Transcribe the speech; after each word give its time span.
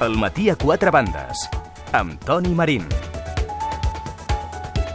El 0.00 0.16
matí 0.16 0.48
a 0.48 0.56
quatre 0.56 0.90
bandes, 0.94 1.44
amb 1.92 2.16
Toni 2.24 2.54
Marín. 2.56 2.86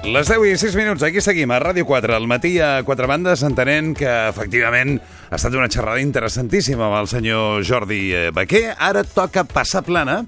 Les 0.06 0.28
10 0.30 0.44
i 0.46 0.54
6 0.62 0.76
minuts, 0.78 1.02
aquí 1.06 1.22
seguim, 1.22 1.50
a 1.54 1.58
Ràdio 1.62 1.86
4, 1.90 2.14
al 2.14 2.28
matí 2.30 2.56
a 2.62 2.84
quatre 2.86 3.08
bandes, 3.10 3.42
entenent 3.46 3.96
que, 3.98 4.10
efectivament, 4.30 5.00
ha 5.32 5.38
estat 5.40 5.56
una 5.58 5.70
xerrada 5.70 6.02
interessantíssima 6.02 6.86
amb 6.90 7.00
el 7.00 7.10
senyor 7.10 7.64
Jordi 7.66 8.02
eh, 8.14 8.28
Baquer. 8.34 8.76
Ara 8.78 9.02
toca 9.06 9.44
passar 9.50 9.82
plana 9.86 10.20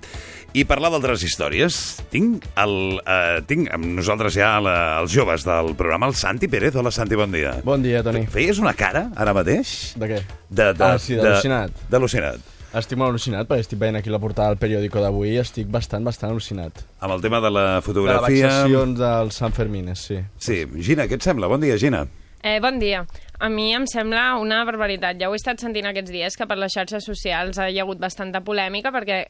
i 0.58 0.66
parlar 0.66 0.90
d'altres 0.94 1.22
històries. 1.28 1.78
Tinc, 2.14 2.46
el, 2.58 2.76
eh, 3.06 3.40
tinc 3.50 3.70
amb 3.78 3.86
nosaltres 4.00 4.34
ja 4.38 4.56
la, 4.66 4.76
els 5.04 5.14
joves 5.14 5.46
del 5.46 5.74
programa, 5.78 6.10
el 6.10 6.18
Santi 6.18 6.50
Pérez. 6.50 6.74
Hola, 6.78 6.94
Santi, 6.94 7.18
bon 7.18 7.34
dia. 7.34 7.54
Bon 7.66 7.82
dia, 7.86 8.02
Toni. 8.06 8.26
Feies 8.34 8.58
una 8.62 8.74
cara, 8.78 9.12
ara 9.16 9.34
mateix? 9.38 9.94
De 9.98 10.10
què? 10.10 10.22
De, 10.50 10.72
de, 10.74 10.86
Ah, 10.90 10.98
sí, 11.02 11.18
d'al·lucinat. 11.22 11.86
D'al·lucinat. 11.94 12.54
Estic 12.78 12.98
molt 13.00 13.14
al·lucinat 13.16 13.48
perquè 13.50 13.64
estic 13.64 13.80
veient 13.80 13.96
aquí 14.00 14.12
la 14.14 14.20
portada 14.20 14.52
del 14.54 14.60
periòdico 14.62 15.02
d'avui 15.02 15.32
i 15.34 15.38
estic 15.42 15.70
bastant, 15.72 16.04
bastant 16.06 16.32
al·lucinat. 16.34 16.84
Amb 17.02 17.14
el 17.16 17.22
tema 17.24 17.40
de 17.42 17.50
la 17.50 17.64
De 17.68 17.76
les 17.78 17.86
fotografia... 17.86 18.48
vexacions 18.48 19.00
del 19.00 19.32
Sant 19.32 19.54
Fermines, 19.56 20.00
sí. 20.10 20.18
Sí, 20.38 20.62
Gina, 20.84 21.08
què 21.08 21.18
et 21.18 21.24
sembla? 21.26 21.48
Bon 21.50 21.62
dia, 21.64 21.78
Gina. 21.82 22.04
Eh, 22.44 22.60
bon 22.64 22.78
dia. 22.80 23.06
A 23.40 23.50
mi 23.50 23.72
em 23.76 23.88
sembla 23.90 24.38
una 24.40 24.60
barbaritat. 24.68 25.18
Ja 25.20 25.30
ho 25.30 25.34
he 25.34 25.40
estat 25.42 25.60
sentint 25.64 25.88
aquests 25.90 26.12
dies, 26.14 26.38
que 26.38 26.46
per 26.48 26.58
les 26.62 26.72
xarxes 26.76 27.04
socials 27.10 27.58
hi 27.58 27.80
ha 27.80 27.84
hagut 27.84 27.98
bastanta 28.00 28.44
polèmica, 28.46 28.92
perquè, 28.94 29.24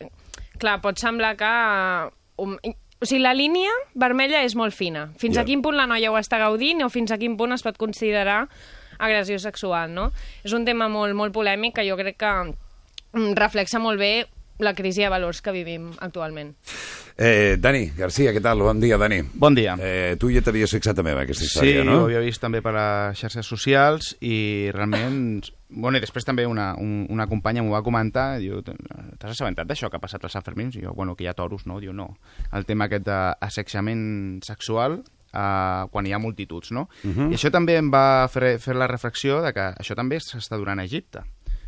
clar, 0.59 0.79
pot 0.83 0.99
semblar 0.99 1.35
que... 1.39 1.53
Um, 2.37 2.57
o 2.99 3.05
sigui, 3.05 3.21
la 3.21 3.31
línia 3.37 3.69
vermella 3.93 4.41
és 4.43 4.55
molt 4.57 4.73
fina. 4.73 5.07
Fins 5.21 5.37
Ja. 5.37 5.43
a 5.43 5.45
quin 5.45 5.61
punt 5.61 5.77
la 5.77 5.85
noia 5.87 6.09
ho 6.11 6.17
està 6.17 6.39
gaudint 6.41 6.81
o 6.83 6.89
fins 6.89 7.11
a 7.13 7.17
quin 7.21 7.37
punt 7.37 7.53
es 7.53 7.61
pot 7.63 7.77
considerar 7.77 8.47
agressió 8.97 9.37
sexual, 9.39 9.91
no? 9.93 10.11
És 10.43 10.53
un 10.57 10.65
tema 10.65 10.87
molt, 10.89 11.13
molt 11.13 11.31
polèmic 11.33 11.75
que 11.77 11.85
jo 11.87 11.95
crec 11.99 12.17
que 12.17 12.31
reflexa 13.13 13.79
molt 13.79 13.99
bé 13.99 14.27
la 14.59 14.73
crisi 14.73 15.03
de 15.03 15.09
valors 15.09 15.41
que 15.41 15.51
vivim 15.53 15.91
actualment. 16.01 16.55
Eh, 17.17 17.57
Dani 17.59 17.91
Garcia, 17.97 18.31
què 18.33 18.41
tal? 18.41 18.61
Bon 18.61 18.79
dia, 18.79 18.97
Dani. 18.97 19.21
Bon 19.33 19.53
dia. 19.55 19.75
Eh, 19.81 20.15
tu 20.21 20.29
ja 20.33 20.41
t'havies 20.45 20.71
fixat 20.73 20.95
també 20.97 21.11
en 21.13 21.19
aquesta 21.23 21.43
Sí, 21.43 21.49
història, 21.49 21.83
no? 21.83 21.99
ho 22.01 22.05
havia 22.05 22.19
vist 22.21 22.41
també 22.41 22.61
per 22.61 22.73
les 22.73 23.17
xarxes 23.17 23.45
socials 23.45 24.15
i 24.21 24.69
realment... 24.73 25.43
Bueno, 25.69 25.97
i 25.97 26.01
després 26.01 26.23
també 26.25 26.45
una, 26.47 26.75
un, 26.79 27.05
una 27.09 27.25
companya 27.27 27.61
m'ho 27.61 27.73
va 27.73 27.83
comentar, 27.83 28.37
diu, 28.39 28.61
t'has 28.63 29.33
assabentat 29.33 29.67
d'això 29.67 29.89
que 29.89 29.97
ha 29.97 30.03
passat 30.03 30.23
als 30.23 30.33
Sant 30.37 30.45
Fermins? 30.45 30.77
I 30.77 30.85
jo, 30.85 30.93
bueno, 30.95 31.15
que 31.15 31.25
hi 31.25 31.27
ha 31.27 31.33
toros, 31.35 31.65
no? 31.67 31.81
Diu, 31.83 31.91
no. 31.93 32.15
El 32.55 32.65
tema 32.65 32.85
aquest 32.85 33.03
d'assetjament 33.03 34.39
sexual 34.45 35.01
uh, 35.01 35.87
quan 35.91 36.07
hi 36.07 36.13
ha 36.13 36.19
multituds, 36.23 36.71
no? 36.71 36.87
Uh 37.03 37.11
-huh. 37.11 37.31
I 37.31 37.35
això 37.35 37.51
també 37.51 37.75
em 37.77 37.91
va 37.91 38.27
fer, 38.31 38.59
fer 38.59 38.75
la 38.75 38.87
reflexió 38.87 39.41
de 39.41 39.53
que 39.53 39.73
això 39.75 39.95
també 39.95 40.19
s'està 40.19 40.57
donant 40.57 40.79
a 40.79 40.85
Egipte. 40.85 41.19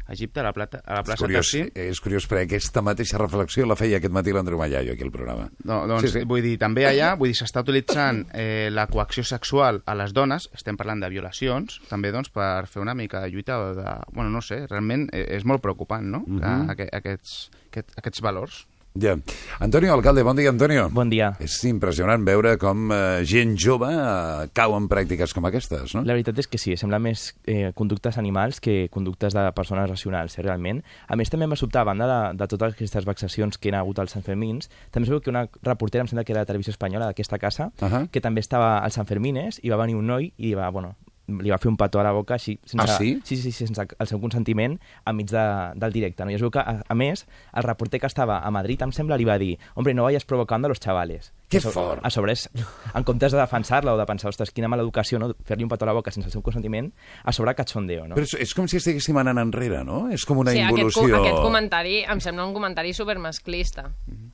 Egipte, 0.10 0.42
a 0.42 0.44
la, 0.44 0.54
plata, 0.54 0.82
a 0.86 0.98
la 0.98 1.04
És 1.04 1.10
plaça 1.10 1.24
curiós, 1.24 1.46
Taksim, 1.46 1.70
és 1.76 2.02
curiós, 2.02 2.26
perquè 2.30 2.48
aquesta 2.48 2.82
mateixa 2.86 3.20
reflexió 3.22 3.68
la 3.70 3.78
feia 3.80 4.00
aquest 4.00 4.14
matí 4.16 4.34
l'Andreu 4.34 4.60
Mallaio 4.62 4.94
aquí 4.96 5.06
al 5.06 5.14
programa. 5.14 5.50
No, 5.64 5.84
doncs, 5.90 6.08
Sí, 6.08 6.14
sí, 6.20 6.24
vull 6.30 6.42
dir, 6.46 6.56
també 6.62 6.88
allà, 6.90 7.14
vull 7.20 7.30
dir, 7.32 7.38
s'està 7.38 7.64
utilitzant 7.66 8.24
eh, 8.34 8.70
la 8.74 8.88
coacció 8.90 9.24
sexual 9.28 9.84
a 9.86 9.96
les 10.00 10.16
dones, 10.18 10.50
estem 10.58 10.80
parlant 10.80 11.04
de 11.04 11.12
violacions, 11.14 11.80
també, 11.90 12.14
doncs, 12.16 12.32
per 12.34 12.66
fer 12.72 12.82
una 12.82 12.96
mica 12.98 13.22
de 13.24 13.30
lluita 13.34 13.60
de... 13.78 13.86
Bueno, 14.16 14.30
no 14.34 14.42
sé, 14.46 14.64
realment 14.68 15.10
eh, 15.14 15.26
és 15.38 15.46
molt 15.46 15.62
preocupant, 15.62 16.06
no?, 16.06 16.24
uh 16.26 16.42
-huh. 16.42 16.76
que, 16.76 16.90
aquests, 16.92 17.50
aquest, 17.70 17.98
aquests 17.98 18.22
valors. 18.22 18.66
Ja. 18.96 19.16
Antonio 19.60 19.94
Alcalde, 19.94 20.24
bon 20.24 20.36
dia, 20.36 20.50
Antonio. 20.50 20.90
Bon 20.90 21.10
dia. 21.10 21.30
És 21.40 21.64
impressionant 21.70 22.24
veure 22.26 22.56
com 22.58 22.90
eh, 22.92 23.22
gent 23.24 23.54
jove 23.60 23.88
eh, 23.94 24.48
cau 24.54 24.74
en 24.76 24.88
pràctiques 24.90 25.34
com 25.36 25.46
aquestes, 25.46 25.94
no? 25.96 26.02
La 26.08 26.16
veritat 26.18 26.40
és 26.42 26.50
que 26.50 26.58
sí, 26.58 26.76
sembla 26.76 27.00
més 27.00 27.30
eh, 27.46 27.70
conductes 27.78 28.18
animals 28.18 28.60
que 28.60 28.90
conductes 28.92 29.34
de 29.38 29.46
persones 29.56 29.90
racionals, 29.90 30.38
eh, 30.38 30.44
realment. 30.44 30.82
A 31.08 31.16
més, 31.16 31.30
també 31.30 31.46
em 31.46 31.54
va 31.54 31.60
sobtar, 31.60 31.86
a 31.86 31.90
banda 31.92 32.08
de, 32.10 32.20
de 32.42 32.48
totes 32.50 32.74
aquestes 32.74 33.06
vexacions 33.06 33.58
que 33.58 33.70
hi 33.70 33.76
ha 33.76 33.84
hagut 33.84 34.00
als 34.02 34.18
Sant 34.18 34.26
Fermins, 34.26 34.72
també 34.92 35.08
sabeu 35.08 35.22
que 35.22 35.30
una 35.32 35.46
reportera, 35.62 36.04
em 36.04 36.10
sembla 36.12 36.26
que 36.26 36.34
era 36.34 36.42
de 36.44 36.50
Televisió 36.52 36.74
Espanyola, 36.76 37.12
d'aquesta 37.12 37.38
casa, 37.40 37.72
Uh 37.80 37.88
-huh. 37.88 38.10
que 38.10 38.22
també 38.22 38.40
estava 38.42 38.80
als 38.80 38.96
Sant 38.96 39.08
Fermines, 39.08 39.60
i 39.64 39.70
va 39.70 39.78
venir 39.78 39.96
un 39.96 40.08
noi 40.08 40.34
i 40.38 40.54
va, 40.54 40.70
bueno, 40.70 40.96
li 41.42 41.52
va 41.54 41.58
fer 41.62 41.70
un 41.72 41.78
petó 41.78 42.00
a 42.02 42.04
la 42.04 42.12
boca 42.16 42.36
així, 42.36 42.58
sense, 42.66 42.86
Ah, 42.86 42.98
sí? 42.98 43.20
Sí, 43.24 43.38
sí, 43.38 43.52
sí, 43.52 43.66
sense 43.68 43.86
el 44.00 44.08
seu 44.08 44.20
consentiment 44.20 44.80
enmig 45.06 45.30
de, 45.32 45.46
del 45.80 45.94
directe. 45.94 46.26
No? 46.26 46.32
I 46.32 46.36
es 46.40 46.42
veu 46.42 46.52
que, 46.52 46.60
a, 46.60 46.82
a 46.88 46.96
més, 46.98 47.26
el 47.54 47.64
reporter 47.64 48.00
que 48.02 48.08
estava 48.10 48.40
a 48.40 48.52
Madrid, 48.52 48.82
em 48.82 48.92
sembla, 48.96 49.18
li 49.18 49.26
va 49.30 49.38
dir 49.42 49.58
hombre, 49.76 49.94
no 49.94 50.04
vayas 50.04 50.26
provocando 50.26 50.68
a 50.68 50.70
los 50.70 50.80
chavales. 50.80 51.32
Que 51.50 51.58
A 51.58 51.62
so- 51.62 51.72
fort. 51.74 52.00
A 52.06 52.12
sobre, 52.14 52.36
és, 52.38 52.46
en 52.94 53.04
comptes 53.04 53.34
de 53.34 53.40
defensar-la 53.40 53.96
o 53.96 53.98
de 53.98 54.06
pensar, 54.06 54.30
ostres, 54.30 54.52
quina 54.54 54.70
mala 54.70 54.84
educació, 54.86 55.18
no? 55.18 55.32
fer-li 55.50 55.66
un 55.66 55.72
petó 55.72 55.88
a 55.88 55.90
la 55.90 55.96
boca 55.98 56.12
sense 56.14 56.30
el 56.30 56.34
seu 56.36 56.44
consentiment, 56.46 56.92
a 57.26 57.34
sobre 57.34 57.56
cachondeo, 57.58 58.06
no? 58.08 58.14
Però 58.20 58.28
és, 58.28 58.36
és 58.46 58.54
com 58.54 58.68
si 58.70 58.78
estiguéssim 58.78 59.18
anant 59.18 59.42
enrere, 59.42 59.82
no? 59.84 60.04
És 60.14 60.28
com 60.30 60.38
una 60.44 60.54
sí, 60.54 60.62
aquest, 60.62 60.78
involució... 60.78 61.08
co 61.10 61.24
aquest 61.24 61.42
comentari 61.42 62.04
em 62.06 62.22
sembla 62.22 62.46
un 62.46 62.54
comentari 62.54 62.94
supermasclista. 62.94 63.88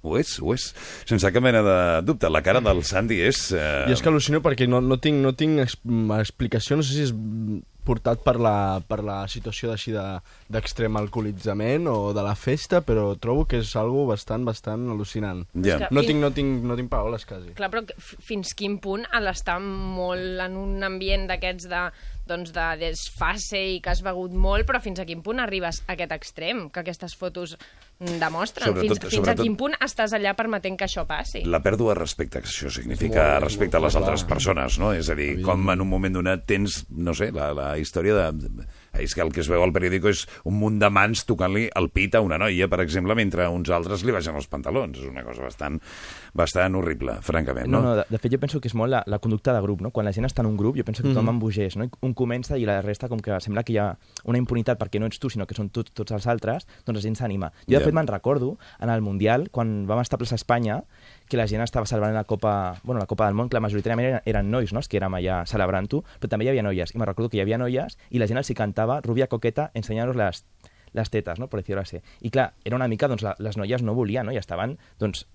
Ho 0.03 0.17
és, 0.19 0.35
ho 0.43 0.51
és. 0.53 0.67
Sense 1.07 1.31
cap 1.31 1.45
mena 1.45 1.63
de 1.63 1.77
dubte. 2.03 2.29
La 2.29 2.43
cara 2.43 2.59
del 2.59 2.83
Sandy 2.83 3.21
és... 3.29 3.45
Eh... 3.55 3.85
I 3.87 3.95
és 3.95 4.03
que 4.03 4.11
al·lucino 4.11 4.43
perquè 4.43 4.67
no, 4.67 4.83
no 4.83 4.99
tinc, 4.99 5.23
no 5.23 5.31
tinc 5.39 5.63
ex 5.63 5.79
explicació, 6.19 6.75
no 6.75 6.83
sé 6.83 6.99
si 6.99 7.07
és 7.07 7.15
portat 7.85 8.19
per 8.25 8.35
la, 8.41 8.81
per 8.87 9.03
la 9.05 9.19
situació 9.29 9.69
d'així 9.69 9.93
de- 9.93 10.19
d'extrem 10.49 10.97
alcoholitzament 10.97 11.87
o 11.87 12.13
de 12.17 12.23
la 12.25 12.33
festa, 12.35 12.81
però 12.81 13.13
trobo 13.21 13.45
que 13.45 13.59
és 13.61 13.75
algo 13.79 14.05
bastant, 14.09 14.43
bastant 14.45 14.87
al·lucinant. 14.89 15.45
Que- 15.85 15.87
No 15.91 16.01
tinc, 16.01 16.19
no, 16.21 16.31
tinc, 16.31 16.63
no 16.65 16.75
tinc 16.75 16.89
paraules, 16.89 17.25
quasi. 17.25 17.53
Clar, 17.57 17.69
però 17.71 17.85
fins 17.99 18.53
quin 18.57 18.79
punt 18.79 19.05
ha 19.11 19.21
d'estar 19.21 19.59
molt 19.61 20.39
en 20.41 20.57
un 20.57 20.83
ambient 20.83 21.27
d'aquests 21.29 21.69
de, 21.69 21.85
doncs 22.27 22.51
de 22.55 22.65
desfase 22.81 23.59
i 23.75 23.79
que 23.81 23.91
has 23.93 24.01
begut 24.05 24.33
molt, 24.33 24.65
però 24.67 24.81
fins 24.81 24.99
a 24.99 25.05
quin 25.05 25.21
punt 25.25 25.39
arribes 25.43 25.83
a 25.87 25.93
aquest 25.93 26.11
extrem 26.15 26.69
que 26.73 26.81
aquestes 26.81 27.15
fotos 27.15 27.55
demostren? 27.99 28.73
Sobretot- 28.73 29.05
fins, 29.05 29.13
fins 29.15 29.27
a 29.31 29.35
quin 29.39 29.55
punt 29.55 29.75
estàs 29.79 30.13
allà 30.17 30.33
permetent 30.35 30.77
que 30.77 30.85
això 30.87 31.05
passi? 31.07 31.43
La 31.45 31.61
pèrdua 31.63 31.93
de 31.93 31.99
respecte, 32.01 32.41
que 32.41 32.49
això 32.49 32.69
significa 32.73 33.23
Molt, 33.35 33.43
respecte 33.45 33.77
a 33.77 33.79
molt 33.79 33.87
les 33.93 33.95
altres 34.01 34.23
clar. 34.25 34.33
persones, 34.33 34.79
no? 34.79 34.91
És 34.93 35.09
a 35.09 35.15
dir, 35.15 35.41
com 35.45 35.69
en 35.69 35.81
un 35.81 35.87
moment 35.89 36.13
donat 36.13 36.45
tens, 36.45 36.85
no 36.89 37.13
sé, 37.13 37.31
la, 37.31 37.53
la 37.53 37.77
història 37.77 38.15
de... 38.31 38.65
És 38.99 39.13
que 39.15 39.21
el 39.21 39.31
que 39.33 39.41
es 39.41 39.49
veu 39.49 39.61
al 39.63 39.73
periòdico 39.75 40.09
és 40.09 40.25
un 40.45 40.55
munt 40.59 40.79
de 40.79 40.89
mans 40.89 41.25
tocant-li 41.25 41.67
el 41.75 41.89
pit 41.89 42.15
a 42.15 42.21
una 42.21 42.37
noia, 42.37 42.67
per 42.71 42.79
exemple, 42.81 43.15
mentre 43.15 43.47
uns 43.51 43.69
altres 43.69 44.03
li 44.05 44.11
baixen 44.15 44.35
els 44.35 44.47
pantalons. 44.47 44.97
És 44.99 45.09
una 45.09 45.23
cosa 45.23 45.43
bastant, 45.43 45.79
bastant 46.33 46.75
horrible, 46.75 47.17
francament, 47.21 47.67
No, 47.67 47.81
no? 47.81 47.89
no, 47.89 47.95
de, 48.01 48.05
de 48.09 48.17
fet 48.21 48.31
jo 48.33 48.39
penso 48.39 48.59
que 48.61 48.67
és 48.69 48.75
molt 48.77 48.91
la, 48.91 49.03
la 49.07 49.19
conducta 49.19 49.53
de 49.55 49.61
grup, 49.63 49.81
no? 49.81 49.91
Quan 49.91 50.05
la 50.07 50.13
gent 50.15 50.25
està 50.27 50.43
en 50.43 50.49
un 50.51 50.57
grup, 50.59 50.77
jo 50.77 50.83
penso 50.87 51.03
que 51.03 51.09
tothom 51.11 51.29
embogeix, 51.35 51.77
no? 51.79 51.87
Un 52.05 52.13
comença 52.13 52.57
i 52.59 52.65
la 52.67 52.81
resta 52.81 53.09
com 53.11 53.19
que 53.23 53.37
sembla 53.43 53.63
que 53.63 53.73
hi 53.75 53.79
ha 53.81 53.89
una 54.25 54.37
impunitat 54.41 54.79
perquè 54.81 54.99
no 54.99 55.07
ets 55.09 55.19
tu, 55.19 55.29
sinó 55.29 55.47
que 55.47 55.55
són 55.57 55.69
tots, 55.69 55.93
tots 55.95 56.11
els 56.15 56.27
altres, 56.27 56.67
doncs 56.85 56.99
la 56.99 57.03
gent 57.07 57.15
s'anima. 57.19 57.51
Jo, 57.65 57.75
de 57.75 57.79
Ja. 57.79 57.85
fet, 57.85 57.93
me'n 57.93 58.07
recordo, 58.07 58.57
en 58.79 58.89
el 58.89 59.01
Mundial, 59.01 59.49
quan 59.51 59.85
vam 59.87 59.99
estar 59.99 60.15
a 60.17 60.23
plaça 60.23 60.35
Espanya, 60.35 60.83
que 61.29 61.37
la 61.37 61.47
gent 61.49 61.63
estava 61.63 61.87
celebrant 61.89 62.13
la 62.15 62.23
Copa, 62.23 62.75
bueno, 62.83 62.99
la 62.99 63.07
Copa 63.09 63.25
del 63.25 63.35
Món, 63.35 63.49
que 63.49 63.57
la 63.57 63.63
majoritàriament 63.65 64.07
eren, 64.09 64.21
eren 64.25 64.51
nois, 64.51 64.73
no?, 64.73 64.83
els 64.83 64.89
que 64.91 64.99
érem 64.99 65.17
allà 65.17 65.41
celebrant-ho, 65.49 66.03
però 66.19 66.31
també 66.31 66.45
hi 66.45 66.53
havia 66.53 66.63
noies. 66.65 66.93
I 66.93 67.01
me 67.01 67.09
recordo 67.09 67.29
que 67.29 67.39
hi 67.39 67.43
havia 67.43 67.57
noies 67.61 67.97
i 68.11 68.21
la 68.21 68.29
gent 68.29 68.41
els 68.41 68.49
hi 68.49 68.57
cantava 68.57 69.01
Rubia 69.05 69.27
Coqueta 69.31 69.71
ensenyant-nos 69.73 70.19
les, 70.19 70.43
les 70.95 71.11
tetes, 71.11 71.39
no? 71.41 71.49
per 71.51 71.61
dir-ho 71.63 71.81
així. 71.81 71.99
I 72.21 72.31
clar, 72.31 72.51
era 72.63 72.77
una 72.77 72.87
mica, 72.87 73.09
doncs, 73.11 73.25
la, 73.25 73.35
les 73.43 73.57
noies 73.59 73.83
no 73.83 73.93
volien, 73.97 74.25
no? 74.25 74.33
i 74.33 74.39
estaven, 74.39 74.77
doncs, 75.01 75.25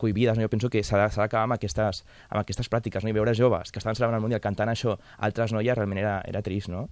cohibides, 0.00 0.38
no? 0.38 0.46
Jo 0.46 0.52
penso 0.52 0.70
que 0.70 0.84
s'ha 0.86 1.00
d'acabar 1.08 1.44
amb, 1.44 1.58
aquestes, 1.58 2.04
amb 2.30 2.40
aquestes 2.40 2.70
pràctiques, 2.70 3.04
no? 3.04 3.10
I 3.10 3.16
veure 3.16 3.34
joves 3.36 3.72
que 3.72 3.82
estaven 3.82 3.98
celebrant 3.98 4.20
el 4.20 4.24
Mundial 4.24 4.44
cantant 4.44 4.70
això, 4.72 4.96
altres 5.18 5.52
noies, 5.52 5.76
realment 5.76 6.00
era, 6.04 6.20
era 6.28 6.42
trist, 6.46 6.70
no? 6.72 6.86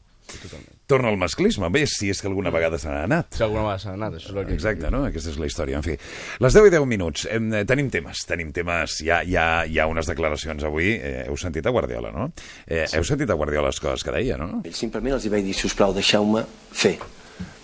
Torna 0.86 1.08
al 1.10 1.16
masclisme, 1.18 1.66
bé, 1.74 1.82
si 1.90 2.10
és 2.12 2.20
que 2.22 2.28
alguna 2.28 2.50
vegada 2.54 2.78
se 2.78 2.86
n'ha 2.86 3.02
anat. 3.08 3.34
Si 3.34 3.42
alguna 3.42 3.64
vegada 3.64 3.80
s'ha 3.82 3.94
anat, 3.96 4.14
això 4.18 4.30
és 4.30 4.36
el 4.36 4.46
que... 4.46 4.54
Exacte, 4.54 4.90
no? 4.94 5.00
Aquesta 5.08 5.32
és 5.32 5.38
la 5.42 5.48
història. 5.48 5.80
En 5.80 5.82
fi, 5.86 5.96
les 6.44 6.54
10 6.54 6.68
i 6.68 6.72
10 6.76 6.86
minuts. 6.86 7.24
Em, 7.32 7.48
eh, 7.58 7.64
tenim 7.66 7.88
temes, 7.90 8.22
tenim 8.28 8.52
temes. 8.54 9.00
Hi 9.02 9.10
ha, 9.10 9.18
hi 9.26 9.34
ha, 9.34 9.46
hi 9.66 9.80
ha 9.82 9.88
unes 9.90 10.06
declaracions 10.06 10.62
avui. 10.68 10.92
Eh, 10.94 11.24
heu 11.26 11.36
sentit 11.40 11.66
a 11.66 11.72
Guardiola, 11.74 12.12
no? 12.14 12.28
Eh, 12.66 12.84
Heu 12.94 13.04
sentit 13.04 13.30
a 13.30 13.34
Guardiola 13.38 13.72
les 13.72 13.80
coses 13.82 14.06
que 14.06 14.14
deia, 14.14 14.38
no? 14.38 14.62
Ells 14.62 14.78
simplement 14.78 15.18
els 15.18 15.26
hi 15.26 15.32
vaig 15.34 15.44
dir, 15.46 15.54
si 15.58 15.66
us 15.66 15.74
plau, 15.74 15.94
deixeu-me 15.96 16.44
fer. 16.70 16.96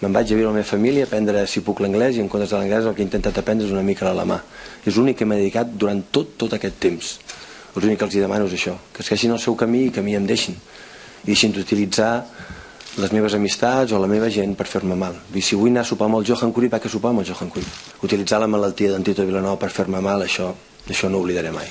Me'n 0.02 0.12
vaig 0.12 0.32
a 0.32 0.34
viure 0.34 0.50
amb 0.50 0.56
la 0.58 0.60
meva 0.64 0.68
família, 0.68 1.06
a 1.06 1.08
aprendre 1.08 1.46
si 1.46 1.62
puc 1.62 1.78
l'anglès, 1.80 2.18
i 2.18 2.24
en 2.24 2.28
comptes 2.28 2.50
de 2.50 2.58
l'anglès 2.58 2.88
el 2.90 2.96
que 2.96 3.04
he 3.04 3.06
intentat 3.06 3.38
aprendre 3.38 3.68
és 3.68 3.72
una 3.72 3.84
mica 3.86 4.04
l'alemà. 4.08 4.40
És 4.84 4.98
l'únic 4.98 5.20
que 5.22 5.28
m'he 5.30 5.38
dedicat 5.38 5.70
durant 5.78 6.02
tot, 6.10 6.34
tot 6.42 6.58
aquest 6.58 6.80
temps. 6.82 7.12
L'únic 7.78 8.02
que 8.02 8.04
els 8.10 8.16
hi 8.18 8.20
demano 8.20 8.50
és 8.50 8.56
això, 8.58 8.74
que 8.92 9.00
es 9.06 9.08
queixin 9.08 9.32
el 9.32 9.40
seu 9.40 9.54
camí 9.56 9.86
i 9.86 9.92
que 9.94 10.02
a 10.02 10.04
mi 10.04 10.18
em 10.18 10.26
deixin. 10.26 10.58
I 11.22 11.30
deixin 11.30 11.52
d'utilitzar 11.54 12.12
les 13.00 13.12
meves 13.12 13.32
amistats 13.34 13.92
o 13.92 14.00
la 14.02 14.08
meva 14.10 14.28
gent 14.28 14.52
per 14.58 14.66
fer-me 14.68 14.96
mal. 14.98 15.14
Dir, 15.32 15.42
si 15.42 15.56
vull 15.56 15.70
anar 15.72 15.86
a 15.86 15.88
sopar 15.88 16.10
amb 16.10 16.18
el 16.18 16.26
Johan 16.28 16.52
Cruyff, 16.52 16.74
vaig 16.74 16.88
a 16.88 16.92
sopar 16.92 17.12
amb 17.12 17.22
el 17.22 17.28
Johan 17.30 17.50
Cruyff. 17.50 18.02
Utilitzar 18.04 18.40
la 18.42 18.50
malaltia 18.50 18.92
d'en 18.92 19.06
Tito 19.06 19.24
Vilanova 19.24 19.56
per 19.62 19.70
fer-me 19.72 20.02
mal, 20.04 20.26
això, 20.26 20.50
això 20.88 21.08
no 21.08 21.20
ho 21.20 21.24
oblidaré 21.24 21.52
mai. 21.54 21.70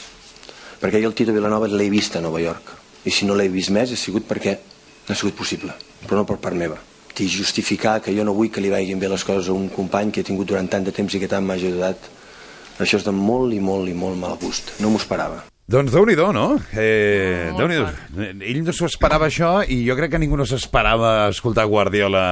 Perquè 0.82 1.02
jo 1.04 1.12
el 1.12 1.18
Tito 1.18 1.36
Vilanova 1.36 1.70
l'he 1.70 1.90
vist 1.94 2.18
a 2.18 2.24
Nova 2.24 2.42
York. 2.42 2.72
I 3.06 3.14
si 3.14 3.28
no 3.30 3.36
l'he 3.38 3.50
vist 3.54 3.70
més 3.70 3.94
ha 3.94 4.00
sigut 4.00 4.26
perquè 4.30 4.56
no 4.56 5.14
ha 5.14 5.20
sigut 5.20 5.38
possible, 5.38 5.76
però 6.08 6.22
no 6.22 6.26
per 6.26 6.40
part 6.42 6.58
meva. 6.58 6.80
I 7.22 7.28
justificar 7.30 8.00
que 8.02 8.16
jo 8.18 8.24
no 8.26 8.34
vull 8.34 8.50
que 8.50 8.62
li 8.64 8.72
vagin 8.74 8.98
bé 8.98 9.06
les 9.12 9.24
coses 9.24 9.52
a 9.52 9.54
un 9.54 9.70
company 9.70 10.10
que 10.10 10.24
he 10.24 10.26
tingut 10.26 10.50
durant 10.50 10.66
tant 10.66 10.88
de 10.88 10.96
temps 10.96 11.14
i 11.14 11.22
que 11.22 11.30
tant 11.30 11.46
m'ha 11.46 11.60
ajudat, 11.60 12.10
això 12.82 12.98
és 12.98 13.06
de 13.06 13.14
molt 13.14 13.54
i 13.54 13.62
molt 13.62 13.92
i 13.92 13.94
molt 13.94 14.18
mal 14.18 14.40
gust. 14.42 14.74
No 14.82 14.90
m'ho 14.90 14.98
esperava. 14.98 15.51
Doncs 15.72 15.94
déu-n'hi-do, 15.94 16.26
no? 16.36 16.46
Eh, 16.76 17.52
déu 17.56 17.70
nhi 17.72 17.78
Ell 18.44 18.60
no 18.66 18.74
s'ho 18.76 18.90
esperava 18.90 19.30
això 19.30 19.62
i 19.64 19.78
jo 19.88 19.96
crec 19.96 20.12
que 20.12 20.20
ningú 20.20 20.36
no 20.36 20.44
s'esperava 20.50 21.30
escoltar 21.32 21.64
Guardiola 21.72 22.24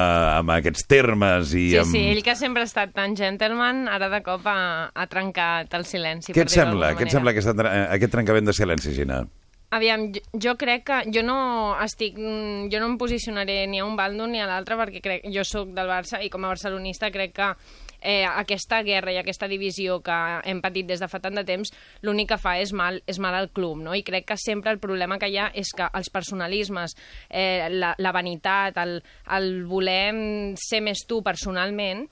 amb 0.41 0.51
aquests 0.57 0.83
termes 0.91 1.53
i 1.55 1.69
Sí, 1.69 1.77
amb... 1.79 1.87
sí, 1.93 2.01
ell 2.11 2.19
que 2.25 2.35
sempre 2.35 2.65
ha 2.65 2.67
estat 2.67 2.91
tan 2.97 3.15
gentleman, 3.15 3.85
ara 3.87 4.09
de 4.11 4.19
cop 4.25 4.43
ha, 4.49 4.59
ha 4.91 5.07
trencat 5.07 5.71
el 5.79 5.87
silenci. 5.87 6.35
Què 6.35 6.43
et 6.43 6.51
sembla? 6.51 6.91
Què 6.99 7.07
et 7.07 7.15
sembla 7.15 7.31
aquest, 7.31 7.53
aquest 7.63 8.11
trencament 8.17 8.49
de 8.49 8.57
silenci, 8.59 8.91
Gina? 8.97 9.23
Aviam, 9.71 10.09
jo, 10.11 10.21
jo 10.33 10.55
crec 10.59 10.83
que 10.89 11.01
jo 11.13 11.23
no 11.23 11.39
estic... 11.85 12.17
mm, 12.17 12.71
Jo 12.73 12.79
no 12.81 12.89
em 12.91 12.97
posicionaré 12.99 13.61
ni 13.69 13.79
a 13.79 13.85
un 13.85 13.95
bàndol 13.95 14.33
ni 14.33 14.41
a 14.41 14.49
l'altre 14.49 14.75
perquè 14.81 14.99
crec, 15.05 15.29
jo 15.31 15.45
sóc 15.47 15.71
del 15.77 15.87
Barça 15.87 16.19
i 16.25 16.31
com 16.33 16.43
a 16.43 16.51
barcelonista 16.51 17.07
crec 17.13 17.37
que 17.37 17.53
eh, 18.01 18.25
aquesta 18.25 18.81
guerra 18.83 19.11
i 19.13 19.17
aquesta 19.21 19.47
divisió 19.47 19.99
que 20.03 20.17
hem 20.45 20.61
patit 20.61 20.87
des 20.87 20.99
de 20.99 21.07
fa 21.07 21.19
tant 21.19 21.35
de 21.35 21.43
temps 21.43 21.71
l'únic 22.01 22.29
que 22.29 22.37
fa 22.37 22.57
és 22.59 22.73
mal, 22.73 23.01
és 23.07 23.19
mal 23.19 23.35
al 23.35 23.49
club, 23.51 23.79
no? 23.83 23.95
I 23.95 24.03
crec 24.03 24.25
que 24.29 24.37
sempre 24.37 24.71
el 24.71 24.79
problema 24.79 25.17
que 25.19 25.27
hi 25.29 25.37
ha 25.37 25.49
és 25.53 25.71
que 25.75 25.87
els 25.93 26.09
personalismes, 26.09 26.95
eh, 27.29 27.67
la, 27.71 27.95
la 27.97 28.11
vanitat, 28.15 28.77
el, 28.77 29.01
el 29.35 29.51
voler 29.65 30.55
ser 30.59 30.81
més 30.81 31.05
tu 31.07 31.21
personalment, 31.23 32.07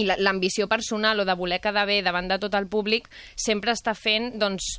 i 0.00 0.06
la- 0.08 0.16
l'ambició 0.16 0.64
personal 0.68 1.20
o 1.20 1.24
de 1.28 1.34
voler 1.36 1.60
quedar 1.60 1.84
bé 1.84 1.98
davant 2.00 2.28
de 2.30 2.38
tot 2.40 2.54
el 2.56 2.64
públic 2.72 3.10
sempre 3.36 3.74
està 3.76 3.92
fent 3.92 4.30
doncs, 4.40 4.78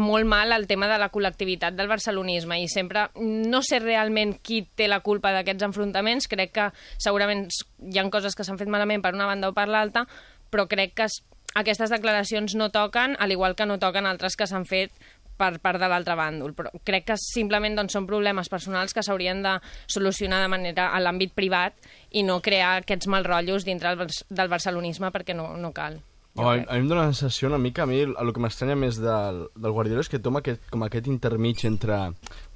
molt 0.00 0.26
mal 0.26 0.52
el 0.52 0.66
tema 0.66 0.88
de 0.90 0.98
la 0.98 1.10
col·lectivitat 1.12 1.76
del 1.76 1.90
barcelonisme 1.90 2.60
i 2.62 2.68
sempre 2.68 3.08
no 3.18 3.62
sé 3.62 3.80
realment 3.82 4.36
qui 4.42 4.62
té 4.76 4.88
la 4.88 5.00
culpa 5.04 5.32
d'aquests 5.34 5.66
enfrontaments, 5.68 6.28
crec 6.30 6.54
que 6.54 6.68
segurament 6.98 7.46
hi 7.48 8.00
ha 8.00 8.08
coses 8.10 8.34
que 8.34 8.46
s'han 8.46 8.60
fet 8.60 8.70
malament 8.72 9.02
per 9.04 9.14
una 9.14 9.28
banda 9.30 9.50
o 9.50 9.56
per 9.56 9.68
l'altra, 9.68 10.06
però 10.50 10.66
crec 10.70 10.94
que 10.98 11.08
aquestes 11.54 11.90
declaracions 11.90 12.54
no 12.58 12.70
toquen, 12.74 13.16
al 13.18 13.32
igual 13.32 13.54
que 13.54 13.66
no 13.66 13.78
toquen 13.78 14.06
altres 14.06 14.36
que 14.36 14.48
s'han 14.50 14.66
fet 14.66 14.90
per 15.38 15.58
part 15.58 15.80
de 15.82 15.88
l'altre 15.90 16.14
bàndol, 16.18 16.54
però 16.54 16.70
crec 16.86 17.08
que 17.10 17.18
simplement 17.18 17.74
doncs, 17.78 17.94
són 17.96 18.06
problemes 18.06 18.50
personals 18.50 18.94
que 18.94 19.02
s'haurien 19.02 19.42
de 19.42 19.56
solucionar 19.90 20.40
de 20.44 20.50
manera 20.52 20.88
a 20.94 21.02
l'àmbit 21.02 21.34
privat 21.34 21.74
i 22.10 22.22
no 22.22 22.40
crear 22.42 22.76
aquests 22.80 23.10
mal 23.10 23.26
rotllos 23.26 23.66
dintre 23.66 23.96
del 23.98 24.52
barcelonisme 24.52 25.10
perquè 25.14 25.34
no, 25.34 25.56
no 25.58 25.72
cal. 25.74 25.98
Oh, 26.36 26.48
a, 26.48 26.54
a 26.54 26.74
mi 26.74 26.82
em 26.82 26.88
dóna 26.90 27.04
la 27.06 27.12
sensació 27.12 27.46
una 27.46 27.60
mica, 27.62 27.84
a 27.84 27.86
mi 27.86 28.00
el, 28.02 28.16
el 28.18 28.32
que 28.34 28.42
m'estranya 28.42 28.74
més 28.74 28.96
del, 28.98 29.36
del 29.54 29.74
Guardiola 29.76 30.02
és 30.02 30.08
que 30.10 30.18
toma 30.18 30.40
aquest, 30.42 30.64
com 30.72 30.82
aquest 30.82 31.06
intermig 31.06 31.62
entre 31.68 31.98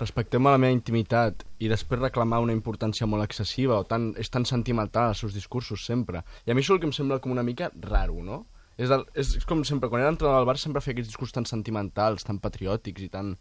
respectem 0.00 0.48
a 0.48 0.54
la 0.56 0.58
meva 0.58 0.74
intimitat 0.74 1.44
i 1.62 1.70
després 1.70 2.02
reclamar 2.02 2.40
una 2.42 2.56
importància 2.56 3.06
molt 3.06 3.22
excessiva 3.22 3.78
o 3.78 3.86
tan, 3.86 4.10
és 4.18 4.34
tan 4.34 4.48
sentimental 4.50 5.12
als 5.12 5.22
seus 5.22 5.36
discursos 5.38 5.86
sempre. 5.86 6.24
I 6.42 6.50
a 6.50 6.58
mi 6.58 6.64
això 6.64 6.74
el 6.74 6.82
que 6.82 6.90
em 6.90 6.96
sembla 6.96 7.20
com 7.22 7.36
una 7.36 7.46
mica 7.46 7.70
raro, 7.86 8.18
no? 8.26 8.40
És, 8.74 8.90
el, 8.90 9.06
és, 9.14 9.36
és 9.38 9.46
com 9.46 9.62
sempre, 9.62 9.92
quan 9.92 10.02
era 10.02 10.10
entrenador 10.10 10.42
del 10.42 10.50
Barça 10.50 10.66
sempre 10.66 10.82
feia 10.82 10.96
aquests 10.98 11.12
discursos 11.12 11.38
tan 11.38 11.46
sentimentals, 11.46 12.26
tan 12.26 12.42
patriòtics 12.42 13.06
i 13.06 13.08
tan 13.14 13.36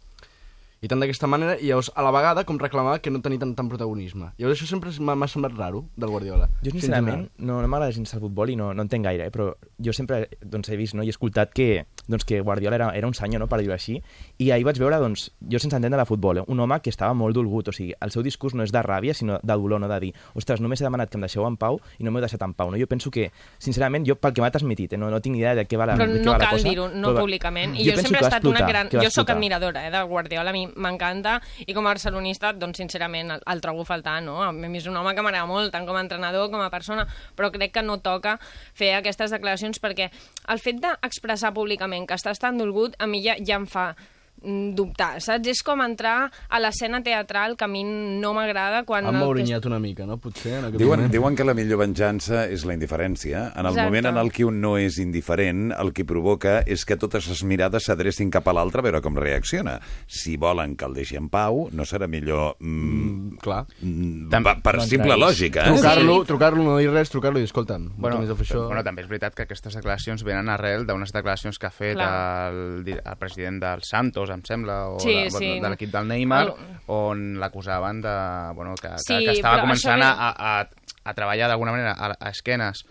i 0.81 0.87
tant 0.87 1.01
d'aquesta 1.01 1.27
manera, 1.27 1.55
i 1.57 1.71
llavors 1.71 1.89
a 1.95 2.03
la 2.05 2.11
vegada 2.13 2.43
com 2.45 2.59
reclamava 2.61 2.99
que 3.01 3.09
no 3.09 3.21
tenia 3.25 3.41
tant, 3.41 3.55
tant 3.57 3.69
protagonisme. 3.71 4.31
Llavors 4.37 4.59
això 4.59 4.69
sempre 4.69 4.91
m'ha 5.01 5.27
semblat 5.27 5.55
raro, 5.57 5.85
del 5.97 6.11
Guardiola. 6.13 6.49
Jo, 6.61 6.71
sincerament, 6.75 7.29
no, 7.37 7.59
no 7.61 7.67
m'agrada 7.67 7.91
gens 7.95 8.13
el 8.13 8.21
futbol 8.21 8.51
i 8.53 8.55
no, 8.59 8.69
no 8.77 8.85
entenc 8.85 9.07
gaire, 9.07 9.27
eh? 9.27 9.33
però 9.33 9.49
jo 9.81 9.93
sempre 9.93 10.27
doncs, 10.41 10.69
he 10.69 10.77
vist 10.77 10.93
no? 10.93 11.03
i 11.03 11.09
he 11.09 11.15
escoltat 11.15 11.53
que, 11.53 11.85
doncs, 12.07 12.25
que 12.27 12.41
Guardiola 12.41 12.77
era, 12.77 12.89
era 12.95 13.07
un 13.09 13.15
senyor, 13.17 13.41
no? 13.41 13.47
per 13.49 13.61
dir-ho 13.61 13.73
així, 13.73 13.97
i 14.37 14.51
ahir 14.51 14.67
vaig 14.67 14.77
veure, 14.77 14.99
doncs, 15.01 15.31
jo 15.41 15.59
sense 15.59 15.75
entendre 15.75 15.99
de 15.99 16.05
futbol, 16.05 16.43
eh? 16.43 16.45
un 16.47 16.59
home 16.59 16.79
que 16.83 16.93
estava 16.93 17.13
molt 17.17 17.35
dolgut, 17.35 17.71
o 17.71 17.75
sigui, 17.75 17.95
el 17.99 18.13
seu 18.13 18.21
discurs 18.25 18.53
no 18.53 18.63
és 18.67 18.73
de 18.73 18.83
ràbia, 18.85 19.15
sinó 19.17 19.39
de 19.41 19.53
dolor, 19.57 19.81
no 19.81 19.89
de 19.89 19.99
dir, 20.05 20.13
ostres, 20.37 20.61
només 20.61 20.81
he 20.81 20.85
demanat 20.85 21.09
que 21.09 21.17
em 21.17 21.25
deixeu 21.25 21.45
en 21.47 21.57
pau 21.57 21.81
i 21.97 22.05
no 22.05 22.13
m'heu 22.13 22.21
deixat 22.21 22.45
en 22.45 22.53
pau. 22.53 22.69
No? 22.71 22.77
Jo 22.77 22.85
penso 22.87 23.09
que, 23.09 23.31
sincerament, 23.57 24.05
jo 24.07 24.15
pel 24.21 24.35
que 24.37 24.45
m'ha 24.45 24.51
transmitit, 24.53 24.93
eh? 24.93 25.01
no, 25.01 25.09
no 25.09 25.21
tinc 25.25 25.33
ni 25.35 25.41
idea 25.41 25.55
de 25.57 25.65
què 25.65 25.79
va 25.79 25.89
la, 25.89 25.97
Però 25.97 26.05
de 26.11 26.19
què 26.21 26.25
no 26.25 26.35
va 26.35 26.37
la 26.37 26.45
cal 26.45 26.59
cosa, 26.59 26.69
dir-ho, 26.69 26.87
no 26.93 27.09
però 27.09 27.17
va- 27.17 27.25
públicament. 27.25 27.75
I 27.75 27.87
jo, 27.89 27.95
penso 27.97 28.11
sempre 28.11 28.21
he 28.21 28.29
estat 28.29 28.45
una 28.45 28.61
explotar, 28.61 28.69
gran... 28.73 28.91
que 28.93 29.01
va 29.01 29.07
Jo 29.07 29.13
sóc 29.13 29.33
admiradora 29.33 29.87
eh, 29.87 29.91
de 29.93 30.03
Guardiola, 30.07 30.53
a 30.53 30.53
mi 30.53 30.66
m'encanta, 30.75 31.37
i 31.65 31.73
com 31.73 31.85
a 31.85 31.93
barcelonista, 31.93 32.51
doncs, 32.53 32.81
sincerament, 32.81 33.31
el, 33.37 33.45
el 33.53 33.63
trobo 33.63 33.85
a 33.85 33.89
faltar, 33.89 34.19
no? 34.25 34.39
A 34.43 34.51
mi 34.51 34.81
és 34.81 34.89
un 34.89 34.97
home 34.99 35.15
que 35.15 35.25
m'agrada 35.25 35.47
molt, 35.49 35.71
tant 35.73 35.87
com 35.87 35.97
a 35.97 36.03
entrenador 36.03 36.51
com 36.53 36.63
a 36.63 36.71
persona, 36.73 37.07
però 37.37 37.51
crec 37.53 37.75
que 37.77 37.85
no 37.85 37.99
toca 38.03 38.37
fer 38.77 38.93
aquestes 38.97 39.33
declaracions 39.33 39.81
perquè 39.83 40.11
el 40.51 40.63
fet 40.63 40.81
d'expressar 40.83 41.53
públicament 41.55 42.07
que 42.07 42.17
estàs 42.17 42.41
tan 42.43 42.59
dolgut, 42.59 42.97
a 42.99 43.07
mi 43.07 43.23
ja, 43.25 43.37
ja 43.39 43.61
em 43.61 43.67
fa 43.69 43.93
dubtar, 44.41 45.19
saps? 45.23 45.47
És 45.51 45.61
com 45.65 45.81
entrar 45.81 46.29
a 46.49 46.59
l'escena 46.61 47.01
teatral 47.03 47.55
que 47.57 47.65
a 47.65 47.67
mi 47.71 47.83
no 47.83 48.33
m'agrada 48.37 48.83
quan... 48.87 49.05
Han 49.09 49.17
maurinyat 49.19 49.65
una 49.69 49.79
mica, 49.79 50.05
no? 50.05 50.17
Potser, 50.21 50.57
en 50.59 50.71
Diuen, 50.77 51.01
moment. 51.01 51.11
diuen 51.13 51.35
que 51.35 51.45
la 51.47 51.55
millor 51.57 51.79
venjança 51.81 52.45
és 52.51 52.65
la 52.65 52.75
indiferència. 52.77 53.51
En 53.55 53.65
el 53.65 53.73
Exacte. 53.73 53.85
moment 53.89 54.09
en 54.11 54.17
el 54.21 54.31
que 54.31 54.45
un 54.45 54.59
no 54.61 54.75
és 54.77 54.97
indiferent, 55.01 55.71
el 55.77 55.91
que 55.93 56.05
provoca 56.05 56.59
és 56.67 56.85
que 56.85 56.97
totes 56.97 57.27
les 57.31 57.43
mirades 57.43 57.87
s'adrecin 57.89 58.31
cap 58.33 58.47
a 58.47 58.53
l'altre 58.57 58.81
a 58.83 58.87
veure 58.87 59.01
com 59.01 59.17
reacciona. 59.17 59.79
Si 60.07 60.37
volen 60.37 60.75
que 60.77 60.85
el 60.85 60.93
deixi 60.97 61.17
en 61.17 61.29
pau, 61.33 61.67
no 61.71 61.85
serà 61.85 62.07
millor... 62.07 62.55
Mm, 62.59 62.97
Mm, 63.07 63.37
clar. 63.41 63.65
mm, 63.81 64.29
per, 64.31 64.55
per 64.63 64.75
no 64.77 64.83
simple 64.85 65.13
entraris. 65.13 65.23
lògica, 65.39 65.65
eh? 65.67 65.73
Trucar-lo, 65.73 66.15
trucar-lo, 66.25 66.63
no 66.63 66.77
dir 66.77 66.89
res, 66.91 67.09
trucar-lo 67.09 67.39
i 67.39 67.43
escolta'm, 67.47 67.89
Bueno, 67.97 68.19
més 68.21 68.29
això... 68.31 68.65
bueno, 68.67 68.83
també 68.83 69.01
és 69.03 69.07
veritat 69.09 69.35
que 69.35 69.43
aquestes 69.43 69.75
declaracions 69.77 70.23
venen 70.23 70.49
arrel 70.49 70.85
d'unes 70.87 71.11
declaracions 71.13 71.57
que 71.59 71.67
ha 71.67 71.71
fet 71.73 71.95
Clar. 71.97 72.51
el, 72.53 72.87
el 72.97 73.17
president 73.19 73.59
del 73.63 73.83
Santos, 73.83 74.26
em 74.33 74.43
sembla, 74.47 74.77
o 74.95 74.99
Sí, 74.99 75.13
de, 75.13 75.31
sí. 75.31 75.51
de 75.63 75.69
l'equip 75.69 75.91
del 75.93 76.07
Neymar, 76.07 76.43
El- 76.47 76.53
on 76.87 77.25
l'acusaven 77.39 78.01
de... 78.01 78.13
Bueno, 78.55 78.75
que, 78.75 78.87
que, 78.89 79.03
Sí, 79.05 79.17
que 79.25 79.31
estava 79.37 79.57
però 79.59 79.65
començant 79.67 80.01
això 80.01 80.13
a, 80.29 80.59
a, 80.61 81.01
a 81.07 81.13
treballar 81.17 81.47
d'alguna 81.51 81.71
manera 81.75 81.93
a, 81.97 82.13
a 82.19 82.29
esquenes 82.35 82.83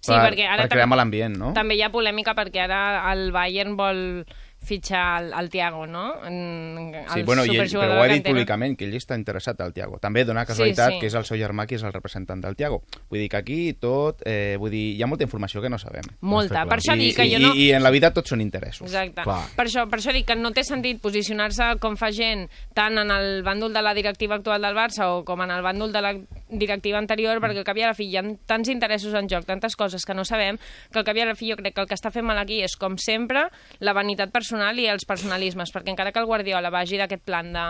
Sí, 0.00 0.12
per, 0.12 0.20
perquè 0.28 0.44
ara 0.46 0.62
per 0.62 0.70
crear 0.76 0.86
mal 0.86 1.00
ambient, 1.02 1.34
no? 1.38 1.48
També 1.56 1.74
hi 1.74 1.82
ha 1.82 1.88
polèmica 1.90 2.30
perquè 2.38 2.60
ara 2.68 2.82
el 3.12 3.32
Bayern 3.34 3.74
vol 3.76 4.22
fitxar 4.64 5.22
el, 5.22 5.32
el 5.32 5.48
Thiago, 5.50 5.86
no? 5.86 6.24
En, 6.26 6.92
Sí, 7.08 7.20
el 7.20 7.24
bueno, 7.24 7.44
i 7.46 7.56
ell, 7.56 7.70
però 7.70 7.98
ho 7.98 8.02
ha 8.02 8.08
dit 8.10 8.24
públicament, 8.26 8.74
que 8.76 8.84
ell 8.88 8.96
està 8.98 9.16
interessat 9.16 9.60
al 9.64 9.72
Tiago. 9.72 9.98
També 10.02 10.24
dona 10.28 10.44
casualitat 10.46 10.90
Sí, 10.90 10.94
sí. 10.96 11.00
que 11.00 11.06
és 11.08 11.16
el 11.16 11.24
seu 11.24 11.38
germà 11.40 11.66
qui 11.66 11.78
és 11.78 11.84
el 11.86 11.92
representant 11.92 12.42
del 12.44 12.56
Tiago. 12.56 12.82
Vull 13.08 13.22
dir 13.22 13.28
que 13.32 13.38
aquí 13.40 13.58
tot... 13.80 14.22
Eh, 14.26 14.56
vull 14.60 14.70
dir, 14.74 14.96
hi 14.98 15.02
ha 15.02 15.08
molta 15.10 15.24
informació 15.24 15.62
que 15.64 15.70
no 15.70 15.78
sabem. 15.78 16.04
Molta. 16.20 16.66
Per 16.68 16.78
això 16.80 16.96
I, 16.96 17.06
dic 17.06 17.16
que 17.16 17.28
i, 17.28 17.34
jo 17.34 17.42
no... 17.46 17.54
I 17.54 17.70
en 17.78 17.82
la 17.86 17.92
vida 17.94 18.12
tots 18.12 18.34
són 18.34 18.42
interessos. 18.44 18.88
Exacte. 18.90 19.22
Clar. 19.22 19.40
Per 19.56 19.66
això, 19.66 19.86
per 19.88 20.00
això 20.02 20.12
dic 20.16 20.26
que 20.28 20.36
no 20.36 20.52
té 20.56 20.64
sentit 20.66 21.00
posicionar-se 21.00 21.76
com 21.80 21.96
fa 21.96 22.10
gent 22.12 22.48
tant 22.74 22.98
en 22.98 23.10
el 23.14 23.42
bàndol 23.46 23.72
de 23.72 23.82
la 23.82 23.94
directiva 23.94 24.36
actual 24.36 24.62
del 24.62 24.76
Barça 24.76 25.08
o 25.14 25.24
com 25.24 25.40
en 25.46 25.54
el 25.54 25.64
bàndol 25.64 25.94
de 25.94 26.02
la 26.04 26.14
directiva 26.48 26.98
anterior, 26.98 27.40
perquè 27.42 27.60
al 27.62 27.66
cap 27.68 27.76
i 27.76 27.84
a 27.84 27.90
la 27.92 27.94
fi 27.98 28.08
hi 28.08 28.16
ha 28.18 28.24
tants 28.48 28.68
interessos 28.72 29.14
en 29.14 29.28
joc, 29.28 29.44
tantes 29.48 29.76
coses 29.76 30.04
que 30.04 30.14
no 30.16 30.24
sabem, 30.24 30.58
que 30.92 30.98
al 31.00 31.06
cap 31.06 31.16
i 31.16 31.22
a 31.22 31.28
la 31.28 31.36
fi 31.38 31.50
jo 31.52 31.56
crec 31.60 31.74
que 31.76 31.84
el 31.84 31.88
que 31.90 31.96
està 31.98 32.12
fent 32.14 32.26
mal 32.26 32.38
aquí 32.40 32.62
és, 32.64 32.76
com 32.80 32.96
sempre, 32.98 33.48
la 33.80 33.94
vanitat 33.96 34.32
personal 34.34 34.78
i 34.78 34.88
els 34.88 35.04
personalismes, 35.08 35.72
perquè 35.74 35.92
encara 35.94 36.12
que 36.12 36.20
el 36.22 36.28
Guardiola 36.30 36.70
vagi 36.74 37.00
d'aquest 37.00 37.24
plan 37.24 37.52
de 37.52 37.66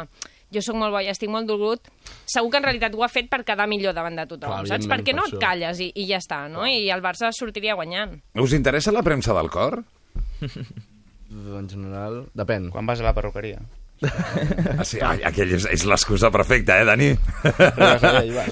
jo 0.55 0.63
sóc 0.65 0.79
molt 0.81 0.95
bo 0.95 1.01
i 1.05 1.11
estic 1.13 1.29
molt 1.29 1.45
dolgut, 1.49 1.91
segur 2.25 2.49
que 2.51 2.57
en 2.57 2.65
realitat 2.65 2.95
ho 2.97 3.03
ha 3.05 3.11
fet 3.13 3.29
per 3.29 3.43
quedar 3.45 3.67
millor 3.69 3.93
davant 3.93 4.17
de 4.17 4.25
tothom, 4.31 4.63
Clar, 4.63 4.69
saps? 4.71 4.89
Perquè 4.89 5.13
no 5.13 5.27
per 5.27 5.29
et 5.29 5.35
això. 5.37 5.43
calles 5.43 5.83
i, 5.85 5.91
i 5.93 6.07
ja 6.09 6.23
està, 6.23 6.47
no? 6.49 6.65
I 6.65 6.89
el 6.95 7.05
Barça 7.05 7.29
sortiria 7.37 7.77
guanyant. 7.77 8.15
Us 8.41 8.55
interessa 8.57 8.95
la 8.95 9.05
premsa 9.05 9.37
del 9.37 9.51
cor? 9.53 9.83
En 11.29 11.67
general, 11.69 12.23
depèn. 12.33 12.71
Quan 12.73 12.87
vas 12.89 13.03
a 13.03 13.05
la 13.05 13.13
perruqueria? 13.13 13.59
Ah, 14.01 14.85
sí, 14.87 15.01
ah, 15.03 15.17
aquella 15.27 15.57
és, 15.59 15.65
és 15.75 15.85
l'excusa 15.89 16.31
perfecta, 16.31 16.77
eh, 16.79 16.85
Dani? 16.87 17.09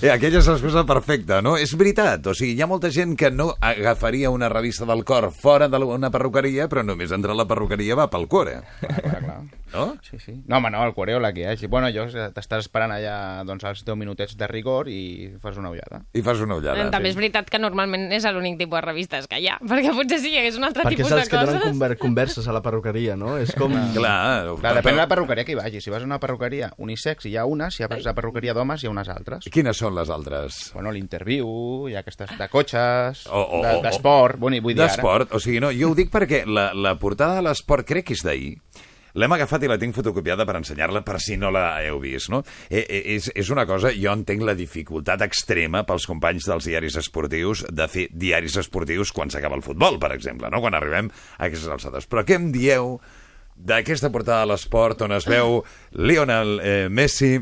Eh, 0.02 0.10
aquella 0.10 0.40
és 0.40 0.48
l'excusa 0.50 0.82
perfecta, 0.88 1.40
no? 1.44 1.56
És 1.60 1.74
veritat, 1.78 2.26
o 2.26 2.34
sigui, 2.34 2.56
hi 2.56 2.64
ha 2.64 2.68
molta 2.70 2.90
gent 2.94 3.14
que 3.18 3.30
no 3.30 3.52
agafaria 3.60 4.32
una 4.34 4.50
revista 4.52 4.88
del 4.88 5.04
cor 5.06 5.30
fora 5.34 5.68
d'una 5.70 6.10
perruqueria, 6.10 6.66
però 6.72 6.82
només 6.86 7.14
entrar 7.14 7.36
a 7.36 7.40
la 7.42 7.46
perruqueria 7.46 7.98
va 7.98 8.08
pel 8.10 8.26
cuore, 8.30 8.60
Clar, 8.80 9.00
clar, 9.02 9.22
clar. 9.22 9.40
No? 9.76 9.84
Sí, 10.02 10.18
sí. 10.18 10.34
No, 10.48 10.56
home, 10.58 10.70
no, 10.72 10.80
el 10.88 10.94
Coreo 10.96 11.20
la 11.20 11.32
que 11.36 11.44
hi 11.44 11.48
hagi. 11.52 11.68
Bueno, 11.70 11.90
jo 11.94 12.06
t'estàs 12.10 12.64
esperant 12.64 12.90
allà 12.96 13.44
doncs, 13.46 13.64
els 13.68 13.84
10 13.84 13.96
minutets 14.00 14.34
de 14.40 14.48
rigor 14.50 14.88
i 14.88 15.34
fas 15.42 15.58
una 15.60 15.70
ullada. 15.74 16.00
I 16.16 16.22
fas 16.24 16.40
una 16.40 16.56
ullada. 16.58 16.88
També 16.90 17.10
és 17.12 17.16
veritat 17.18 17.50
que 17.52 17.60
normalment 17.60 18.08
és 18.16 18.24
l'únic 18.32 18.56
tipus 18.58 18.80
de 18.80 18.84
revistes 18.88 19.28
que 19.30 19.38
hi 19.42 19.48
ha, 19.52 19.58
perquè 19.60 19.92
potser 19.94 20.18
si 20.24 20.32
hi 20.32 20.40
hagués 20.40 20.56
un 20.58 20.64
altre 20.70 20.82
Perquè 20.86 20.96
tipus 20.96 21.12
de 21.12 21.18
saps 21.20 21.28
que 21.30 21.36
donen 21.42 21.60
coses... 21.60 21.68
conver 21.70 21.90
converses 22.00 22.48
a 22.48 22.54
la 22.56 22.62
perruqueria, 22.64 23.14
no? 23.20 23.36
És 23.38 23.52
com... 23.54 23.72
Clar, 23.94 24.46
Clar, 24.60 24.74
depèn 24.80 24.96
de 24.96 25.02
la 25.02 25.08
perruqueria 25.10 25.44
que 25.44 25.52
hi 25.52 25.60
vagi. 25.60 25.80
Si 25.84 25.90
vas 25.92 26.02
a 26.02 26.08
una 26.08 26.18
perruqueria 26.22 26.72
unisex 26.78 27.26
hi 27.28 27.36
ha 27.36 27.44
unes, 27.46 27.74
si 27.76 27.84
vas 27.84 28.00
a 28.00 28.10
la 28.10 28.14
perruqueria 28.16 28.54
d'homes 28.56 28.82
hi 28.82 28.88
ha 28.88 28.94
unes 28.94 29.10
altres. 29.12 29.46
Quines 29.52 29.76
són 29.76 29.94
les 29.98 30.10
altres? 30.10 30.60
Bueno, 30.74 30.92
l'interviu, 30.94 31.46
hi 31.90 31.94
ha 31.96 32.00
aquestes 32.04 32.32
de 32.38 32.48
cotxes, 32.52 33.26
O- 33.28 33.42
o- 33.60 33.62
de- 33.62 33.74
o- 33.78 33.82
d'esport... 33.84 34.38
Bueno, 34.40 34.56
i 34.56 34.60
vull 34.64 34.74
dir 34.74 34.82
ara... 34.86 34.92
D'esport, 34.94 35.32
o 35.36 35.40
sigui, 35.42 35.60
no, 35.60 35.70
jo 35.74 35.90
ho 35.92 35.94
dic 35.98 36.10
perquè 36.14 36.44
la, 36.46 36.70
la 36.74 36.94
portada 36.98 37.36
de 37.40 37.46
l'esport 37.48 37.86
crec 37.86 38.06
que 38.10 38.14
és 38.16 38.22
d'ahir. 38.26 38.54
L'hem 39.16 39.32
agafat 39.32 39.64
i 39.64 39.70
la 39.70 39.78
tinc 39.80 39.96
fotocopiada 39.96 40.44
per 40.44 40.58
ensenyar-la 40.58 41.00
per 41.06 41.16
si 41.24 41.38
no 41.40 41.48
la 41.54 41.80
heu 41.80 42.00
vist, 42.02 42.28
no? 42.32 42.42
Eh, 42.68 42.82
eh, 42.84 43.02
és, 43.16 43.30
és 43.32 43.50
una 43.52 43.64
cosa, 43.68 43.92
jo 43.96 44.12
entenc 44.12 44.44
la 44.44 44.56
dificultat 44.58 45.24
extrema 45.24 45.86
pels 45.88 46.04
companys 46.08 46.48
dels 46.50 46.68
diaris 46.68 46.98
esportius 47.00 47.64
de 47.72 47.88
fer 47.88 48.08
diaris 48.12 48.58
esportius 48.60 49.14
quan 49.16 49.32
s'acaba 49.32 49.56
el 49.56 49.64
futbol, 49.64 49.96
per 50.02 50.12
exemple, 50.12 50.50
no? 50.52 50.60
Quan 50.60 50.76
arribem 50.76 51.08
a 51.38 51.48
aquestes 51.48 51.72
alçades. 51.72 52.08
Però 52.10 52.26
què 52.28 52.36
em 52.36 52.50
dieu 52.52 52.98
d'aquesta 53.56 54.12
portada 54.12 54.44
de 54.44 54.52
l'esport 54.52 55.06
on 55.06 55.16
es 55.16 55.24
veu 55.28 55.62
Lionel 55.96 56.58
eh, 56.60 56.88
Messi 56.92 57.38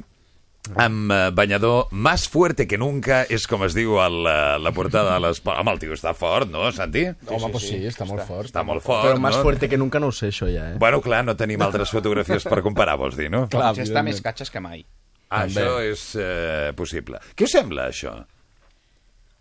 amb 0.74 1.12
eh, 1.12 1.30
banyador 1.34 1.88
más 1.90 2.28
fuerte 2.28 2.66
que 2.66 2.78
nunca, 2.78 3.22
és 3.28 3.46
com 3.50 3.64
es 3.66 3.76
diu 3.76 3.98
a 4.00 4.08
la, 4.08 4.36
la 4.58 4.72
portada 4.76 5.14
de 5.14 5.22
les... 5.26 5.42
Home, 5.44 5.74
el 5.74 5.80
tio 5.82 5.94
està 5.96 6.14
fort, 6.16 6.50
no, 6.50 6.66
Santi? 6.72 7.04
Home, 7.28 7.50
pues 7.52 7.68
sí, 7.68 7.80
està 7.90 8.06
molt 8.08 8.24
fort. 8.28 8.48
Està 8.48 8.64
molt 8.66 8.84
fort, 8.84 9.10
Però 9.10 9.20
més 9.20 9.36
no? 9.36 9.44
fuerte 9.44 9.68
que 9.70 9.80
nunca 9.80 10.00
no 10.02 10.10
ho 10.12 10.16
sé, 10.16 10.32
això 10.32 10.48
ja, 10.50 10.70
eh? 10.72 10.78
Bueno, 10.80 11.02
clar, 11.04 11.24
no 11.26 11.36
tenim 11.36 11.62
altres 11.64 11.92
fotografies 11.94 12.46
per 12.48 12.62
comparar, 12.64 12.96
vols 13.00 13.18
dir, 13.20 13.30
no? 13.32 13.46
Clar, 13.52 13.72
Potser 13.74 13.88
està 13.90 14.04
més 14.06 14.22
catxes 14.24 14.52
que 14.52 14.62
mai. 14.64 14.86
Ah, 15.28 15.44
també. 15.44 15.60
això 15.60 15.80
és 15.82 16.06
eh, 16.20 16.72
possible. 16.76 17.20
Què 17.34 17.48
us 17.48 17.54
sembla, 17.56 17.88
això? 17.92 18.16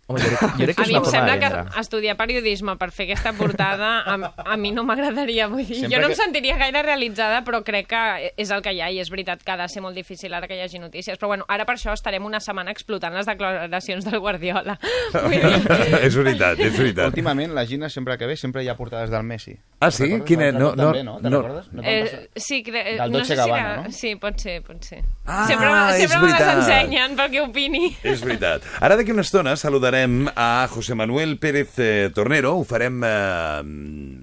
Home, 0.06 0.20
jo 0.20 0.28
crec, 0.28 0.40
jo 0.40 0.64
crec 0.66 0.76
que 0.76 0.82
A 0.82 0.86
mi 0.86 0.94
em 0.98 1.02
forma 1.04 1.10
sembla 1.10 1.38
que 1.40 1.80
estudiar 1.80 2.16
periodisme 2.18 2.74
per 2.76 2.90
fer 2.92 3.06
aquesta 3.08 3.32
portada 3.32 4.02
a, 4.04 4.16
a 4.52 4.56
mi 4.60 4.70
no 4.70 4.82
m'agradaria, 4.84 5.46
vull 5.48 5.64
dir, 5.64 5.78
Sempre 5.80 5.94
jo 5.96 6.00
no 6.02 6.10
em 6.10 6.12
que- 6.12 6.18
sentiria 6.20 6.56
gaire 6.60 6.82
realitzada, 6.84 7.38
però 7.46 7.62
crec 7.64 7.86
que 7.88 8.02
és 8.36 8.50
el 8.52 8.60
que 8.60 8.74
hi 8.76 8.82
ha 8.84 8.90
i 8.92 8.98
és 9.00 9.08
veritat 9.08 9.40
que 9.42 9.52
ha 9.54 9.56
de 9.56 9.68
ser 9.72 9.80
molt 9.80 9.96
difícil 9.96 10.34
ara 10.36 10.46
que 10.46 10.58
hi 10.58 10.60
hagi 10.60 10.78
notícies. 10.78 11.16
Però 11.18 11.28
bueno, 11.32 11.46
ara 11.48 11.64
per 11.64 11.76
això 11.78 11.94
estarem 11.96 12.24
una 12.28 12.40
setmana 12.40 12.70
explotant 12.70 13.14
les 13.16 13.24
declaracions 13.24 14.04
del 14.04 14.20
Guardiola. 14.20 14.76
Vull 15.14 15.40
dir, 15.40 15.96
és 16.02 16.16
veritat, 16.20 16.60
és 16.60 16.76
veritat. 16.76 17.06
Últimament, 17.08 17.54
la 17.56 17.64
Gina, 17.64 17.88
sempre 17.88 18.18
que 18.20 18.26
ve, 18.28 18.36
sempre 18.36 18.62
hi 18.62 18.68
ha 18.68 18.76
portades 18.76 19.08
del 19.08 19.24
Messi. 19.24 19.56
Ah, 19.80 19.90
sí? 19.90 20.10
Quina- 20.28 20.50
no- 20.52 20.74
Rato 20.74 20.82
també, 20.82 21.02
no- 21.02 21.16
no? 21.16 21.20
Te'n 21.22 21.32
no. 21.32 21.40
recordes? 21.42 21.72
No? 21.72 21.82
Eh, 21.82 22.28
sí, 22.36 22.60
cre... 22.62 22.84
Del 22.98 23.10
no 23.10 23.18
Dolce 23.22 23.32
sé 23.32 23.40
Gabbana, 23.40 23.64
si 23.64 23.72
era... 23.72 23.82
no? 23.88 23.92
Sí, 23.92 24.14
pot 24.20 24.38
ser, 24.38 24.60
pot 24.68 24.84
ser. 24.84 25.00
Ah, 25.24 25.46
sempre 25.48 25.72
és 25.72 25.98
sempre 26.04 26.18
me 26.20 26.32
les 26.34 26.54
ensenyen 26.58 27.16
perquè 27.16 27.40
opini. 27.48 27.84
És 28.04 28.20
veritat. 28.20 28.68
Ara 28.84 28.96
d'aquí 29.00 29.12
una 29.16 29.24
estona 29.24 29.56
saludarem 29.56 29.93
a 30.34 30.66
José 30.68 30.94
Manuel 30.94 31.38
Pérez 31.38 31.78
eh, 31.78 32.10
Tornero, 32.14 32.56
ho 32.58 32.64
farem 32.64 33.00
eh, 33.04 33.62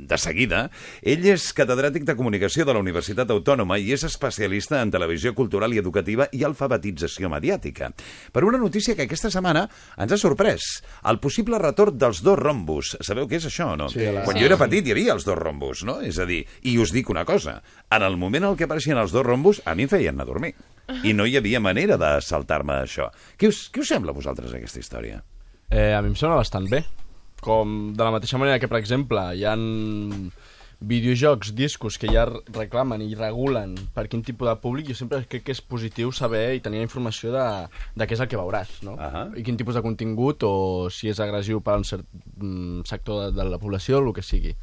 de 0.08 0.18
seguida. 0.20 0.66
Ell 1.02 1.24
és 1.32 1.46
catedràtic 1.56 2.04
de 2.04 2.16
Comunicació 2.20 2.66
de 2.68 2.74
la 2.76 2.82
Universitat 2.84 3.32
Autònoma 3.32 3.78
i 3.80 3.94
és 3.96 4.04
especialista 4.04 4.82
en 4.84 4.92
televisió 4.92 5.32
cultural 5.38 5.72
i 5.74 5.80
educativa 5.80 6.28
i 6.36 6.44
alfabetització 6.44 7.30
mediàtica. 7.32 7.92
Per 8.36 8.44
una 8.44 8.60
notícia 8.60 8.96
que 8.98 9.06
aquesta 9.08 9.32
setmana 9.32 9.64
ens 9.98 10.12
ha 10.12 10.20
sorprès. 10.20 10.68
El 11.08 11.22
possible 11.24 11.60
retorn 11.64 11.98
dels 11.98 12.20
dos 12.26 12.38
rombos. 12.40 12.98
Sabeu 13.00 13.30
què 13.32 13.40
és 13.40 13.48
això 13.48 13.72
o 13.74 13.80
no? 13.80 13.88
Sí, 13.90 14.04
la- 14.06 14.26
Quan 14.28 14.38
jo 14.38 14.46
era 14.50 14.60
petit 14.60 14.86
hi 14.88 14.92
havia 14.98 15.16
els 15.16 15.24
dos 15.26 15.40
rombos, 15.40 15.86
no? 15.88 16.02
És 16.02 16.20
a 16.20 16.26
dir, 16.28 16.44
i 16.68 16.78
us 16.84 16.92
dic 16.92 17.10
una 17.10 17.24
cosa, 17.26 17.62
en 17.90 18.04
el 18.04 18.18
moment 18.18 18.44
en 18.52 18.58
què 18.60 18.68
apareixien 18.68 18.98
els 19.00 19.12
dos 19.16 19.26
rombos, 19.26 19.62
a 19.66 19.76
mi 19.76 19.88
em 19.88 19.90
feien 19.90 20.16
anar 20.20 20.28
a 20.28 20.34
dormir. 20.34 20.54
I 21.08 21.14
no 21.16 21.26
hi 21.26 21.38
havia 21.38 21.62
manera 21.64 21.96
de 21.98 22.18
saltar-me 22.22 22.82
això. 22.84 23.08
Què 23.40 23.48
us, 23.48 23.70
què 23.72 23.80
us 23.86 23.88
sembla 23.96 24.12
a 24.12 24.18
vosaltres 24.18 24.52
aquesta 24.54 24.80
història? 24.82 25.22
Eh, 25.72 25.94
a 25.96 26.02
mi 26.04 26.12
em 26.12 26.16
sembla 26.20 26.42
bastant 26.42 26.68
bé. 26.68 26.84
Com 27.42 27.94
de 27.96 28.04
la 28.04 28.12
mateixa 28.12 28.38
manera 28.38 28.60
que, 28.60 28.68
per 28.70 28.78
exemple, 28.82 29.22
hi 29.40 29.46
han 29.48 29.62
videojocs, 30.82 31.54
discos 31.56 31.98
que 32.02 32.10
ja 32.10 32.26
reclamen 32.28 33.04
i 33.06 33.14
regulen 33.16 33.76
per 33.96 34.08
quin 34.10 34.24
tipus 34.26 34.50
de 34.50 34.56
públic, 34.64 34.90
jo 34.90 34.98
sempre 34.98 35.22
crec 35.30 35.46
que 35.46 35.54
és 35.54 35.62
positiu 35.62 36.12
saber 36.12 36.58
i 36.58 36.62
tenir 36.66 36.82
informació 36.82 37.32
de, 37.36 37.46
de 37.96 38.08
què 38.10 38.18
és 38.18 38.24
el 38.26 38.30
que 38.30 38.40
veuràs, 38.40 38.80
no? 38.86 38.98
Ahà. 38.98 39.28
I 39.38 39.46
quin 39.46 39.60
tipus 39.62 39.78
de 39.78 39.84
contingut 39.86 40.44
o 40.44 40.54
si 40.94 41.12
és 41.14 41.22
agressiu 41.22 41.62
per 41.62 41.78
a 41.78 41.82
un 41.82 41.86
cert 41.88 42.08
mm, 42.36 42.82
sector 42.90 43.28
de, 43.28 43.36
de 43.38 43.50
la 43.54 43.62
població 43.62 44.02
o 44.02 44.08
el 44.08 44.16
que 44.18 44.26
sigui. 44.26 44.56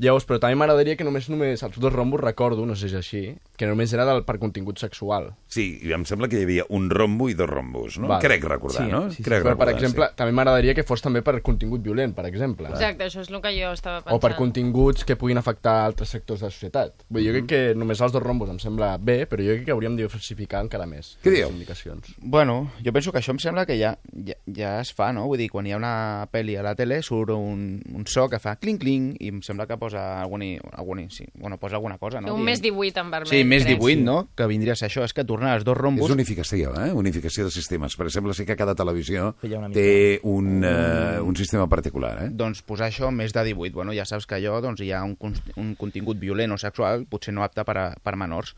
Llavors, 0.00 0.26
però 0.26 0.40
també 0.42 0.58
m'agradaria 0.58 0.96
que 0.96 1.06
només, 1.06 1.28
només 1.30 1.62
els 1.62 1.78
dos 1.78 1.92
rombos, 1.94 2.22
recordo, 2.24 2.66
no 2.66 2.74
sé 2.74 2.88
si 2.88 2.96
és 2.96 3.00
així, 3.00 3.24
que 3.60 3.68
només 3.68 3.92
era 3.92 4.06
del, 4.08 4.22
per 4.24 4.38
contingut 4.40 4.80
sexual. 4.80 5.28
Sí, 5.52 5.66
i 5.84 5.92
em 5.92 6.06
sembla 6.08 6.28
que 6.32 6.38
hi 6.40 6.46
havia 6.46 6.64
un 6.72 6.88
rombo 6.90 7.28
i 7.28 7.34
dos 7.36 7.48
rombos, 7.50 7.98
no? 8.00 8.08
Vale. 8.08 8.22
Crec 8.24 8.44
recordar, 8.48 8.86
Sí, 8.86 8.90
no? 8.90 9.02
sí, 9.10 9.18
sí. 9.20 9.26
Crec 9.26 9.42
Però, 9.44 9.52
per 9.52 9.68
recordar, 9.68 9.74
exemple, 9.76 10.08
també 10.16 10.32
m'agradaria 10.32 10.74
que 10.78 10.84
fos 10.88 11.02
també 11.04 11.20
per 11.26 11.36
contingut 11.44 11.82
violent, 11.84 12.14
per 12.16 12.24
exemple. 12.30 12.70
Exacte, 12.72 13.04
això 13.10 13.20
és 13.20 13.28
el 13.30 13.40
que 13.44 13.52
jo 13.58 13.72
estava 13.76 14.00
pensant. 14.00 14.16
o 14.16 14.20
per 14.24 14.32
continguts 14.38 15.04
que 15.04 15.16
puguin 15.20 15.36
afectar 15.38 15.84
altres 15.84 16.08
sectors 16.16 16.40
de 16.40 16.46
la 16.48 16.50
societat. 16.54 17.04
Vull 17.10 17.22
dir, 17.22 17.28
jo 17.28 17.36
crec 17.38 17.46
que 17.50 17.60
només 17.76 18.00
els 18.00 18.12
dos 18.16 18.22
rombos 18.22 18.48
em 18.50 18.58
sembla 18.62 18.96
bé, 18.98 19.26
però 19.28 19.44
jo 19.44 19.52
crec 19.58 19.66
que 19.68 19.72
hauríem 19.76 19.96
de 19.98 20.06
diversificar 20.06 20.62
encara 20.64 20.86
més 20.86 21.18
Què 21.22 21.30
les 21.30 21.40
dieu? 21.42 21.50
indicacions. 21.50 22.14
Bueno, 22.22 22.70
jo 22.84 22.92
penso 22.92 23.12
que 23.12 23.18
això 23.20 23.34
em 23.34 23.38
sembla 23.42 23.66
que 23.66 23.76
ja, 23.78 23.96
ja, 24.24 24.34
ja 24.46 24.80
es 24.80 24.94
fa, 24.94 25.12
no? 25.12 25.26
Vull 25.28 25.38
dir, 25.38 25.50
quan 25.50 25.66
hi 25.66 25.72
ha 25.74 25.76
una 25.76 26.26
pel·li 26.32 26.56
a 26.58 26.62
la 26.64 26.74
tele 26.74 27.02
surt 27.02 27.30
un, 27.34 27.82
un 27.92 28.06
so 28.06 28.28
que 28.30 28.38
fa 28.38 28.56
cling-cling 28.56 29.16
i 29.20 29.28
em 29.34 29.42
sembla 29.42 29.66
que 29.66 29.76
posa 29.76 30.20
algun, 30.22 30.42
algun, 30.72 31.10
sí, 31.10 31.26
bueno, 31.34 31.58
posa 31.58 31.76
alguna 31.76 31.98
cosa, 31.98 32.20
no? 32.20 32.34
Un 32.34 32.44
més 32.46 32.62
18 32.62 33.00
en 33.00 33.10
vermell. 33.10 33.30
Sí, 33.30 33.44
més 33.50 33.66
crec. 33.66 33.80
18, 33.80 34.04
no? 34.06 34.16
Que 34.38 34.46
vindria 34.50 34.76
a 34.76 34.80
ser 34.80 34.88
això, 34.88 35.04
és 35.06 35.14
que 35.16 35.24
tornar 35.28 35.56
els 35.58 35.66
dos 35.66 35.76
rombos... 35.78 36.08
És 36.08 36.14
unificació, 36.14 36.72
eh? 36.80 36.90
Unificació 36.96 37.46
de 37.48 37.54
sistemes. 37.54 37.96
Per 37.98 38.06
exemple, 38.08 38.34
sí 38.38 38.46
que 38.48 38.56
cada 38.58 38.76
televisió 38.78 39.34
té 39.74 40.20
un, 40.28 40.62
eh, 40.64 41.20
un 41.20 41.38
sistema 41.38 41.68
particular, 41.70 42.14
eh? 42.26 42.28
Doncs 42.30 42.62
posar 42.66 42.90
això 42.90 43.10
més 43.14 43.34
de 43.36 43.44
18. 43.52 43.74
Bueno, 43.76 43.96
ja 43.96 44.06
saps 44.08 44.28
que 44.30 44.38
allò 44.38 44.60
doncs, 44.64 44.82
hi 44.84 44.92
ha 44.94 45.02
un, 45.06 45.16
un 45.60 45.74
contingut 45.78 46.20
violent 46.22 46.56
o 46.56 46.60
sexual, 46.60 47.06
potser 47.10 47.34
no 47.36 47.44
apte 47.46 47.66
per, 47.66 47.76
a, 47.78 47.88
per 48.00 48.16
menors. 48.20 48.54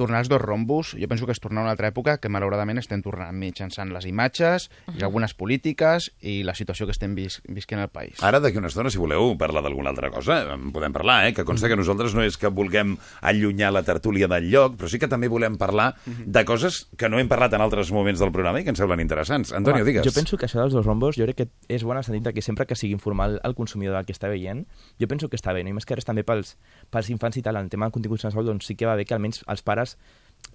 Tornar 0.00 0.22
els 0.24 0.30
dos 0.32 0.40
rombos, 0.40 0.94
jo 0.96 1.08
penso 1.10 1.26
que 1.28 1.34
és 1.36 1.40
tornar 1.42 1.60
a 1.60 1.66
una 1.66 1.72
altra 1.74 1.90
època 1.90 2.14
que 2.22 2.30
malauradament 2.32 2.80
estem 2.80 3.02
tornant 3.04 3.36
mitjançant 3.36 3.90
les 3.92 4.06
imatges 4.08 4.70
i 4.96 5.04
algunes 5.04 5.34
polítiques 5.36 6.06
i 6.24 6.38
la 6.46 6.54
situació 6.56 6.86
que 6.88 6.94
estem 6.96 7.12
vis 7.18 7.40
visquent 7.44 7.82
al 7.82 7.90
país. 7.92 8.22
Ara, 8.24 8.40
d'aquí 8.40 8.56
una 8.56 8.70
estona, 8.70 8.88
si 8.88 8.96
voleu 8.96 9.34
parlar 9.36 9.60
d'alguna 9.66 9.92
altra 9.92 10.08
cosa, 10.08 10.38
en 10.54 10.70
podem 10.72 10.94
parlar, 10.96 11.18
eh? 11.28 11.34
Que 11.36 11.44
consta 11.44 11.68
que 11.68 11.76
nosaltres 11.76 12.16
no 12.16 12.24
és 12.24 12.38
que 12.40 12.48
vulguem 12.48 12.94
allunyar 13.20 13.74
la 13.76 13.82
tertúlia 13.84 14.28
del 14.30 14.48
lloc, 14.48 14.78
però 14.80 14.88
sí 14.88 15.02
que 15.02 15.10
també 15.10 15.28
volem 15.28 15.58
parlar 15.60 15.90
de 16.06 16.44
coses 16.48 16.86
que 16.96 17.12
no 17.12 17.20
hem 17.20 17.28
parlat 17.28 17.58
en 17.58 17.60
altres 17.60 17.92
moments 17.92 18.24
del 18.24 18.32
programa 18.32 18.62
i 18.62 18.64
que 18.64 18.72
ens 18.72 18.80
semblen 18.80 19.04
interessants. 19.04 19.52
Antonio, 19.52 19.84
Home, 19.84 19.90
digues. 19.90 20.08
Jo 20.08 20.14
penso 20.16 20.40
que 20.40 20.48
això 20.48 20.62
dels 20.62 20.72
dos 20.72 20.86
rombos, 20.88 21.20
jo 21.20 21.28
crec 21.28 21.42
que 21.42 21.48
és 21.68 21.84
bona 21.84 22.00
en 22.00 22.06
el 22.06 22.08
sentit 22.08 22.32
que 22.32 22.46
sempre 22.46 22.64
que 22.64 22.78
sigui 22.78 22.96
informal 22.96 23.36
el 23.44 23.54
consumidor 23.58 23.98
del 23.98 24.08
que 24.08 24.16
està 24.16 24.32
veient, 24.32 24.64
jo 24.96 25.10
penso 25.12 25.28
que 25.28 25.36
està 25.36 25.52
bé, 25.52 25.60
no? 25.60 25.74
i 25.74 25.76
més 25.76 25.84
que 25.84 25.98
res 25.98 26.08
també 26.08 26.24
pels, 26.24 26.56
pels 26.88 27.12
infants 27.12 27.36
i 27.36 27.44
tal, 27.44 27.60
en 27.60 27.68
tema 27.68 27.90
de 27.90 27.92
contingut 27.92 28.24
sexual, 28.24 28.48
doncs 28.48 28.70
sí 28.70 28.78
que 28.80 28.88
va 28.88 28.96
bé 28.96 29.04
que 29.04 29.12
almenys 29.12 29.44
els 29.44 29.60
pares 29.66 29.89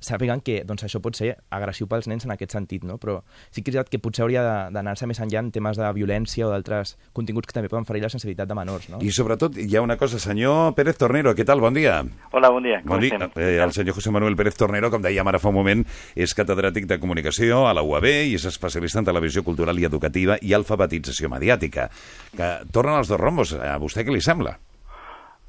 sàpiguen 0.06 0.42
que 0.44 0.60
doncs, 0.68 0.84
això 0.86 1.00
pot 1.02 1.16
ser 1.18 1.32
agressiu 1.56 1.88
pels 1.90 2.06
nens 2.06 2.26
en 2.28 2.32
aquest 2.34 2.52
sentit, 2.54 2.84
no? 2.86 2.98
però 3.02 3.22
sí 3.50 3.64
que 3.64 3.72
és 3.72 3.76
veritat 3.78 3.90
que 3.90 3.98
potser 4.04 4.22
hauria 4.26 4.42
de- 4.44 4.74
d'anar-se 4.76 5.08
més 5.08 5.18
enllà 5.24 5.40
en 5.40 5.52
temes 5.56 5.78
de 5.80 5.88
violència 5.96 6.46
o 6.46 6.52
d'altres 6.52 6.92
continguts 7.16 7.48
que 7.48 7.54
també 7.54 7.70
poden 7.72 7.86
ferir 7.88 8.04
la 8.04 8.10
sensibilitat 8.10 8.48
de 8.48 8.58
menors. 8.60 8.90
No? 8.92 9.00
I 9.02 9.10
sobretot 9.16 9.58
hi 9.58 9.70
ha 9.76 9.82
una 9.82 9.98
cosa, 9.98 10.20
senyor 10.20 10.76
Pérez 10.76 10.98
Tornero, 11.00 11.34
què 11.34 11.46
tal? 11.48 11.62
Bon 11.64 11.74
dia. 11.74 12.04
Hola, 12.34 12.50
bon 12.54 12.62
dia. 12.68 12.82
Bon 12.84 13.00
Com 13.00 13.02
dia. 13.02 13.16
estem? 13.18 13.32
Eh, 13.42 13.58
el 13.64 13.72
senyor 13.74 13.96
José 13.96 14.12
Manuel 14.12 14.36
Pérez 14.36 14.56
Tornero, 14.60 14.92
com 14.92 15.02
dèiem 15.02 15.26
ara 15.32 15.40
fa 15.40 15.50
un 15.50 15.56
moment, 15.56 15.86
és 16.14 16.36
catedràtic 16.38 16.86
de 16.86 17.00
comunicació 17.00 17.66
a 17.66 17.74
la 17.74 17.82
UAB 17.82 18.06
i 18.28 18.36
és 18.36 18.46
especialista 18.46 19.00
en 19.00 19.06
televisió 19.06 19.44
cultural 19.44 19.80
i 19.80 19.86
educativa 19.86 20.38
i 20.42 20.54
alfabetització 20.54 21.30
mediàtica. 21.34 21.90
Que 22.36 22.52
tornen 22.72 23.00
els 23.00 23.08
dos 23.10 23.20
rombos. 23.20 23.54
A 23.58 23.80
vostè 23.80 24.06
què 24.06 24.14
li 24.14 24.22
sembla? 24.22 24.60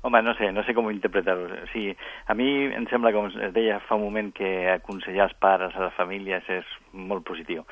Home, 0.06 0.22
no 0.22 0.36
sé, 0.38 0.52
no 0.54 0.62
sé 0.62 0.70
com 0.70 0.86
interpretar-ho. 0.92 1.48
O 1.50 1.68
sigui, 1.72 1.96
a 2.30 2.34
mi 2.38 2.46
em 2.70 2.84
sembla, 2.86 3.10
com 3.10 3.26
es 3.26 3.54
deia 3.56 3.80
fa 3.88 3.96
un 3.98 4.04
moment, 4.04 4.28
que 4.36 4.68
aconsellar 4.70 5.24
els 5.26 5.34
pares, 5.42 5.74
a 5.74 5.88
les 5.88 5.96
famílies, 5.98 6.46
és 6.46 6.68
molt 6.94 7.26
positiu. 7.26 7.64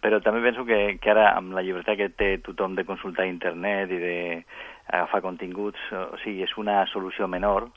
Però 0.00 0.22
també 0.24 0.40
penso 0.40 0.64
que, 0.64 0.78
que 0.96 1.10
ara, 1.12 1.26
amb 1.36 1.52
la 1.52 1.60
llibertat 1.60 1.98
que 2.00 2.08
té 2.16 2.30
tothom 2.46 2.78
de 2.78 2.86
consultar 2.88 3.28
internet 3.28 3.92
i 3.92 4.00
d'agafar 4.00 5.20
continguts, 5.26 5.84
o 5.92 6.16
sigui, 6.24 6.46
és 6.48 6.56
una 6.56 6.80
solució 6.88 7.28
menor, 7.28 7.68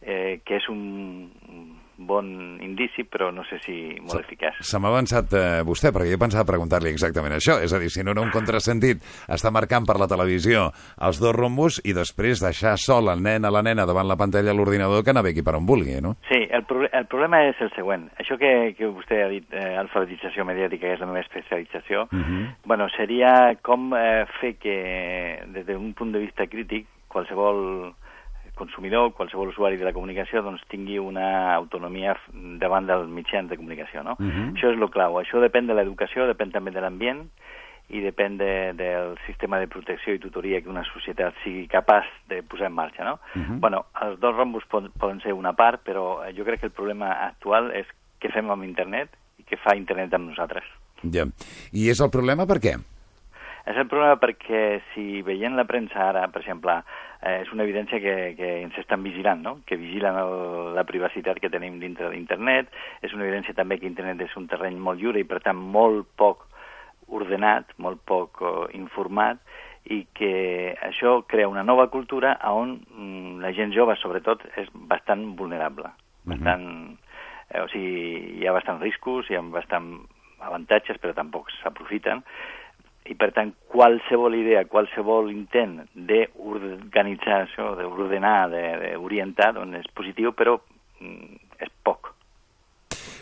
eh, 0.00 0.40
que 0.40 0.56
és 0.56 0.72
un 0.72 0.80
bon 2.00 2.58
indici, 2.64 3.04
però 3.04 3.30
no 3.34 3.44
sé 3.44 3.60
si 3.64 3.76
molt 4.00 4.24
eficaç. 4.24 4.60
Se 4.64 4.80
m'ha 4.80 4.90
avançat 4.90 5.34
eh, 5.36 5.44
vostè, 5.66 5.92
perquè 5.92 6.10
jo 6.14 6.20
pensava 6.20 6.48
preguntar-li 6.48 6.90
exactament 6.90 7.36
això. 7.36 7.58
És 7.62 7.74
a 7.76 7.80
dir, 7.82 7.90
si 7.92 8.04
no 8.04 8.14
era 8.14 8.24
un 8.24 8.32
contrasentit, 8.34 9.04
està 9.28 9.52
marcant 9.52 9.86
per 9.86 9.98
la 10.00 10.08
televisió 10.10 10.70
els 11.06 11.20
dos 11.20 11.36
rombos 11.36 11.80
i 11.84 11.94
després 11.96 12.42
deixar 12.42 12.76
sol 12.80 13.12
el 13.12 13.22
nen 13.22 13.44
a 13.44 13.52
la 13.52 13.62
nena 13.66 13.86
davant 13.88 14.08
la 14.08 14.18
pantalla 14.20 14.54
a 14.54 14.56
l'ordinador 14.56 15.04
que 15.04 15.14
navegui 15.16 15.44
per 15.44 15.56
on 15.58 15.68
vulgui, 15.68 15.98
no? 16.00 16.16
Sí, 16.30 16.40
el, 16.48 16.64
pro 16.68 16.86
el 16.88 17.06
problema 17.12 17.44
és 17.50 17.60
el 17.60 17.72
següent. 17.76 18.08
Això 18.22 18.38
que, 18.40 18.72
que 18.78 18.88
vostè 18.88 19.22
ha 19.24 19.30
dit, 19.32 19.46
eh, 19.52 19.76
alfabetització 19.80 20.46
mediàtica, 20.48 20.86
que 20.86 20.94
és 20.96 21.02
la 21.02 21.10
meva 21.10 21.20
especialització, 21.20 22.06
uh 22.08 22.16
-huh. 22.16 22.46
bueno, 22.64 22.88
seria 22.96 23.56
com 23.62 23.92
eh, 23.94 24.24
fer 24.40 24.56
que, 24.56 25.44
des 25.52 25.66
d'un 25.66 25.92
punt 25.92 26.12
de 26.12 26.18
vista 26.18 26.46
crític, 26.46 26.86
qualsevol 27.08 27.92
consumidor, 28.60 29.14
qualsevol 29.16 29.50
usuari 29.54 29.80
de 29.80 29.88
la 29.88 29.94
comunicació, 29.96 30.44
doncs 30.44 30.62
tingui 30.70 31.00
una 31.00 31.54
autonomia 31.54 32.14
davant 32.62 32.86
dels 32.86 33.08
mitjans 33.08 33.50
de 33.50 33.56
comunicació, 33.56 34.04
no? 34.04 34.18
Uh 34.20 34.26
-huh. 34.26 34.52
Això 34.52 34.70
és 34.72 34.78
el 34.78 34.90
clau. 34.90 35.18
Això 35.20 35.40
depèn 35.40 35.66
de 35.66 35.74
l'educació, 35.74 36.28
depèn 36.28 36.52
també 36.52 36.70
de 36.70 36.80
l'ambient, 36.80 37.26
i 37.90 38.00
depèn 38.00 38.38
de, 38.38 38.72
del 38.78 39.16
sistema 39.26 39.58
de 39.58 39.66
protecció 39.66 40.14
i 40.14 40.22
tutoria 40.22 40.60
que 40.62 40.70
una 40.70 40.84
societat 40.92 41.34
sigui 41.44 41.66
capaç 41.70 42.06
de 42.30 42.42
posar 42.42 42.68
en 42.70 42.74
marxa, 42.74 43.04
no? 43.04 43.18
Uh 43.34 43.42
-huh. 43.42 43.60
Bueno, 43.60 43.86
els 44.02 44.20
dos 44.20 44.36
rombos 44.36 44.64
poden, 44.66 44.92
poden 44.92 45.20
ser 45.20 45.32
una 45.32 45.52
part, 45.52 45.82
però 45.84 46.22
eh, 46.24 46.34
jo 46.36 46.44
crec 46.44 46.60
que 46.60 46.66
el 46.66 46.72
problema 46.72 47.10
actual 47.26 47.72
és 47.74 47.86
què 48.20 48.32
fem 48.32 48.50
amb 48.50 48.64
internet 48.64 49.08
i 49.38 49.42
què 49.42 49.56
fa 49.58 49.76
internet 49.76 50.14
amb 50.14 50.28
nosaltres. 50.28 50.64
Ja. 51.02 51.24
I 51.72 51.88
és 51.88 52.00
el 52.00 52.10
problema 52.10 52.46
per 52.46 52.60
què? 52.60 52.76
És 53.70 53.78
el 53.78 53.86
problema 53.90 54.18
perquè 54.20 54.80
si 54.90 55.22
veient 55.26 55.56
la 55.56 55.66
premsa 55.68 56.02
ara, 56.08 56.26
per 56.32 56.42
exemple, 56.42 56.74
eh, 57.22 57.40
és 57.44 57.52
una 57.54 57.64
evidència 57.66 58.00
que, 58.02 58.14
que 58.38 58.50
ens 58.64 58.76
estan 58.82 59.04
vigilant, 59.06 59.42
no? 59.46 59.54
que 59.66 59.78
vigilen 59.80 60.18
el, 60.18 60.34
la 60.76 60.86
privacitat 60.88 61.40
que 61.40 61.52
tenim 61.52 61.78
dintre 61.82 62.10
d'internet, 62.10 62.70
és 63.06 63.14
una 63.16 63.26
evidència 63.28 63.56
també 63.56 63.78
que 63.78 63.88
internet 63.90 64.26
és 64.26 64.36
un 64.40 64.48
terreny 64.50 64.78
molt 64.78 65.00
lliure 65.00 65.22
i 65.22 65.28
per 65.28 65.42
tant 65.44 65.58
molt 65.58 66.10
poc 66.20 66.46
ordenat, 67.10 67.72
molt 67.82 68.02
poc 68.06 68.42
uh, 68.42 68.66
informat, 68.76 69.40
i 69.90 70.04
que 70.14 70.74
això 70.86 71.20
crea 71.26 71.48
una 71.50 71.64
nova 71.66 71.88
cultura 71.90 72.36
on 72.52 72.76
mm, 72.78 73.38
la 73.42 73.50
gent 73.56 73.72
jove, 73.74 73.96
sobretot, 73.98 74.44
és 74.60 74.68
bastant 74.90 75.24
vulnerable, 75.38 75.90
bastant 76.28 76.68
Eh, 77.50 77.60
o 77.60 77.66
sigui, 77.68 78.38
hi 78.38 78.46
ha 78.46 78.54
bastants 78.54 78.82
riscos, 78.84 79.28
hi 79.28 79.36
ha 79.36 79.42
bastant 79.42 79.90
avantatges, 80.46 81.00
però 81.02 81.14
tampoc 81.16 81.50
s'aprofiten. 81.58 82.22
I, 83.10 83.16
per 83.18 83.32
tant, 83.34 83.50
qualsevol 83.72 84.36
idea, 84.38 84.62
qualsevol 84.70 85.32
intent 85.32 85.80
d'organitzar 85.94 87.40
això, 87.46 87.72
d'ordenar, 87.78 88.48
de- 88.52 88.94
d'orientar, 88.94 89.52
doncs 89.56 89.80
és 89.82 89.90
positiu, 89.94 90.30
però 90.32 90.60
mm, 91.00 91.36
és 91.58 91.72
poc. 91.82 92.12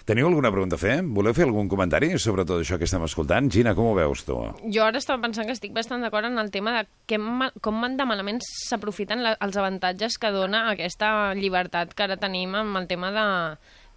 Teniu 0.08 0.24
alguna 0.30 0.48
pregunta 0.50 0.76
a 0.76 0.80
fer? 0.80 1.02
Voleu 1.04 1.34
fer 1.36 1.44
algun 1.44 1.68
comentari 1.68 2.14
sobre 2.18 2.44
tot 2.48 2.62
això 2.62 2.78
que 2.80 2.86
estem 2.88 3.02
escoltant? 3.04 3.50
Gina, 3.52 3.74
com 3.76 3.90
ho 3.90 3.96
veus 3.96 4.22
tu? 4.24 4.38
Jo 4.72 4.86
ara 4.86 4.96
estava 4.96 5.20
pensant 5.20 5.44
que 5.44 5.52
estic 5.52 5.74
bastant 5.76 6.00
d'acord 6.00 6.24
en 6.30 6.38
el 6.40 6.48
tema 6.50 6.72
de 6.78 6.86
que 7.06 7.18
com 7.60 7.82
de 7.96 8.06
malament 8.08 8.40
s'aprofiten 8.40 9.20
els 9.28 9.56
avantatges 9.60 10.16
que 10.16 10.30
dona 10.32 10.70
aquesta 10.70 11.34
llibertat 11.36 11.92
que 11.92 12.06
ara 12.06 12.16
tenim 12.16 12.54
amb 12.56 12.76
el 12.80 12.88
tema 12.88 13.12
de 13.12 13.26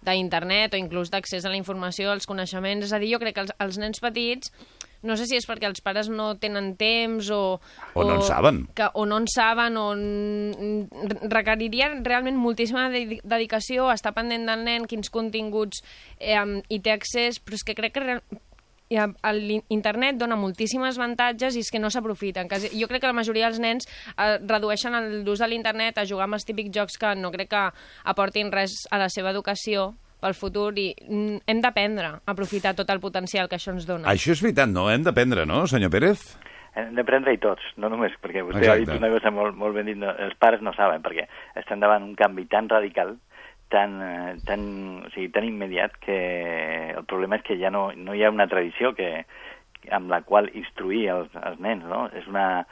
d'internet 0.02 0.74
o 0.74 0.76
inclús 0.76 1.12
d'accés 1.12 1.44
a 1.46 1.48
la 1.48 1.56
informació, 1.56 2.10
als 2.10 2.26
coneixements. 2.26 2.84
És 2.84 2.92
a 2.92 2.98
dir, 2.98 3.12
jo 3.14 3.20
crec 3.22 3.36
que 3.36 3.44
els, 3.44 3.52
els 3.62 3.78
nens 3.78 4.00
petits 4.02 4.50
no 5.02 5.16
sé 5.16 5.26
si 5.26 5.36
és 5.36 5.46
perquè 5.48 5.66
els 5.66 5.80
pares 5.82 6.08
no 6.08 6.36
tenen 6.38 6.76
temps 6.78 7.30
o... 7.34 7.60
O 7.94 8.04
no 8.04 8.14
en 8.20 8.22
saben. 8.22 8.62
Que, 8.74 8.86
o 8.94 9.06
no 9.06 9.18
en 9.22 9.26
saben, 9.30 9.76
o 9.76 9.88
requeriria 11.28 11.90
realment 12.02 12.36
moltíssima 12.38 12.88
de- 12.90 13.20
dedicació, 13.24 13.90
estar 13.92 14.14
pendent 14.16 14.46
del 14.48 14.64
nen, 14.66 14.86
quins 14.90 15.10
continguts 15.12 15.82
eh, 16.18 16.38
hi 16.68 16.80
té 16.80 16.94
accés, 16.94 17.40
però 17.42 17.58
és 17.58 17.64
que 17.66 17.74
crec 17.78 17.94
que 17.96 18.04
real, 18.06 18.22
i 18.92 18.98
a- 19.00 19.08
a 19.24 19.30
l'internet 19.32 20.18
dona 20.20 20.36
moltíssimes 20.36 20.98
avantatges 21.00 21.56
i 21.56 21.62
és 21.64 21.70
que 21.72 21.80
no 21.80 21.88
s'aprofiten. 21.90 22.48
Jo 22.76 22.88
crec 22.90 23.00
que 23.00 23.08
la 23.08 23.16
majoria 23.16 23.48
dels 23.48 23.60
nens 23.62 23.88
eh, 24.18 24.36
redueixen 24.44 25.24
l'ús 25.24 25.40
de 25.40 25.48
l'internet 25.48 25.96
a 25.98 26.04
jugar 26.06 26.28
amb 26.28 26.36
els 26.36 26.44
típics 26.44 26.74
jocs 26.76 26.98
que 27.00 27.14
no 27.16 27.30
crec 27.32 27.48
que 27.54 27.62
aportin 28.04 28.52
res 28.52 28.82
a 28.90 28.98
la 29.00 29.08
seva 29.08 29.30
educació 29.32 29.94
pel 30.22 30.36
futur 30.38 30.70
i 30.78 30.88
hem 31.10 31.60
d'aprendre 31.64 32.14
a 32.14 32.32
aprofitar 32.32 32.76
tot 32.78 32.90
el 32.94 33.02
potencial 33.02 33.50
que 33.50 33.58
això 33.58 33.74
ens 33.74 33.88
dona. 33.88 34.08
Això 34.12 34.32
és 34.36 34.42
veritat, 34.44 34.70
no? 34.70 34.88
Hem 34.92 35.04
d'aprendre, 35.06 35.46
no, 35.48 35.64
senyor 35.70 35.92
Pérez? 35.92 36.22
Hem 36.78 36.94
d'aprendre-hi 36.96 37.40
tots, 37.42 37.64
no 37.76 37.90
només, 37.92 38.14
perquè 38.22 38.44
vostè 38.46 38.62
Exacte. 38.62 38.72
ha 38.72 38.80
dit 38.80 38.94
una 38.96 39.10
cosa 39.12 39.32
molt, 39.34 39.58
molt 39.58 39.76
ben 39.76 39.90
dit, 39.90 39.98
no, 39.98 40.14
els 40.24 40.38
pares 40.40 40.62
no 40.64 40.72
saben, 40.76 41.02
perquè 41.04 41.26
estan 41.60 41.82
davant 41.84 42.06
un 42.06 42.14
canvi 42.16 42.46
tan 42.48 42.70
radical, 42.72 43.16
tan, 43.72 43.98
eh, 44.04 44.36
tan, 44.48 44.62
o 45.04 45.10
sigui, 45.12 45.28
tan 45.34 45.44
immediat, 45.48 45.98
que 46.00 46.16
el 46.96 47.04
problema 47.10 47.36
és 47.40 47.44
que 47.44 47.58
ja 47.60 47.72
no, 47.74 47.90
no 47.96 48.16
hi 48.16 48.24
ha 48.24 48.32
una 48.32 48.48
tradició 48.48 48.94
que, 48.96 49.10
amb 49.90 50.12
la 50.12 50.22
qual 50.24 50.48
instruir 50.54 51.08
els, 51.12 51.36
els 51.42 51.60
nens, 51.60 51.84
no? 51.90 52.06
És 52.16 52.28
una, 52.30 52.64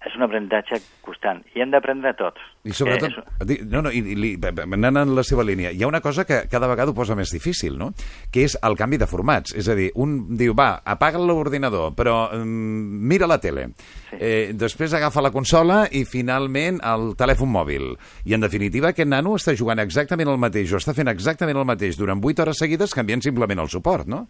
és 0.00 0.14
un 0.16 0.22
aprenentatge 0.24 0.78
constant, 1.04 1.42
i 1.52 1.60
hem 1.60 1.70
d'aprendre 1.74 2.14
tots. 2.16 2.40
I 2.64 2.72
sobretot, 2.72 3.12
Que 3.40 3.44
di- 3.44 3.58
no, 3.68 3.82
no, 3.84 3.90
i, 3.92 4.00
i, 4.00 4.30
anant 4.64 4.96
en 5.02 5.14
la 5.16 5.24
seva 5.24 5.44
línia, 5.44 5.72
hi 5.72 5.82
ha 5.82 5.88
una 5.90 6.00
cosa 6.00 6.24
que 6.24 6.46
cada 6.48 6.68
vegada 6.70 6.92
ho 6.92 6.94
posa 6.96 7.16
més 7.16 7.32
difícil, 7.32 7.76
no? 7.76 7.90
Que 8.32 8.46
és 8.48 8.56
el 8.64 8.76
canvi 8.80 8.96
de 9.00 9.08
formats. 9.10 9.52
És 9.56 9.68
a 9.68 9.76
dir, 9.76 9.90
un 10.00 10.36
diu, 10.40 10.54
va, 10.56 10.80
apaga 10.84 11.20
l'ordinador, 11.20 11.92
però 11.96 12.30
mm, 12.32 13.00
mira 13.12 13.28
la 13.28 13.38
tele. 13.40 13.68
Sí. 14.10 14.16
Eh, 14.18 14.52
després 14.56 14.94
agafa 14.96 15.20
la 15.24 15.32
consola 15.34 15.82
i 15.92 16.06
finalment 16.08 16.80
el 16.80 17.12
telèfon 17.20 17.52
mòbil. 17.52 17.90
I 18.24 18.34
en 18.36 18.44
definitiva 18.44 18.94
aquest 18.94 19.08
nano 19.08 19.36
està 19.36 19.52
jugant 19.56 19.80
exactament 19.84 20.28
el 20.32 20.40
mateix 20.40 20.72
o 20.72 20.80
està 20.80 20.96
fent 20.96 21.12
exactament 21.12 21.60
el 21.60 21.68
mateix 21.68 22.00
durant 22.00 22.24
8 22.24 22.42
hores 22.46 22.60
seguides 22.64 22.96
canviant 22.96 23.20
simplement 23.24 23.60
el 23.60 23.68
suport, 23.68 24.08
no? 24.08 24.28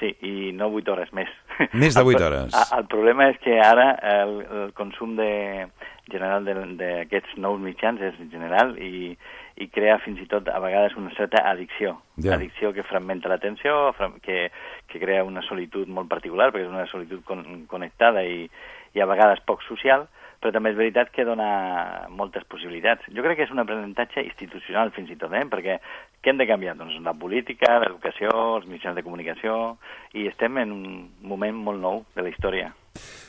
Sí, 0.00 0.14
i 0.24 0.52
no 0.56 0.70
8 0.72 0.92
hores 0.94 1.10
més. 1.12 1.28
Més 1.76 1.92
de 1.94 2.00
El 2.02 2.06
vuit 2.08 2.16
pro- 2.16 2.26
hores. 2.30 2.54
a- 2.56 2.78
El 2.78 2.86
problema 2.88 3.26
és 3.28 3.36
que 3.44 3.58
ara 3.60 3.90
el, 4.00 4.38
el 4.40 4.72
consum 4.72 5.12
de, 5.18 5.66
general 6.10 6.44
de- 6.46 6.54
d'aquests 6.80 7.36
nous 7.36 7.60
mitjans 7.60 8.00
és 8.00 8.16
general 8.32 8.72
i, 8.80 9.12
i 9.60 9.68
crea 9.68 9.98
fins 10.00 10.22
i 10.22 10.26
tot 10.26 10.48
a 10.48 10.58
vegades 10.58 10.96
una 10.96 11.12
certa 11.18 11.42
addicció. 11.50 11.98
Ja. 12.16 12.38
Addicció 12.38 12.72
que 12.72 12.82
fragmenta 12.88 13.28
l'atenció, 13.28 13.92
que, 14.22 14.48
que 14.88 14.98
crea 15.02 15.22
una 15.22 15.42
solitud 15.44 15.86
molt 15.92 16.08
particular, 16.08 16.48
perquè 16.50 16.64
és 16.64 16.72
una 16.72 16.86
solitud 16.88 17.20
con, 17.28 17.44
connectada 17.68 18.24
i, 18.24 18.48
i 18.96 19.00
a 19.04 19.06
vegades 19.06 19.44
poc 19.44 19.60
social, 19.68 20.08
però 20.40 20.54
també 20.56 20.70
és 20.72 20.78
veritat 20.80 21.10
que 21.12 21.26
dona 21.28 22.06
moltes 22.08 22.46
possibilitats. 22.48 23.04
Jo 23.12 23.20
crec 23.20 23.36
que 23.36 23.44
és 23.44 23.50
un 23.52 23.60
aprenentatge 23.60 24.22
institucional 24.24 24.88
fins 24.96 25.10
i 25.12 25.16
tot, 25.20 25.34
eh? 25.36 25.44
perquè 25.44 25.76
què 26.22 26.30
hem 26.34 26.38
de 26.40 26.46
canviar? 26.48 26.76
Doncs 26.76 26.98
la 27.04 27.14
política, 27.16 27.78
l'educació, 27.80 28.30
els 28.58 28.66
mitjans 28.68 28.96
de 28.98 29.02
comunicació, 29.06 29.76
i 30.12 30.26
estem 30.28 30.58
en 30.60 30.72
un 30.72 30.84
moment 31.22 31.56
molt 31.56 31.80
nou 31.80 32.02
de 32.16 32.22
la 32.26 32.32
història. 32.32 32.72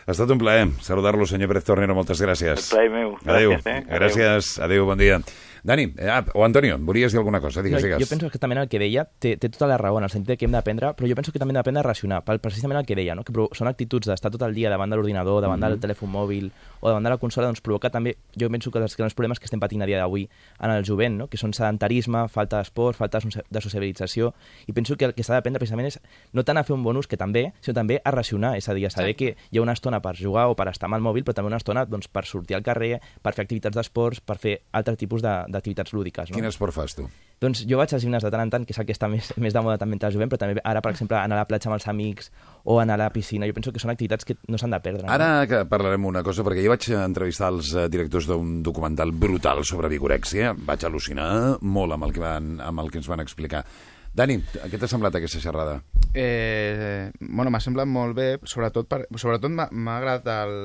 Ha 0.08 0.12
estat 0.16 0.32
un 0.34 0.40
plaer 0.42 0.66
saludar-lo, 0.82 1.28
senyor 1.30 1.48
Pérez 1.52 1.64
Tornero. 1.64 1.94
Moltes 1.96 2.20
gràcies. 2.20 2.66
El 2.66 2.76
plaer 2.76 2.90
meu. 2.92 3.16
Adéu. 3.24 3.52
Gràcies, 3.54 3.68
eh? 3.70 3.78
Adéu. 3.86 4.00
Gràcies. 4.00 4.60
Adéu, 4.66 4.86
bon 4.90 4.98
dia. 4.98 5.22
Dani, 5.64 5.84
eh, 6.02 6.08
ah, 6.10 6.24
o 6.34 6.42
Antonio, 6.44 6.80
volies 6.82 7.14
dir 7.14 7.20
alguna 7.20 7.40
cosa? 7.40 7.62
Digues, 7.62 7.84
No, 7.84 7.86
digues. 7.86 8.02
jo 8.02 8.10
penso 8.10 8.32
que 8.34 8.40
també 8.42 8.56
en 8.56 8.64
el 8.64 8.68
que 8.68 8.80
deia 8.82 9.04
té, 9.06 9.36
té 9.38 9.48
tota 9.48 9.68
la 9.70 9.78
raó 9.78 10.00
en 10.00 10.04
el 10.04 10.10
sentit 10.10 10.40
que 10.40 10.46
hem 10.48 10.52
d'aprendre, 10.56 10.96
però 10.98 11.06
jo 11.08 11.14
penso 11.14 11.32
que 11.32 11.38
també 11.38 11.52
hem 11.54 11.60
d'aprendre 11.60 11.82
a 11.82 11.84
racionar, 11.86 12.24
pel, 12.26 12.40
precisament 12.42 12.80
el 12.80 12.86
que 12.88 12.96
deia, 12.98 13.14
no? 13.14 13.22
que 13.24 13.32
són 13.54 13.68
actituds 13.70 14.08
d'estar 14.10 14.32
tot 14.34 14.42
el 14.42 14.56
dia 14.58 14.72
davant 14.74 14.90
de 14.90 14.96
l'ordinador, 14.98 15.40
davant 15.40 15.62
Mhm. 15.62 15.70
del 15.70 15.80
telèfon 15.80 16.10
mòbil 16.10 16.50
o 16.80 16.88
davant 16.90 17.04
de 17.06 17.10
la 17.12 17.18
consola, 17.22 17.46
doncs 17.46 17.62
provoca 17.62 17.92
també, 17.92 18.16
jo 18.36 18.50
penso 18.50 18.72
que 18.72 18.80
els 18.80 18.98
grans 18.98 19.14
problemes 19.14 19.38
que 19.40 19.46
estem 19.46 19.60
patint 19.60 19.84
a 19.84 19.86
dia 19.86 20.00
d'avui 20.00 20.28
en 20.62 20.72
el 20.72 20.84
jovent, 20.84 21.16
no? 21.16 21.28
que 21.28 21.38
són 21.38 21.54
sedentarisme, 21.54 22.28
falta 22.28 22.58
d'esport, 22.58 22.81
falta 22.98 23.20
de 23.20 23.28
soci- 23.30 23.44
de 23.50 23.62
socialització, 23.62 24.34
i 24.68 24.74
penso 24.74 24.98
que 24.98 25.06
el 25.06 25.14
que 25.14 25.24
s'ha 25.24 25.34
d'aprendre 25.38 25.60
precisament 25.60 25.88
és 25.88 26.00
no 26.34 26.44
tant 26.44 26.58
a 26.58 26.64
fer 26.64 26.74
un 26.76 26.84
bon 26.84 26.98
ús, 26.98 27.08
que 27.08 27.18
també, 27.18 27.54
sinó 27.62 27.76
també 27.76 28.02
a 28.04 28.12
racionar, 28.12 28.56
és 28.58 28.68
a 28.70 28.74
dir, 28.74 28.86
a 28.86 28.90
saber 28.90 29.16
que 29.16 29.36
hi 29.52 29.58
ha 29.58 29.62
una 29.62 29.74
estona 29.74 30.02
per 30.02 30.16
jugar 30.18 30.48
o 30.52 30.56
per 30.56 30.68
estar 30.70 30.88
amb 30.90 30.96
el 30.96 31.02
mòbil, 31.02 31.24
però 31.24 31.34
també 31.38 31.48
una 31.54 31.58
estona 31.62 31.86
doncs, 31.86 32.08
per 32.08 32.26
sortir 32.26 32.56
al 32.56 32.64
carrer, 32.64 33.00
per 33.22 33.34
fer 33.34 33.44
activitats 33.46 33.76
d'esports, 33.76 34.22
per 34.22 34.38
fer 34.38 34.62
altres 34.72 34.98
tipus 34.98 35.22
de- 35.22 35.46
d'activitats 35.50 35.94
lúdiques. 35.94 36.30
No? 36.32 36.36
Quin 36.36 36.46
esport 36.46 36.74
fas 36.74 36.96
tu? 36.96 37.10
Doncs 37.42 37.64
jo 37.66 37.80
vaig 37.80 37.90
al 37.90 38.02
gimnàs 38.04 38.22
de 38.22 38.30
tant 38.30 38.44
en 38.44 38.52
tant, 38.54 38.66
que 38.68 38.70
és 38.70 38.78
el 38.78 38.86
que 38.86 38.94
està 38.94 39.08
més, 39.10 39.32
més 39.42 39.54
de 39.56 39.62
moda 39.66 39.80
també 39.82 39.96
entre 39.98 40.12
el 40.12 40.14
jovent, 40.14 40.30
però 40.30 40.44
també 40.44 40.62
ara, 40.62 40.84
per 40.86 40.92
exemple, 40.94 41.18
anar 41.18 41.40
a 41.40 41.42
la 41.42 41.48
platja 41.50 41.72
amb 41.72 41.78
els 41.80 41.88
amics 41.90 42.30
o 42.70 42.76
anar 42.78 43.00
a 43.00 43.02
la 43.02 43.08
piscina, 43.10 43.48
jo 43.50 43.56
penso 43.58 43.74
que 43.74 43.82
són 43.82 43.90
activitats 43.90 44.28
que 44.30 44.36
no 44.46 44.60
s'han 44.62 44.76
de 44.76 44.80
perdre. 44.86 45.08
no? 45.08 45.14
Ara 45.16 45.48
que 45.50 45.64
parlarem 45.72 46.06
una 46.06 46.22
cosa, 46.22 46.46
perquè 46.46 46.62
jo 46.62 46.70
vaig 46.70 46.86
entrevistar 47.00 47.50
els 47.50 47.72
eh, 47.74 47.88
directors 47.90 48.28
d'un 48.30 48.60
documental 48.62 49.10
brutal 49.26 49.64
sobre 49.66 49.90
vigorèxia, 49.90 50.54
vaig 50.54 50.86
al·lucinar 50.86 51.32
molt 51.66 51.98
amb 51.98 52.06
el 52.06 52.14
que, 52.14 52.22
van, 52.22 52.54
amb 52.62 52.86
el 52.86 52.94
que 52.94 53.02
ens 53.02 53.10
van 53.10 53.26
explicar. 53.26 53.66
Dani, 54.14 54.42
què 54.44 54.76
t'ha 54.78 54.90
semblat 54.92 55.16
aquesta 55.16 55.40
xerrada? 55.40 55.78
Eh, 56.14 57.10
bueno, 57.22 57.48
m'ha 57.54 57.62
semblat 57.64 57.88
molt 57.88 58.16
bé, 58.18 58.26
sobretot, 58.44 58.88
per, 58.92 59.06
sobretot 59.16 59.48
m'ha 59.54 59.94
agradat 59.96 60.28
el, 60.34 60.56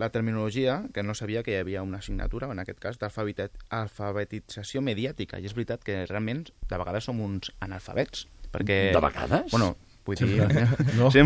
la 0.00 0.08
terminologia, 0.08 0.78
que 0.94 1.04
no 1.04 1.12
sabia 1.14 1.42
que 1.44 1.52
hi 1.52 1.60
havia 1.60 1.82
una 1.84 1.98
assignatura, 2.00 2.48
en 2.48 2.62
aquest 2.62 2.80
cas, 2.80 2.96
d'alfabetització 3.02 4.80
mediàtica. 4.80 5.36
I 5.40 5.44
és 5.50 5.56
veritat 5.56 5.84
que 5.84 6.06
realment 6.08 6.46
de 6.48 6.80
vegades 6.80 7.04
som 7.04 7.20
uns 7.20 7.52
analfabets. 7.60 8.24
Perquè, 8.54 8.78
De 8.94 9.00
vegades? 9.02 9.50
Bueno, 9.52 9.74
vull 10.06 10.16
dir... 10.16 10.40
No. 10.98 11.10
Sí, 11.12 11.20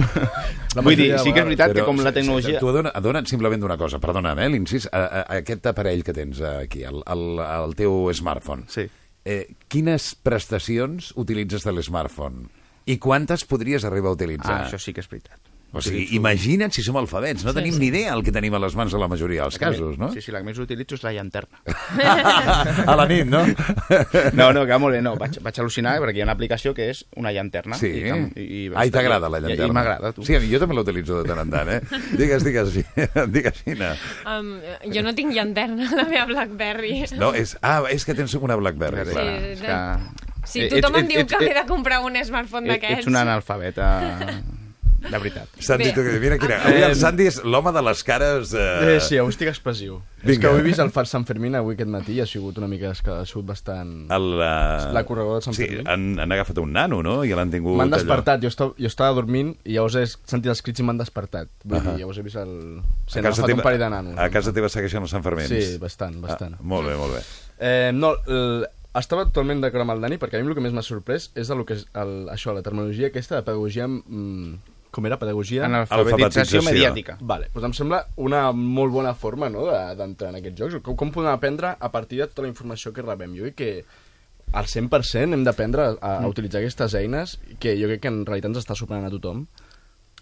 La 0.74 0.82
vull 0.82 0.96
dir, 0.98 1.12
sí 1.22 1.30
que 1.30 1.42
és 1.44 1.46
veritat 1.52 1.70
que 1.70 1.78
Però, 1.82 1.86
com 1.92 2.02
la 2.02 2.10
tecnologia... 2.16 2.56
sí, 2.56 2.62
Tu 2.62 2.68
adona, 2.72 2.90
adona't 2.98 3.28
simplement 3.30 3.62
d'una 3.62 3.78
cosa, 3.78 4.00
perdona'm, 4.02 4.38
eh, 4.42 4.48
l'incís, 4.50 4.88
aquest 4.90 5.66
aparell 5.70 6.02
que 6.02 6.14
tens 6.16 6.40
aquí, 6.42 6.82
el, 6.88 7.02
el, 7.06 7.26
el 7.44 7.76
teu 7.78 8.08
smartphone, 8.16 8.66
Sí. 8.72 8.88
Eh, 9.28 9.44
quines 9.68 10.14
prestacions 10.24 11.12
utilitzes 11.20 11.66
de 11.66 11.74
l'smartphone? 11.74 12.48
I 12.88 12.96
quantes 13.02 13.44
podries 13.44 13.84
arribar 13.84 14.14
a 14.14 14.16
utilitzar? 14.16 14.62
Ah, 14.62 14.66
això 14.66 14.80
sí 14.80 14.96
que 14.96 15.04
és 15.04 15.10
veritat. 15.10 15.47
O 15.76 15.82
sigui, 15.84 16.06
imagina't 16.16 16.72
si 16.72 16.80
som 16.82 16.96
alfabets, 16.96 17.42
no 17.44 17.52
tenim 17.52 17.74
ni 17.76 17.90
idea 17.90 18.14
el 18.16 18.22
que 18.24 18.32
tenim 18.32 18.54
a 18.56 18.60
les 18.62 18.72
mans 18.74 18.94
a 18.96 18.98
la 19.02 19.04
majoria 19.06 19.42
dels 19.44 19.58
casos, 19.60 19.98
no? 20.00 20.08
Sí, 20.14 20.22
sí, 20.24 20.32
la 20.32 20.40
que 20.40 20.46
més 20.48 20.56
utilitzo 20.62 20.96
és 20.96 21.02
la 21.04 21.12
llanterna. 21.12 21.60
a 22.88 22.94
la 22.96 23.04
nit, 23.10 23.26
no? 23.28 23.42
No, 24.32 24.46
no, 24.56 24.62
que 24.66 24.78
molt 24.80 24.96
bé, 24.96 25.02
no, 25.04 25.12
vaig, 25.20 25.36
vaig 25.44 25.60
al·lucinar 25.60 25.98
perquè 26.00 26.16
hi 26.16 26.22
ha 26.24 26.26
una 26.28 26.34
aplicació 26.38 26.72
que 26.72 26.88
és 26.94 27.02
una 27.20 27.32
llanterna. 27.36 27.76
Sí. 27.76 27.90
I, 28.00 28.08
i, 28.08 28.46
i, 28.46 28.62
Ai, 28.74 28.88
t'agrada 28.94 29.28
la 29.28 29.42
llanterna? 29.44 29.66
I, 29.68 29.68
i 29.68 29.76
m'agrada, 29.76 30.12
tu. 30.16 30.24
Sí, 30.24 30.38
a 30.38 30.40
mi 30.40 30.48
jo 30.48 30.60
també 30.62 30.78
l'utilitzo 30.78 31.20
de 31.20 31.28
tant 31.28 31.42
en 31.44 31.52
tant, 31.52 31.68
eh? 31.76 31.80
Digues, 32.22 32.46
digues, 32.48 32.72
digues, 33.36 33.60
Gina. 33.66 33.92
Um, 34.24 34.54
jo 34.88 35.04
no 35.04 35.12
tinc 35.18 35.36
llanterna 35.36 35.90
la 35.92 36.06
meva 36.08 36.24
Blackberry. 36.32 37.02
No, 37.20 37.34
és... 37.36 37.58
Ah, 37.60 37.82
és 37.92 38.08
que 38.08 38.16
tens 38.16 38.32
una 38.40 38.56
Blackberry, 38.56 39.04
Sí, 39.04 39.12
clar. 39.12 39.28
és 39.52 39.60
que... 39.68 39.78
Si 40.48 40.62
Eh, 40.64 40.68
tothom 40.72 40.94
ets- 40.96 41.02
em 41.04 41.08
diu 41.12 41.26
que 41.28 41.42
m'he 41.44 41.52
de 41.52 41.66
comprar 41.68 41.98
un 42.00 42.14
smartphone 42.24 42.70
Ets, 42.70 42.78
d'aquests... 42.78 43.02
ets 43.04 43.08
un 43.10 43.18
analfabeta 43.20 43.88
de 44.98 45.14
veritat. 45.14 45.48
Santi, 45.62 45.92
tu, 45.94 46.02
que- 46.02 46.18
mira, 46.20 46.36
quina... 46.42 46.56
Avui 46.66 46.82
el 46.82 46.96
Santi 46.98 47.28
és 47.30 47.36
l'home 47.46 47.70
de 47.72 47.82
les 47.86 48.00
cares... 48.02 48.50
Eh... 48.52 48.96
Eh, 48.96 49.00
sí, 49.04 49.18
avui 49.20 49.30
estic 49.30 49.48
expressiu. 49.52 50.00
Vinga. 50.18 50.32
És 50.34 50.40
que 50.42 50.48
avui 50.50 50.60
he 50.60 50.66
vist 50.66 50.82
el 50.82 50.90
Far 50.90 51.04
Sant 51.06 51.22
Fermín 51.28 51.54
avui 51.54 51.76
aquest 51.76 51.90
matí 51.92 52.16
i 52.16 52.20
ha 52.20 52.26
sigut 52.26 52.58
una 52.58 52.66
mica 52.70 52.90
esca- 52.90 53.20
ha 53.22 53.26
sigut 53.28 53.46
bastant... 53.46 53.92
El, 54.10 54.26
uh... 54.34 54.88
La 54.96 55.04
correguda 55.06 55.38
de 55.38 55.46
Sant 55.46 55.54
sí, 55.54 55.68
Fermín. 55.68 55.86
han, 55.92 56.06
han 56.24 56.34
agafat 56.34 56.58
un 56.58 56.72
nano, 56.74 56.98
no? 57.06 57.20
I 57.24 57.30
l'han 57.38 57.52
tingut... 57.54 57.76
M'han 57.78 57.92
allò. 57.92 58.00
despertat, 58.00 58.42
jo, 58.42 58.50
estava, 58.50 58.74
jo 58.74 58.90
estava 58.90 59.14
dormint 59.20 59.52
i 59.62 59.76
llavors 59.76 59.98
he 60.00 60.06
sentit 60.10 60.50
els 60.50 60.64
crits 60.66 60.82
i 60.82 60.86
m'han 60.88 60.98
despertat. 60.98 61.52
Vull 61.62 61.78
Ahà. 61.78 61.92
dir, 61.92 62.02
llavors 62.02 62.18
he 62.18 62.24
vist 62.26 62.40
el... 62.42 62.56
Se 63.06 63.22
n'ha 63.22 63.30
agafat 63.30 63.54
un 63.54 63.62
parell 63.68 63.84
de 63.86 63.90
nanos. 63.94 64.18
a 64.18 64.26
casa 64.34 64.52
teva 64.56 64.72
segueixen 64.72 65.06
els 65.06 65.14
Santfermins? 65.14 65.52
Sí, 65.54 65.78
bastant, 65.82 66.18
bastant. 66.24 66.58
Ah, 66.58 66.66
molt 66.74 66.90
bé, 66.90 66.96
molt 66.98 67.14
bé. 67.20 67.22
Eh, 67.58 67.92
no, 67.94 68.16
el, 68.26 68.66
estava 68.98 69.28
totalment 69.30 69.62
d'acord 69.62 69.84
amb 69.86 69.94
el 69.94 70.02
Dani 70.02 70.18
perquè 70.18 70.40
a 70.40 70.42
mi 70.42 70.50
el 70.50 70.58
que 70.58 70.64
més 70.66 70.74
m'ha 70.74 70.82
sorprès 70.82 71.30
és 71.38 71.54
el 71.54 71.62
que 71.68 71.78
és 71.78 71.86
el, 71.94 72.16
això, 72.34 72.50
la 72.56 72.64
terminologia 72.66 73.12
aquesta 73.14 73.38
de 73.38 73.46
pedagogia... 73.46 73.86
Mm, 73.86 74.74
com 74.90 75.06
era? 75.06 75.18
Pedagogia... 75.20 75.64
Analfabetització 75.66 76.60
Alfabetització. 76.60 76.62
mediàtica. 76.66 77.16
Vale, 77.20 77.48
doncs 77.54 77.70
em 77.70 77.76
sembla 77.82 78.02
una 78.16 78.48
molt 78.52 78.92
bona 78.92 79.14
forma 79.14 79.48
no, 79.52 79.66
de- 79.68 79.94
d'entrar 79.98 80.30
en 80.32 80.40
aquests 80.40 80.58
jocs. 80.58 80.82
Com, 80.82 80.96
com 80.96 81.12
podem 81.14 81.32
aprendre 81.32 81.74
a 81.78 81.90
partir 81.92 82.18
de 82.22 82.28
tota 82.28 82.42
la 82.46 82.52
informació 82.52 82.92
que 82.92 83.02
rebem? 83.04 83.36
Jo 83.36 83.48
crec 83.48 83.56
que 83.58 83.72
al 84.52 84.64
100% 84.64 85.36
hem 85.36 85.44
d'aprendre 85.44 85.90
a, 86.00 86.18
a 86.22 86.28
utilitzar 86.28 86.62
aquestes 86.62 86.94
eines 86.96 87.38
que 87.60 87.76
jo 87.76 87.88
crec 87.90 88.06
que 88.06 88.12
en 88.12 88.22
realitat 88.24 88.52
ens 88.54 88.62
està 88.64 88.76
superant 88.78 89.04
a 89.04 89.12
tothom 89.12 89.44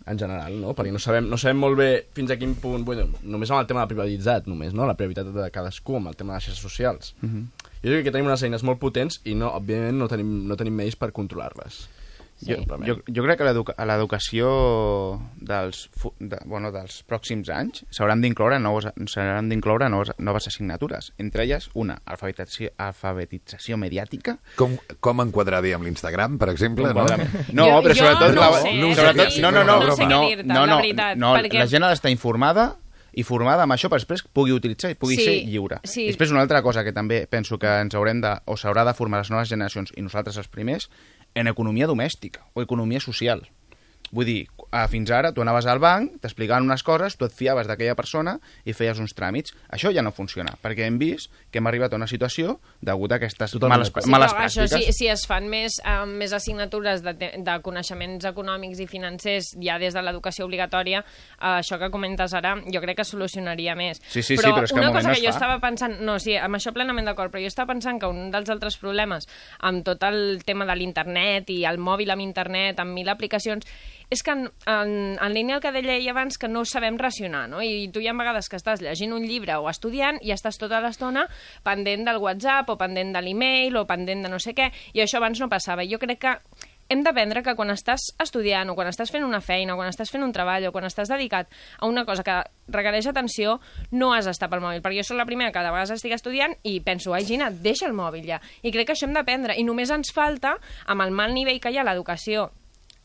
en 0.06 0.18
general, 0.18 0.54
no? 0.60 0.74
Perquè 0.76 0.92
no 0.94 1.00
sabem, 1.02 1.26
no 1.30 1.38
sabem 1.40 1.58
molt 1.58 1.78
bé 1.78 1.88
fins 2.14 2.30
a 2.30 2.36
quin 2.38 2.52
punt... 2.62 2.84
Bueno, 2.86 3.08
només 3.26 3.50
amb 3.50 3.62
el 3.62 3.66
tema 3.70 3.82
de 3.82 3.90
privatitzat, 3.90 4.46
només, 4.46 4.74
no? 4.76 4.86
La 4.86 4.94
prioritat 4.98 5.32
de 5.34 5.46
cadascú, 5.50 5.96
amb 5.98 6.12
el 6.12 6.18
tema 6.18 6.34
de 6.34 6.38
les 6.38 6.46
xarxes 6.46 6.62
socials. 6.62 7.14
Uh 7.22 7.28
-huh. 7.28 7.44
Jo 7.82 7.90
crec 7.90 8.04
que 8.04 8.12
tenim 8.12 8.26
unes 8.26 8.42
eines 8.42 8.62
molt 8.62 8.78
potents 8.78 9.20
i, 9.24 9.34
no, 9.34 9.50
òbviament, 9.50 9.98
no 9.98 10.08
tenim, 10.08 10.46
no 10.46 10.56
tenim 10.56 10.74
més 10.74 10.96
per 10.96 11.12
controlar-les. 11.12 11.88
Sí. 12.36 12.52
Jo, 12.52 12.66
jo, 12.84 12.94
jo 13.08 13.22
crec 13.24 13.38
que 13.40 13.46
a 13.48 13.84
l'educació 13.88 14.48
dels, 15.40 15.86
de, 16.20 16.36
bueno, 16.44 16.68
dels 16.74 16.98
pròxims 17.08 17.48
anys 17.48 17.84
s'hauran 17.94 18.20
d'incloure 18.20 18.58
noves, 18.60 18.90
s'hauran 19.08 19.48
d'incloure 19.48 19.88
noves, 19.88 20.12
noves 20.18 20.46
assignatures. 20.50 21.12
Entre 21.16 21.46
elles, 21.46 21.70
una, 21.72 21.96
alfabetització, 22.04 22.74
alfabetització 22.76 23.78
mediàtica. 23.80 24.36
Com, 24.60 24.76
com 25.00 25.24
enquadrar-hi 25.24 25.72
amb 25.76 25.88
l'Instagram, 25.88 26.36
per 26.38 26.50
exemple, 26.52 26.92
no? 26.92 27.06
No, 27.56 27.68
Jo- 27.70 27.82
però 27.84 27.94
jo 27.94 28.00
sobretot... 28.04 28.34
no 28.36 28.40
la, 28.42 28.50
sé, 28.60 28.72
eh? 28.74 28.94
sobretot, 29.00 29.38
no, 29.40 29.50
no, 29.56 29.64
no, 29.64 29.78
no 29.86 29.96
sé 29.96 30.06
no, 30.06 30.20
no, 30.42 30.60
la 30.60 30.66
no, 30.66 30.76
veritat, 30.82 31.16
no, 31.20 31.32
perquè- 31.40 31.62
la 31.64 31.70
gent 31.72 31.84
ha 31.88 31.92
d'estar 31.94 32.12
informada 32.12 32.74
i 33.16 33.22
formada 33.24 33.64
amb 33.64 33.72
això 33.72 33.88
per 33.88 33.96
després 33.96 34.20
pugui 34.28 34.52
utilitzar 34.52 34.90
i 34.92 34.96
pugui 35.00 35.16
Sí, 35.16 35.24
ser 35.24 35.36
lliure. 35.48 35.78
sí. 35.88 36.02
I 36.04 36.10
després 36.12 36.34
una 36.34 36.42
altra 36.44 36.60
cosa 36.60 36.84
que 36.84 36.92
també 36.92 37.22
penso 37.26 37.56
que 37.58 37.70
ens 37.80 37.94
haurem 37.96 38.20
de, 38.20 38.34
o 38.44 38.58
s'haurà 38.60 38.84
de 38.84 38.92
formar 38.92 39.22
les 39.22 39.30
noves 39.32 39.48
generacions 39.48 39.88
i 39.96 40.02
nosaltres 40.04 40.36
els 40.36 40.48
primers, 40.52 40.90
en 41.36 41.46
economia 41.46 41.86
domèstica 41.86 42.40
o 42.54 42.62
economia 42.64 42.98
social. 42.98 43.44
Vull 44.14 44.26
dir, 44.28 44.40
eh, 44.70 44.86
fins 44.90 45.10
ara 45.10 45.32
tu 45.34 45.42
anaves 45.42 45.66
al 45.66 45.80
banc, 45.82 46.20
t'explicaven 46.22 46.66
unes 46.68 46.82
coses, 46.86 47.16
tu 47.18 47.26
et 47.26 47.34
fiaves 47.34 47.66
d'aquella 47.66 47.96
persona 47.98 48.36
i 48.64 48.74
feies 48.76 48.98
uns 49.02 49.14
tràmits. 49.16 49.54
Això 49.72 49.90
ja 49.94 50.02
no 50.02 50.12
funciona, 50.14 50.54
perquè 50.62 50.86
hem 50.86 50.98
vist 50.98 51.30
que 51.50 51.58
hem 51.58 51.66
arribat 51.66 51.92
a 51.92 51.96
una 51.96 52.06
situació 52.06 52.58
degut 52.80 53.12
a 53.12 53.18
aquestes 53.20 53.56
Totalment 53.56 53.82
males. 53.82 53.92
Sí, 54.04 54.10
males 54.10 54.32
però 54.32 54.46
això, 54.46 54.66
pràctiques. 54.66 54.92
si, 54.92 55.04
si 55.04 55.08
es 55.08 55.26
fan 55.26 55.48
més, 55.50 55.80
uh, 55.82 56.06
més 56.06 56.32
assignatures 56.36 57.02
de, 57.02 57.14
de 57.16 57.56
coneixements 57.62 58.24
econòmics 58.30 58.80
i 58.80 58.86
financers 58.90 59.52
ja 59.62 59.78
des 59.82 59.94
de 59.94 60.02
l'educació 60.02 60.46
obligatòria, 60.46 61.02
uh, 61.02 61.56
això 61.58 61.78
que 61.82 61.90
comentes 61.90 62.34
ara, 62.34 62.56
jo 62.72 62.82
crec 62.84 63.00
que 63.00 63.08
solucionaria 63.08 63.74
més. 63.78 64.00
Sí, 64.06 64.22
sí, 64.22 64.36
sí, 64.36 64.40
però 64.40 64.54
però 64.56 64.64
és 64.64 64.72
que 64.72 64.80
una 64.80 64.92
cosa 64.92 65.08
no 65.08 65.14
que 65.14 65.20
es 65.20 65.24
jo 65.26 65.32
fa. 65.32 65.36
estava 65.36 65.58
pensant... 65.60 65.98
No, 66.06 66.18
sí, 66.22 66.36
amb 66.36 66.58
això 66.58 66.72
plenament 66.72 67.06
d'acord, 67.08 67.32
però 67.32 67.42
jo 67.42 67.50
estava 67.50 67.72
pensant 67.72 68.00
que 68.00 68.08
un 68.10 68.30
dels 68.30 68.50
altres 68.52 68.78
problemes 68.78 69.26
amb 69.60 69.84
tot 69.86 70.02
el 70.06 70.42
tema 70.46 70.66
de 70.68 70.76
l'internet 70.78 71.50
i 71.50 71.64
el 71.68 71.78
mòbil 71.82 72.10
amb 72.14 72.24
internet, 72.24 72.80
amb 72.80 72.94
mil 72.96 73.08
aplicacions, 73.12 73.66
és 74.10 74.22
que 74.22 74.30
en, 74.30 74.46
en, 74.70 74.92
en 75.18 75.34
línia 75.34 75.56
el 75.56 75.62
que 75.64 75.72
deia 75.74 76.12
abans, 76.12 76.38
que 76.38 76.48
no 76.48 76.64
sabem 76.64 76.98
racionar, 76.98 77.48
no? 77.50 77.62
I 77.62 77.88
tu 77.92 78.02
hi 78.02 78.08
ha 78.08 78.14
vegades 78.16 78.48
que 78.48 78.60
estàs 78.60 78.82
llegint 78.84 79.14
un 79.16 79.26
llibre 79.26 79.58
o 79.58 79.66
estudiant 79.70 80.20
i 80.22 80.32
estàs 80.34 80.60
tota 80.60 80.80
l'estona 80.84 81.26
pendent 81.66 82.06
del 82.06 82.22
WhatsApp 82.22 82.70
o 82.70 82.78
pendent 82.78 83.12
de 83.16 83.24
l'email 83.24 83.76
o 83.76 83.86
pendent 83.86 84.22
de 84.22 84.30
no 84.30 84.38
sé 84.42 84.54
què, 84.54 84.70
i 84.94 85.02
això 85.02 85.18
abans 85.18 85.42
no 85.42 85.50
passava. 85.50 85.86
Jo 85.86 85.98
crec 85.98 86.22
que 86.22 86.38
hem 86.88 87.02
d'aprendre 87.02 87.42
que 87.42 87.54
quan 87.58 87.72
estàs 87.72 88.12
estudiant 88.22 88.70
o 88.70 88.76
quan 88.78 88.86
estàs 88.86 89.10
fent 89.10 89.24
una 89.26 89.40
feina 89.42 89.74
o 89.74 89.78
quan 89.80 89.90
estàs 89.90 90.12
fent 90.12 90.22
un 90.22 90.32
treball 90.34 90.68
o 90.68 90.72
quan 90.74 90.86
estàs 90.86 91.10
dedicat 91.10 91.50
a 91.80 91.88
una 91.90 92.04
cosa 92.06 92.22
que 92.22 92.36
requereix 92.70 93.08
atenció, 93.10 93.58
no 93.90 94.12
has 94.14 94.28
d'estar 94.28 94.48
pel 94.52 94.62
mòbil. 94.62 94.84
Perquè 94.84 95.00
jo 95.02 95.08
sóc 95.08 95.18
la 95.18 95.26
primera 95.26 95.50
que 95.50 95.64
de 95.64 95.72
vegades 95.72 95.96
estic 95.96 96.14
estudiant 96.14 96.54
i 96.62 96.78
penso, 96.86 97.14
ai, 97.14 97.26
Gina, 97.26 97.50
deixa 97.50 97.88
el 97.90 97.96
mòbil 97.96 98.28
ja. 98.28 98.38
I 98.62 98.70
crec 98.70 98.86
que 98.86 98.94
això 98.94 99.08
hem 99.08 99.16
d'aprendre. 99.18 99.58
I 99.58 99.66
només 99.66 99.90
ens 99.90 100.14
falta, 100.14 100.54
amb 100.86 101.02
el 101.02 101.10
mal 101.10 101.34
nivell 101.34 101.58
que 101.58 101.74
hi 101.74 101.80
ha 101.80 101.82
a 101.82 101.90
l'educació 101.90 102.52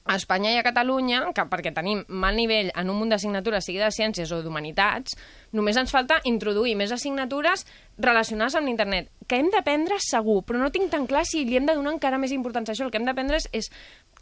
a 0.05 0.15
Espanya 0.17 0.49
i 0.51 0.57
a 0.57 0.63
Catalunya, 0.65 1.27
que 1.35 1.43
perquè 1.45 1.71
tenim 1.75 2.01
mal 2.09 2.35
nivell 2.35 2.71
en 2.75 2.89
un 2.89 2.97
munt 2.97 3.11
d'assignatures, 3.13 3.65
sigui 3.67 3.77
de 3.79 3.91
ciències 3.93 4.31
o 4.33 4.41
d'humanitats, 4.41 5.13
només 5.53 5.77
ens 5.77 5.91
falta 5.93 6.17
introduir 6.25 6.73
més 6.75 6.91
assignatures 6.91 7.65
relacionades 8.01 8.55
amb 8.57 8.67
l'internet, 8.71 9.11
que 9.29 9.37
hem 9.37 9.51
d'aprendre 9.53 9.99
segur, 10.01 10.41
però 10.43 10.57
no 10.59 10.71
tinc 10.73 10.89
tan 10.91 11.05
clar 11.07 11.21
si 11.29 11.45
li 11.45 11.55
hem 11.59 11.69
de 11.69 11.75
donar 11.77 11.93
encara 11.93 12.17
més 12.17 12.33
importància 12.33 12.73
a 12.73 12.75
això. 12.75 12.87
El 12.87 12.91
que 12.91 12.97
hem 12.97 13.05
d'aprendre 13.05 13.37
és, 13.37 13.47
és 13.53 13.69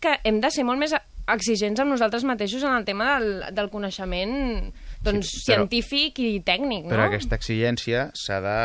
que 0.03 0.17
hem 0.27 0.41
de 0.43 0.51
ser 0.51 0.65
molt 0.67 0.79
més 0.83 0.93
exigents 1.29 1.79
amb 1.79 1.91
nosaltres 1.93 2.23
mateixos 2.25 2.63
en 2.65 2.73
el 2.75 2.85
tema 2.85 3.13
del, 3.19 3.27
del 3.55 3.69
coneixement 3.69 4.71
doncs, 5.05 5.29
Sí, 5.29 5.43
però- 5.45 5.61
científic 5.63 6.19
i 6.19 6.39
tècnic, 6.43 6.85
no? 6.87 6.91
Però 6.95 7.05
aquesta 7.07 7.37
exigència 7.39 8.09
s'ha 8.17 8.39
de... 8.43 8.55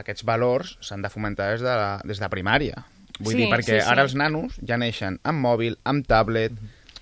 Aquests 0.00 0.24
valors 0.24 0.76
s'han 0.80 1.02
de 1.04 1.10
fomentar 1.12 1.50
des 1.52 1.60
de, 1.66 1.74
la, 1.74 1.98
des 2.08 2.20
de 2.22 2.28
primària. 2.32 2.84
Vull 3.20 3.32
Sí, 3.34 3.38
dir, 3.42 3.48
perquè 3.50 3.78
sí, 3.78 3.80
sí. 3.82 3.88
ara 3.90 4.02
els 4.06 4.14
nanos 4.14 4.58
ja 4.64 4.76
neixen 4.78 5.18
amb 5.26 5.40
mòbil, 5.42 5.76
amb 5.84 6.06
tablet, 6.06 6.52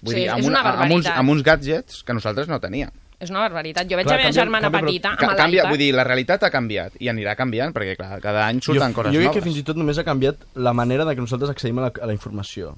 vull 0.01 0.15
Sí, 0.15 0.21
dir, 0.23 0.29
és 0.29 0.33
amb, 0.33 0.47
una 0.49 0.63
amb, 0.85 0.93
uns, 0.93 1.07
amb 1.13 1.31
uns 1.35 1.43
gadgets 1.45 2.03
que 2.03 2.15
nosaltres 2.17 2.49
no 2.49 2.59
teníem. 2.61 2.91
És 3.19 3.31
una 3.33 3.41
barbaritat. 3.41 3.87
Jo 3.89 3.97
veig 3.97 4.05
Clar, 4.07 4.19
la 4.19 4.23
meva 4.25 4.29
canvia- 4.29 4.43
germana 4.43 4.67
canvia, 4.67 4.79
però 4.81 4.87
petita 4.91 5.13
Ca 5.17 5.27
amb 5.31 5.37
canvia, 5.39 5.63
vull 5.71 5.79
dir, 5.81 5.91
la 5.97 6.05
realitat 6.05 6.43
ha 6.45 6.51
canviat 6.51 6.97
i 7.01 7.09
anirà 7.09 7.35
canviant 7.37 7.73
perquè, 7.73 7.95
clar, 7.97 8.19
cada 8.21 8.43
any 8.47 8.61
surten 8.61 8.93
jo, 8.93 8.95
coses 8.99 9.13
jo 9.13 9.19
crec 9.21 9.29
noves. 9.31 9.37
que 9.39 9.45
fins 9.49 9.57
i 9.57 9.63
tot 9.63 9.77
només 9.77 9.97
ha 9.99 10.05
canviat 10.05 10.37
la 10.55 10.73
manera 10.77 11.05
de 11.09 11.15
que 11.15 11.21
nosaltres 11.25 11.51
accedim 11.51 11.79
a 11.79 11.87
la, 11.87 11.93
a 12.03 12.07
la 12.07 12.13
informació. 12.13 12.75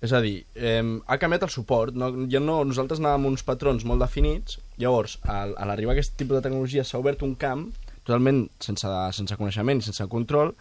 És 0.00 0.12
a 0.12 0.20
dir, 0.22 0.44
eh, 0.54 0.82
ha 1.06 1.18
canviat 1.18 1.42
el 1.42 1.50
suport. 1.50 1.92
No, 1.94 2.08
ja 2.30 2.38
no, 2.40 2.62
nosaltres 2.64 3.00
anàvem 3.00 3.26
uns 3.32 3.42
patrons 3.42 3.84
molt 3.84 4.00
definits, 4.00 4.58
llavors, 4.78 5.18
al, 5.24 5.54
a 5.58 5.66
l'arribar 5.66 5.92
a 5.92 5.98
aquest 5.98 6.16
tipus 6.16 6.36
de 6.38 6.42
tecnologia 6.48 6.84
s'ha 6.84 6.98
obert 7.00 7.22
un 7.22 7.34
camp 7.34 7.66
totalment 8.04 8.46
sense, 8.60 8.86
sense 9.12 9.36
coneixement 9.36 9.82
sense 9.84 10.06
control 10.08 10.54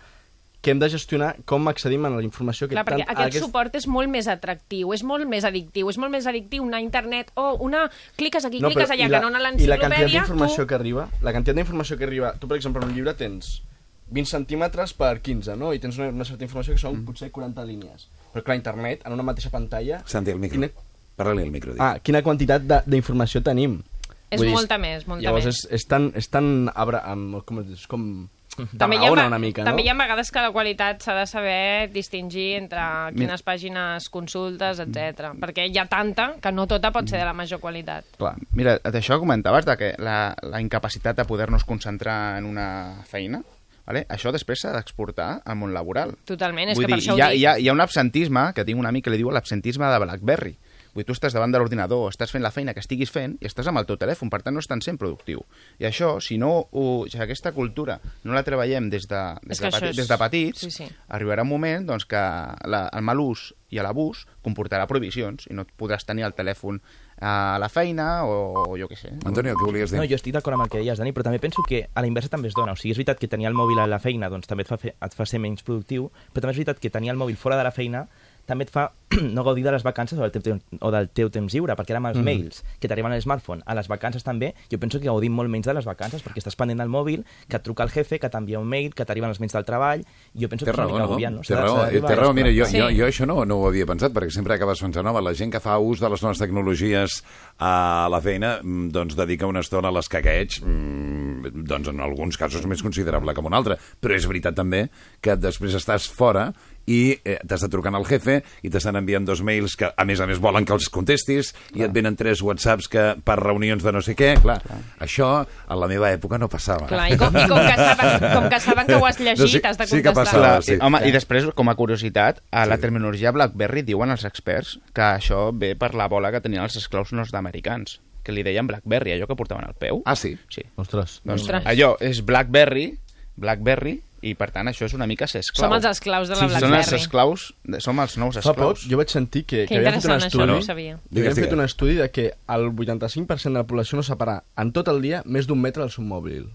que 0.61 0.71
hem 0.73 0.79
de 0.81 0.89
gestionar 0.89 1.35
com 1.45 1.67
accedim 1.69 2.03
a 2.05 2.09
la 2.09 2.23
informació 2.25 2.67
que 2.67 2.73
Clar, 2.75 2.83
perquè 2.83 3.05
tant- 3.05 3.11
aquest, 3.13 3.27
aquest- 3.37 3.45
suport 3.45 3.75
és 3.77 3.85
molt 3.87 4.09
més 4.09 4.27
atractiu, 4.27 4.91
és 4.93 5.03
molt 5.03 5.27
més 5.29 5.45
addictiu, 5.45 5.89
és 5.89 5.97
molt 6.01 6.11
més 6.11 6.25
addictiu 6.27 6.63
anar 6.65 6.79
a 6.79 6.81
internet 6.81 7.31
o 7.35 7.53
una... 7.63 7.85
cliques 8.17 8.43
aquí, 8.43 8.59
No, 8.59 8.69
cliques 8.73 8.89
allà, 8.89 9.05
i 9.07 9.09
que 9.09 9.19
no 9.21 9.27
a 9.27 9.29
I 9.29 9.31
la 9.31 9.51
quantitat 9.51 9.51
l'enciclopèdia, 9.51 10.19
d'informació 10.19 10.63
tu... 10.63 10.67
que 10.67 10.75
arriba, 10.75 11.07
la 11.21 11.31
quantitat 11.31 11.55
d'informació 11.55 11.97
que 11.97 12.03
arriba, 12.09 12.33
tu 12.39 12.47
per 12.47 12.57
exemple 12.57 12.81
en 12.83 12.89
un 12.89 12.95
llibre 12.95 13.13
tens 13.13 13.61
20 14.09 14.29
centímetres 14.31 14.93
per 14.93 15.19
15, 15.21 15.55
no? 15.59 15.73
I 15.75 15.79
tens 15.83 15.97
una, 15.99 16.09
una 16.09 16.25
certa 16.25 16.43
informació 16.47 16.73
que 16.73 16.79
són 16.81 17.01
mm. 17.01 17.05
potser 17.05 17.29
40 17.31 17.65
línies. 17.67 18.07
Però 18.33 18.43
clar, 18.43 18.55
internet, 18.57 19.01
en 19.05 19.13
una 19.13 19.23
mateixa 19.23 19.49
pantalla... 19.51 20.01
Santi, 20.07 20.31
el 20.31 20.39
micro. 20.39 20.55
Quina, 20.61 20.69
Parla-li 21.17 21.43
al 21.43 21.51
micro. 21.51 21.73
dic. 21.73 21.81
ah, 21.81 21.97
quina 21.99 22.21
quantitat 22.23 22.63
de- 22.63 22.81
d'informació 22.87 23.41
tenim. 23.43 23.81
És 24.29 24.39
Vull 24.39 24.47
dir, 24.47 24.53
molta 24.55 24.77
més, 24.77 25.05
molta 25.07 25.23
llavors 25.23 25.45
més. 25.45 25.59
és, 25.65 25.71
és 25.81 25.85
tan... 25.87 26.11
És 26.15 26.27
tan 26.31 26.69
abra, 26.75 27.03
amb, 27.07 27.41
com, 27.47 27.59
és 27.63 27.85
com 27.87 28.27
També 28.55 28.97
hi, 28.97 29.05
ha, 29.05 29.11
una 29.13 29.37
mica, 29.37 29.61
també 29.67 29.83
no? 29.83 29.85
hi 29.85 29.91
ha 29.91 29.95
vegades 29.99 30.31
que 30.33 30.41
la 30.41 30.51
qualitat 30.55 31.03
s'ha 31.05 31.13
de 31.17 31.25
saber 31.29 31.89
distingir 31.93 32.55
entre 32.57 32.81
quines 33.13 33.43
pàgines 33.45 34.07
consultes, 34.13 34.81
etc. 34.81 35.33
Perquè 35.37 35.67
hi 35.69 35.77
ha 35.77 35.85
tanta 35.89 36.31
que 36.41 36.53
no 36.55 36.65
tota 36.69 36.91
pot 36.95 37.09
ser 37.09 37.21
de 37.21 37.27
la 37.27 37.35
major 37.37 37.61
qualitat. 37.61 38.07
Clar. 38.17 38.33
Mira, 38.57 38.77
d'això 38.81 39.19
comentaves, 39.21 39.67
de 39.67 39.77
que 39.77 39.91
la, 40.01 40.33
la 40.41 40.61
incapacitat 40.63 41.19
de 41.19 41.27
poder-nos 41.29 41.67
concentrar 41.69 42.37
en 42.39 42.49
una 42.49 43.03
feina, 43.05 43.43
vale? 43.85 44.05
això 44.09 44.33
després 44.33 44.63
s'ha 44.63 44.73
d'exportar 44.73 45.29
al 45.45 45.59
món 45.59 45.75
laboral. 45.75 46.15
Totalment, 46.25 46.73
és 46.73 46.79
Vull 46.79 46.87
que 46.87 46.95
per 46.95 46.99
dir, 46.99 47.03
això 47.03 47.13
ho 47.13 47.19
hi 47.19 47.25
ha, 47.25 47.29
dic. 47.29 47.41
hi, 47.41 47.45
ha, 47.45 47.57
hi 47.61 47.69
ha 47.69 47.77
un 47.77 47.85
absentisme, 47.85 48.49
que 48.57 48.65
tinc 48.65 48.81
un 48.81 48.89
amic 48.89 49.05
que 49.05 49.13
li 49.13 49.21
diu 49.21 49.29
l'absentisme 49.33 49.91
de 49.93 50.01
BlackBerry. 50.05 50.57
Vull 50.97 51.03
dir, 51.03 51.11
tu 51.11 51.13
estàs 51.13 51.35
davant 51.35 51.51
de 51.53 51.59
l'ordinador, 51.61 52.07
estàs 52.09 52.31
fent 52.33 52.41
la 52.41 52.49
feina 52.49 52.73
que 52.73 52.81
estiguis 52.81 53.11
fent 53.13 53.35
i 53.37 53.45
estàs 53.45 53.67
amb 53.69 53.77
el 53.77 53.85
teu 53.85 53.99
telèfon, 54.01 54.31
per 54.33 54.39
tant 54.41 54.55
no 54.57 54.63
estàs 54.63 54.81
sent 54.81 54.97
productiu. 54.97 55.43
I 55.77 55.85
això, 55.91 56.15
si 56.25 56.39
no 56.41 56.49
ho, 56.71 57.05
si 57.05 57.19
aquesta 57.21 57.51
cultura 57.53 57.99
no 58.25 58.33
la 58.33 58.41
treballem 58.41 58.89
des 58.89 59.05
de, 59.07 59.21
des 59.45 59.61
de, 59.61 59.69
peti, 59.69 59.91
és- 59.91 59.99
des 60.01 60.09
de 60.09 60.17
petits, 60.17 60.63
sí, 60.65 60.71
sí. 60.73 60.87
arribarà 61.13 61.45
un 61.45 61.51
moment 61.53 61.85
doncs, 61.85 62.07
que 62.09 62.17
la, 62.17 62.87
el 62.89 63.05
mal 63.05 63.21
ús 63.21 63.51
i 63.69 63.77
l'abús 63.83 64.25
comportarà 64.41 64.87
prohibicions 64.87 65.45
i 65.51 65.53
no 65.53 65.65
et 65.67 65.71
podràs 65.77 66.05
tenir 66.07 66.23
el 66.25 66.33
telèfon 66.33 66.81
a 67.19 67.57
la 67.59 67.67
feina 67.69 68.23
o, 68.25 68.75
jo 68.79 68.87
què 68.89 68.95
sé. 68.97 69.11
Antonio, 69.25 69.53
què 69.57 69.65
volies 69.69 69.91
dir? 69.91 69.99
No, 69.99 70.05
jo 70.07 70.15
estic 70.17 70.33
d'acord 70.33 70.55
amb 70.57 70.65
el 70.65 70.69
que 70.71 70.79
deies, 70.81 70.97
Dani, 71.01 71.11
però 71.13 71.25
també 71.27 71.39
penso 71.43 71.61
que 71.67 71.83
a 71.93 72.01
la 72.01 72.07
inversa 72.09 72.29
també 72.33 72.47
es 72.49 72.55
dona. 72.57 72.73
O 72.73 72.79
sigui, 72.79 72.93
és 72.93 72.97
veritat 72.97 73.19
que 73.21 73.27
tenir 73.29 73.49
el 73.49 73.57
mòbil 73.57 73.79
a 73.83 73.87
la 73.89 73.99
feina 73.99 74.29
doncs, 74.33 74.47
també 74.49 74.63
et 74.65 74.69
fa, 74.71 74.77
fer, 74.81 74.93
et 74.97 75.13
fa 75.17 75.25
ser 75.29 75.41
menys 75.43 75.61
productiu, 75.67 76.09
però 76.31 76.45
també 76.47 76.53
és 76.55 76.61
veritat 76.63 76.79
que 76.81 76.89
tenir 76.93 77.11
el 77.13 77.17
mòbil 77.21 77.35
fora 77.37 77.57
de 77.59 77.65
la 77.67 77.73
feina 77.75 78.05
també 78.47 78.65
et 78.67 78.71
fa 78.71 78.89
no 79.35 79.43
gaudir 79.43 79.63
de 79.63 79.71
les 79.71 79.83
vacances 79.83 80.19
o 80.19 80.23
del 80.23 80.31
teu, 80.31 80.57
o 80.79 80.91
del 80.91 81.09
teu 81.15 81.29
temps 81.31 81.53
lliure, 81.53 81.75
perquè 81.77 81.93
ara 81.93 82.01
amb 82.01 82.09
els 82.11 82.19
mm. 82.19 82.25
mails 82.27 82.63
que 82.81 82.89
t'arriben 82.89 83.13
a 83.13 83.19
l'smartphone, 83.19 83.63
a 83.65 83.75
les 83.77 83.87
vacances 83.91 84.25
també, 84.25 84.53
jo 84.71 84.79
penso 84.81 84.99
que 84.99 85.07
gaudim 85.07 85.35
molt 85.35 85.51
menys 85.51 85.67
de 85.67 85.75
les 85.77 85.87
vacances, 85.87 86.23
perquè 86.25 86.41
estàs 86.43 86.57
pendent 86.59 86.79
del 86.81 86.91
mòbil, 86.91 87.23
que 87.47 87.59
et 87.59 87.65
truca 87.65 87.85
el 87.85 87.93
jefe, 87.93 88.19
que 88.19 88.31
t'envia 88.31 88.59
un 88.59 88.67
mail, 88.67 88.93
que 88.95 89.05
t'arriben 89.07 89.31
els 89.31 89.41
mails 89.43 89.55
del 89.55 89.67
treball, 89.67 90.03
i 90.33 90.43
jo 90.43 90.51
penso 90.51 90.65
Té 90.65 90.71
que 90.71 90.75
és 90.75 90.79
una 90.79 90.87
raó, 90.87 90.95
mica 90.95 91.03
no? 91.03 91.09
agobiant, 91.11 91.39
no? 91.39 91.45
Té 91.47 91.59
raó, 91.59 92.07
té 92.07 92.19
raó. 92.19 92.33
Mira, 92.37 92.51
jo, 92.53 92.65
Sí. 92.67 92.79
jo, 92.79 92.89
jo 92.91 93.07
això 93.07 93.27
no, 93.27 93.43
no 93.45 93.59
ho 93.61 93.67
havia 93.69 93.87
pensat, 93.87 94.13
perquè 94.15 94.31
sempre 94.33 94.55
acabes 94.55 94.83
pensant, 94.83 95.07
home, 95.07 95.23
la 95.23 95.33
gent 95.33 95.51
que 95.53 95.63
fa 95.63 95.77
ús 95.79 96.03
de 96.03 96.11
les 96.11 96.23
noves 96.23 96.41
tecnologies 96.43 97.21
a 97.59 98.07
la 98.11 98.21
feina, 98.21 98.57
mm, 98.61 98.91
doncs 98.95 99.15
dedica 99.15 99.47
una 99.47 99.63
estona 99.63 99.87
a 99.91 99.95
l'escaqueig, 99.95 100.61
mm, 100.63 101.63
doncs 101.67 101.93
en 101.93 102.01
alguns 102.03 102.37
casos 102.37 102.65
més 102.65 102.83
considerable 102.83 103.33
que 103.33 103.39
en 103.39 103.51
un 103.51 103.53
altre. 103.53 103.77
Però 104.01 104.15
és 104.15 104.27
veritat 104.27 104.55
també 104.55 104.89
que 105.21 105.35
després 105.35 105.75
estàs 105.75 106.07
fora 106.07 106.51
i 106.87 107.17
eh, 107.25 107.37
t'està 107.47 107.67
trucant 107.69 107.95
el 107.99 108.05
jefe 108.07 108.37
i 108.63 108.69
t'estan 108.71 108.95
enviant 108.95 109.25
dos 109.27 109.41
mails 109.43 109.75
que, 109.75 109.89
a 109.91 110.05
més 110.07 110.21
a 110.23 110.27
més, 110.29 110.39
volen 110.39 110.63
que 110.65 110.71
els 110.73 110.87
contestis 110.89 111.53
i 111.75 111.83
et 111.83 111.91
venen 111.91 112.15
tres 112.15 112.39
whatsapps 112.41 112.87
que 112.87 113.03
per 113.27 113.35
reunions 113.41 113.83
de 113.83 113.91
no 113.91 113.99
sé 114.01 114.15
què. 114.15 114.33
Clar, 114.41 114.61
això 115.03 115.27
a 115.43 115.75
la 115.75 115.89
meva 115.91 116.13
època 116.15 116.39
no 116.39 116.47
passava. 116.47 116.87
Clar, 116.87 117.09
i 117.11 117.17
com, 117.19 117.35
i 117.35 117.43
com, 117.47 117.59
que 117.59 117.75
saben, 117.75 118.27
com 118.33 118.49
que 118.49 118.59
saben 118.63 118.87
que 118.87 118.95
ho 118.95 119.05
has 119.05 119.19
llegit, 119.19 119.43
No, 119.43 119.47
sí- 119.51 119.61
has 119.63 119.77
de 119.77 119.87
sí 119.87 119.97
que 120.01 120.03
contestar. 120.13 120.25
passava. 120.39 120.55
La, 120.55 120.61
sí. 120.63 120.77
Home, 120.81 121.03
i 121.07 121.11
després, 121.11 121.45
com 121.53 121.69
a 121.69 121.75
curiositat, 121.75 122.39
a 122.51 122.65
la 122.65 122.77
terminologia 122.79 123.31
BlackBerry 123.35 123.83
diuen 123.83 124.11
els 124.15 124.23
experts 124.25 124.77
que 124.95 125.01
això 125.19 125.51
ve 125.53 125.75
per 125.75 125.93
la 125.93 126.07
bola 126.07 126.31
que 126.31 126.39
tenien 126.41 126.63
els 126.63 126.77
esclaus 126.79 127.11
nord-americans, 127.11 127.99
que 128.23 128.31
li 128.31 128.43
deien 128.47 128.67
BlackBerry, 128.67 129.11
allò 129.13 129.27
que 129.27 129.35
portaven 129.35 129.67
al 129.67 129.75
peu. 129.75 130.01
Ah, 130.05 130.15
sí? 130.15 130.37
Sí. 130.49 130.63
Ostres. 130.75 131.19
Doncs 131.23 131.41
Ostres. 131.43 131.65
allò 131.67 131.97
és 131.99 132.23
BlackBerry, 132.25 132.93
BlackBerry, 133.35 134.01
I, 134.25 134.33
per 134.33 134.49
tant, 134.51 134.65
això 134.67 134.85
és 134.87 134.93
una 134.97 135.05
mica 135.05 135.27
ser 135.27 135.39
esclau. 135.43 135.67
Som 135.69 135.75
els 135.77 135.85
esclaus 135.85 136.27
de 136.27 136.33
la 136.33 136.39
Són 136.39 136.49
els 136.51 136.59
Blackberry. 136.69 136.95
esclaus, 137.01 137.53
de, 137.63 137.79
som 137.79 137.99
els 137.99 138.17
nous 138.17 138.35
Fa 138.35 138.41
poc 138.41 138.55
esclaus. 138.57 138.85
jo 138.89 138.97
vaig 138.97 139.09
sentir 139.13 139.43
que, 139.45 139.65
Que 139.67 139.67
que 139.67 139.77
havien 139.77 139.93
fet 139.93 140.05
un 140.05 140.11
interessant, 140.11 140.21
això, 140.31 140.41
estudi, 140.41 140.47
no 140.57 140.61
sabia. 140.65 140.95
que 140.97 141.15
Digues, 141.19 141.35
fet 141.35 141.53
un 141.53 141.61
estudi 141.61 141.93
de 141.95 142.09
que 142.11 142.33
el 142.47 142.71
85% 142.71 143.43
de 143.43 143.59
la 143.59 143.67
població 143.67 143.95
no 143.97 144.03
separa 144.03 144.43
en 144.57 144.71
tot 144.71 144.87
el 144.87 145.01
dia 145.01 145.21
més 145.25 145.45
d'un 145.47 145.61
metre 145.61 145.83
del 145.83 145.91
seu 145.91 146.03
mòbil. 146.03 146.49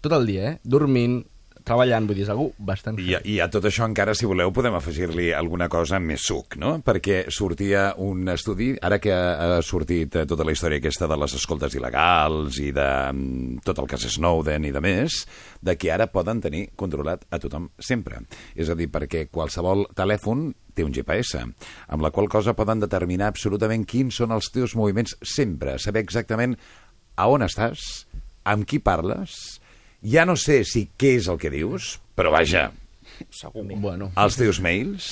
Tot 0.00 0.12
el 0.12 0.26
dia, 0.26 0.50
eh? 0.50 0.58
Dormint, 0.64 1.24
treballant, 1.64 2.06
vull 2.06 2.18
dir, 2.18 2.24
és 2.26 2.32
algú 2.32 2.50
bastant... 2.58 2.98
I, 3.00 3.16
I 3.34 3.38
a 3.42 3.48
tot 3.52 3.64
això 3.68 3.86
encara, 3.88 4.14
si 4.16 4.28
voleu, 4.28 4.52
podem 4.54 4.76
afegir-li 4.76 5.30
alguna 5.34 5.68
cosa 5.72 5.98
més 6.02 6.26
suc, 6.28 6.58
no? 6.60 6.76
Perquè 6.84 7.24
sortia 7.32 7.86
un 8.04 8.28
estudi, 8.32 8.72
ara 8.84 9.00
que 9.02 9.14
ha 9.14 9.60
sortit 9.64 10.20
eh, 10.20 10.26
tota 10.28 10.46
la 10.46 10.54
història 10.54 10.82
aquesta 10.82 11.08
de 11.10 11.18
les 11.20 11.36
escoltes 11.40 11.76
il·legals 11.78 12.60
i 12.62 12.70
de 12.76 12.88
mm, 13.12 13.64
tot 13.66 13.80
el 13.80 13.88
cas 13.90 14.06
Snowden 14.14 14.68
i 14.68 14.74
de 14.74 14.84
més, 14.84 15.22
de 15.64 15.76
que 15.80 15.92
ara 15.94 16.10
poden 16.12 16.44
tenir 16.44 16.66
controlat 16.76 17.24
a 17.32 17.40
tothom 17.42 17.70
sempre. 17.80 18.20
És 18.54 18.68
a 18.68 18.78
dir, 18.78 18.90
perquè 18.92 19.26
qualsevol 19.32 19.88
telèfon 19.96 20.50
té 20.74 20.84
un 20.84 20.92
GPS, 20.92 21.40
amb 21.40 22.04
la 22.04 22.12
qual 22.12 22.28
cosa 22.28 22.56
poden 22.58 22.82
determinar 22.82 23.32
absolutament 23.32 23.86
quins 23.88 24.20
són 24.20 24.34
els 24.34 24.50
teus 24.52 24.76
moviments 24.76 25.16
sempre, 25.24 25.78
saber 25.78 26.04
exactament 26.04 26.58
a 27.16 27.28
on 27.30 27.46
estàs, 27.46 28.04
amb 28.44 28.66
qui 28.68 28.80
parles, 28.82 29.62
ja 30.04 30.24
no 30.28 30.36
sé 30.36 30.62
si 30.68 30.86
què 30.96 31.16
és 31.18 31.28
el 31.32 31.40
que 31.40 31.52
dius, 31.52 31.98
però 32.14 32.30
vaja, 32.34 32.68
Segur. 33.30 33.64
Bueno, 33.78 34.10
els 34.18 34.38
teus 34.38 34.60
mails, 34.62 35.10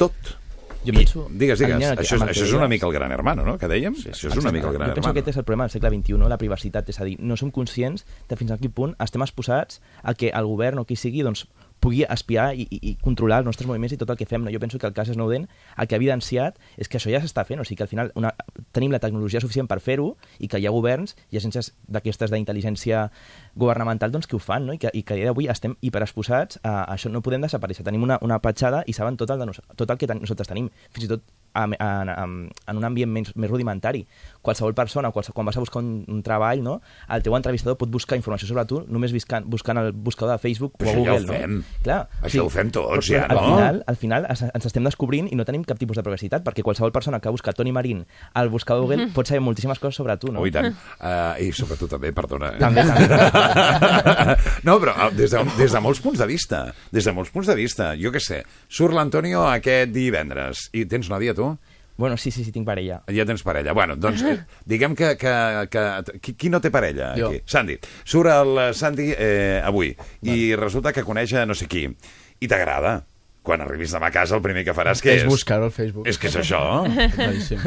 tot. 0.00 0.36
Jo 0.82 0.90
penso... 0.96 1.28
Digues, 1.30 1.60
digues, 1.60 1.60
Alineant 1.62 2.00
això, 2.02 2.16
que 2.18 2.32
això 2.32 2.46
és 2.48 2.54
una 2.58 2.66
mica 2.66 2.88
el 2.88 2.94
gran 2.96 3.12
hermano, 3.14 3.44
no?, 3.46 3.54
que 3.58 3.68
dèiem? 3.70 3.94
Sí, 3.94 4.08
això 4.10 4.32
és 4.32 4.38
una 4.40 4.50
mica 4.54 4.66
el 4.72 4.74
gran 4.74 4.90
jo 4.90 4.96
penso 4.98 5.12
que 5.12 5.20
aquest 5.20 5.30
és 5.30 5.38
el 5.38 5.44
problema 5.46 5.68
del 5.68 5.74
segle 5.76 5.92
XXI, 5.94 6.18
la 6.32 6.38
privacitat, 6.40 6.90
és 6.90 6.98
a 6.98 7.06
dir, 7.06 7.14
no 7.22 7.38
som 7.38 7.52
conscients 7.54 8.02
de 8.28 8.38
fins 8.40 8.50
a 8.50 8.58
quin 8.58 8.74
punt 8.74 8.96
estem 8.98 9.22
exposats 9.22 9.78
a 10.02 10.16
que 10.18 10.32
el 10.34 10.48
govern 10.50 10.82
o 10.82 10.86
qui 10.88 10.98
sigui 10.98 11.22
doncs, 11.22 11.46
pugui 11.82 12.04
espiar 12.06 12.52
i, 12.54 12.64
i, 12.70 12.78
i 12.78 12.94
controlar 13.02 13.40
els 13.42 13.48
nostres 13.50 13.66
moviments 13.66 13.96
i 13.96 13.98
tot 13.98 14.12
el 14.14 14.18
que 14.20 14.28
fem. 14.28 14.44
No? 14.46 14.52
Jo 14.54 14.60
penso 14.62 14.78
que 14.78 14.86
el 14.86 14.94
cas 14.94 15.10
Snowden 15.10 15.48
el 15.50 15.88
que 15.90 15.96
ha 15.96 16.00
evidenciat 16.00 16.60
és 16.78 16.88
que 16.88 17.00
això 17.00 17.10
ja 17.10 17.20
s'està 17.20 17.44
fent, 17.48 17.60
o 17.60 17.66
sigui 17.66 17.80
que 17.80 17.86
al 17.88 17.90
final 17.90 18.12
una, 18.18 18.30
tenim 18.72 18.94
la 18.94 19.02
tecnologia 19.02 19.42
suficient 19.42 19.68
per 19.70 19.80
fer-ho 19.82 20.12
i 20.38 20.48
que 20.48 20.62
hi 20.62 20.68
ha 20.70 20.74
governs 20.74 21.16
i 21.34 21.40
agències 21.40 21.72
d'aquestes 21.90 22.30
d'intel·ligència 22.30 23.08
governamental 23.54 24.10
doncs, 24.10 24.26
que 24.26 24.36
ho 24.36 24.40
fan 24.40 24.66
no? 24.66 24.72
I, 24.72 24.78
que, 24.78 24.90
i 24.94 25.02
que 25.02 25.14
a 25.14 25.16
dia 25.20 25.26
d'avui 25.28 25.48
estem 25.52 25.74
hiperexposats 25.80 26.58
a, 26.62 26.82
a 26.84 26.94
això. 26.96 27.10
No 27.12 27.20
podem 27.22 27.42
desaparèixer. 27.44 27.84
Tenim 27.84 28.02
una, 28.02 28.18
una 28.22 28.38
petjada 28.42 28.82
i 28.86 28.92
saben 28.96 29.16
tot 29.20 29.30
el, 29.30 29.38
de 29.42 29.46
nos, 29.50 29.60
tot 29.76 29.90
el 29.90 29.98
que 30.00 30.06
ten, 30.08 30.20
nosaltres 30.22 30.48
tenim. 30.48 30.70
Fins 30.92 31.04
i 31.06 31.10
tot 31.12 31.22
en, 31.54 31.74
en, 31.76 32.08
en, 32.08 32.36
en 32.72 32.78
un 32.80 32.84
ambient 32.88 33.10
més, 33.12 33.32
més 33.36 33.50
rudimentari. 33.50 34.06
Qualsevol 34.40 34.72
persona, 34.74 35.10
qualsevol, 35.12 35.34
quan 35.36 35.46
vas 35.50 35.56
a 35.58 35.60
buscar 35.60 35.82
un, 35.82 36.04
un 36.08 36.22
treball, 36.24 36.62
no? 36.64 36.78
el 37.12 37.22
teu 37.22 37.36
entrevistador 37.36 37.76
pot 37.76 37.90
buscar 37.92 38.16
informació 38.16 38.48
sobre 38.48 38.64
tu 38.70 38.80
només 38.88 39.12
buscant, 39.12 39.44
buscant 39.52 39.76
el 39.82 39.92
buscador 39.92 40.32
de 40.32 40.40
Facebook 40.40 40.78
Però 40.80 40.88
o 40.88 40.92
a 40.92 40.96
això 40.96 41.04
ja 41.04 41.12
Google. 41.12 41.28
ho 41.28 41.40
fem. 41.42 41.58
No? 41.58 41.82
Clar, 41.84 41.98
Això 42.24 42.46
ho 42.46 42.48
fem 42.54 42.70
tots, 42.72 43.10
però 43.10 43.18
ja, 43.20 43.26
al 43.28 43.36
no? 43.36 43.44
Final, 43.50 43.82
al 43.92 43.96
final 44.00 44.26
es- 44.32 44.42
ens 44.48 44.66
estem 44.70 44.88
descobrint 44.88 45.28
i 45.30 45.36
no 45.36 45.44
tenim 45.44 45.62
cap 45.68 45.76
tipus 45.78 46.00
de 46.00 46.02
privacitat, 46.06 46.42
perquè 46.46 46.64
qualsevol 46.64 46.90
persona 46.94 47.20
que 47.20 47.28
busca 47.28 47.52
Toni 47.52 47.72
Marín 47.72 48.06
al 48.32 48.48
buscador 48.48 48.86
Google 48.88 49.10
pot 49.12 49.28
saber 49.28 49.42
moltíssimes 49.44 49.78
coses 49.78 49.96
sobre 50.00 50.16
tu. 50.16 50.32
No? 50.32 50.40
Oh, 50.40 50.46
i 50.48 50.50
tant. 50.54 50.72
Uh, 50.98 51.36
I 51.42 51.52
sobretot 51.52 51.90
també, 51.98 52.14
perdona. 52.16 52.54
eh? 52.56 52.58
També, 52.64 52.82
també. 52.88 53.40
no, 54.66 54.78
però 54.82 55.10
des 55.16 55.34
de, 55.34 55.42
des 55.58 55.74
de 55.74 55.82
molts 55.84 56.00
punts 56.04 56.18
de 56.20 56.26
vista. 56.28 56.64
Des 56.94 57.04
de 57.04 57.14
molts 57.16 57.32
punts 57.34 57.48
de 57.50 57.56
vista. 57.58 57.92
Jo 57.98 58.12
què 58.14 58.22
sé, 58.22 58.42
surt 58.68 58.96
l'Antonio 58.96 59.44
aquest 59.50 59.92
divendres. 59.94 60.68
I 60.76 60.86
tens 60.90 61.10
nòvia, 61.12 61.34
tu? 61.38 61.52
Bueno, 61.96 62.16
sí, 62.16 62.30
sí, 62.32 62.42
sí, 62.42 62.50
tinc 62.50 62.66
parella. 62.66 63.02
Ja 63.12 63.24
tens 63.28 63.44
parella. 63.46 63.74
Bueno, 63.76 63.94
doncs, 64.00 64.22
eh, 64.26 64.38
diguem 64.66 64.96
que... 64.96 65.12
que, 65.20 65.32
que 65.70 66.18
qui, 66.24 66.34
qui 66.34 66.50
no 66.50 66.60
té 66.64 66.72
parella 66.72 67.12
Jo. 67.18 67.28
aquí? 67.28 67.42
Sandy. 67.46 67.76
Surt 68.08 68.32
el 68.32 68.58
eh, 68.58 68.68
Sandy 68.74 69.10
eh, 69.12 69.60
avui 69.62 69.92
i 70.26 70.54
resulta 70.58 70.92
que 70.92 71.04
coneix 71.06 71.34
a 71.36 71.44
no 71.46 71.54
sé 71.54 71.68
qui 71.70 71.84
i 71.86 72.48
t'agrada. 72.50 73.02
Quan 73.42 73.58
arribis 73.62 73.90
demà 73.90 74.06
a 74.06 74.14
casa 74.14 74.36
el 74.38 74.42
primer 74.42 74.62
que 74.62 74.74
faràs 74.74 75.00
què 75.02 75.16
és 75.16 75.24
és? 75.24 75.28
buscar-ho 75.30 75.66
al 75.66 75.74
Facebook. 75.74 76.06
És 76.06 76.18
que 76.18 76.30
és 76.30 76.36
això. 76.38 76.60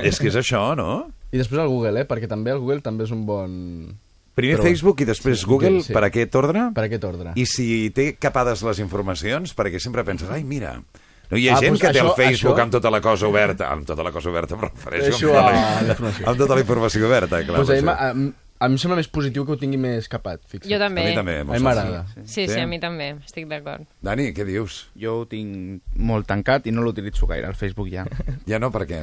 És 0.08 0.20
que 0.20 0.30
és 0.32 0.38
això, 0.40 0.70
no? 0.80 1.06
I 1.32 1.40
després 1.42 1.60
el 1.60 1.68
Google, 1.68 2.00
eh? 2.00 2.08
Perquè 2.08 2.30
també 2.32 2.54
el 2.56 2.62
Google 2.64 2.80
també 2.84 3.04
és 3.04 3.12
un 3.12 3.26
bon... 3.28 3.56
Primer 4.36 4.58
Però- 4.60 4.64
Facebook 4.68 5.02
i 5.02 5.06
després 5.08 5.40
Sí, 5.40 5.46
Google, 5.48 5.82
sí. 5.82 5.94
per 5.94 6.04
aquest 6.04 6.36
ordre? 6.36 6.70
Per 6.76 6.84
aquest 6.84 7.04
ordre. 7.08 7.32
I 7.40 7.46
si 7.48 7.90
té 7.96 8.16
capades 8.20 8.62
les 8.68 8.80
informacions, 8.84 9.56
perquè 9.56 9.80
sempre 9.80 10.04
penses, 10.04 10.30
ai, 10.30 10.44
mira... 10.44 10.76
No 11.32 11.38
hi 11.42 11.48
ha 11.50 11.56
Ah, 11.56 11.60
gent 11.60 11.72
doncs 11.74 11.82
que 11.82 11.90
té 11.90 12.00
el 12.04 12.06
això- 12.06 12.16
Facebook 12.20 12.54
això- 12.58 12.64
amb 12.68 12.72
tota 12.76 12.90
la 12.92 13.00
cosa 13.02 13.26
oberta, 13.28 13.72
amb 13.74 13.84
tota 13.88 14.04
la 14.06 14.12
cosa 14.12 14.30
oberta, 14.30 14.56
però 14.56 14.70
refereixo 14.70 15.06
Deixo 15.10 15.32
amb, 15.34 15.34
tota 15.34 15.48
a 15.50 15.82
la, 15.82 16.28
amb 16.30 16.38
tota 16.38 16.54
la 16.54 16.62
informació 16.62 17.08
oberta, 17.08 17.40
clar. 17.48 17.64
pues 17.64 17.70
a, 17.70 17.74
mi, 17.74 17.80
això. 17.80 17.96
a, 17.98 18.10
a 18.60 18.68
mi 18.70 18.76
em 18.76 18.78
sembla 18.78 18.96
més 19.00 19.08
positiu 19.10 19.44
que 19.44 19.52
ho 19.56 19.58
tingui 19.58 19.80
més 19.82 20.06
capat, 20.08 20.44
fixa't. 20.46 20.70
Jo 20.70 20.76
A 20.78 20.84
també. 20.86 21.08
mi 21.10 21.16
també. 21.16 21.40
A 21.40 21.44
mi 21.50 21.60
m'agrada. 21.66 22.06
Sí, 22.26 22.46
sí, 22.46 22.48
Sí? 22.54 22.60
a 22.60 22.68
mi 22.68 22.78
també, 22.80 23.16
estic 23.26 23.48
d'acord. 23.50 23.88
Dani, 24.06 24.30
què 24.38 24.46
dius? 24.46 24.90
Jo 24.96 25.22
ho 25.22 25.26
tinc 25.26 25.82
molt 25.96 26.28
tancat 26.28 26.68
i 26.68 26.72
no 26.72 26.84
l'utilitzo 26.86 27.26
gaire, 27.26 27.48
el 27.48 27.56
Facebook 27.56 27.90
ja. 27.90 28.06
Ja 28.46 28.60
no, 28.60 28.70
per 28.72 28.86
què? 28.86 29.02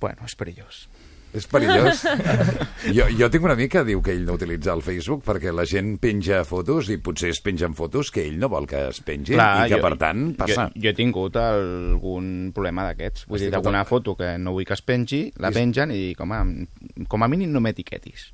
bueno, 0.00 0.22
és 0.24 0.34
perillós. 0.36 0.88
És 1.36 1.46
perillós. 1.46 2.00
jo, 2.96 3.04
jo 3.14 3.28
tinc 3.30 3.44
un 3.46 3.52
amic 3.52 3.70
que 3.76 3.82
diu 3.86 4.00
que 4.02 4.10
ell 4.16 4.24
no 4.26 4.34
utilitza 4.34 4.72
el 4.74 4.82
Facebook 4.82 5.22
perquè 5.26 5.52
la 5.54 5.62
gent 5.68 5.92
penja 6.02 6.40
fotos 6.48 6.88
i 6.90 6.96
potser 6.98 7.30
es 7.30 7.38
pengen 7.44 7.76
fotos 7.78 8.10
que 8.10 8.24
ell 8.26 8.38
no 8.40 8.48
vol 8.50 8.66
que 8.70 8.80
es 8.88 8.98
pengin 9.06 9.38
i 9.38 9.68
que, 9.70 9.78
per 9.82 9.94
tant, 10.00 10.24
passa. 10.40 10.68
Jo, 10.74 10.82
jo 10.86 10.90
he 10.90 10.96
tingut 10.98 11.38
algun 11.38 12.50
problema 12.56 12.88
d'aquests. 12.88 13.28
Vull 13.30 13.44
dir, 13.46 13.52
el- 13.54 13.84
foto 13.86 14.16
que 14.18 14.32
no 14.38 14.52
vull 14.56 14.66
que 14.66 14.74
es 14.74 14.82
pengi, 14.82 15.22
la 15.38 15.50
I- 15.50 15.54
pengen 15.60 15.90
i 15.94 16.00
dic, 16.10 16.20
home, 16.20 16.66
com 17.08 17.22
a 17.22 17.28
mínim 17.30 17.52
no 17.54 17.62
m'etiquetis. 17.62 18.30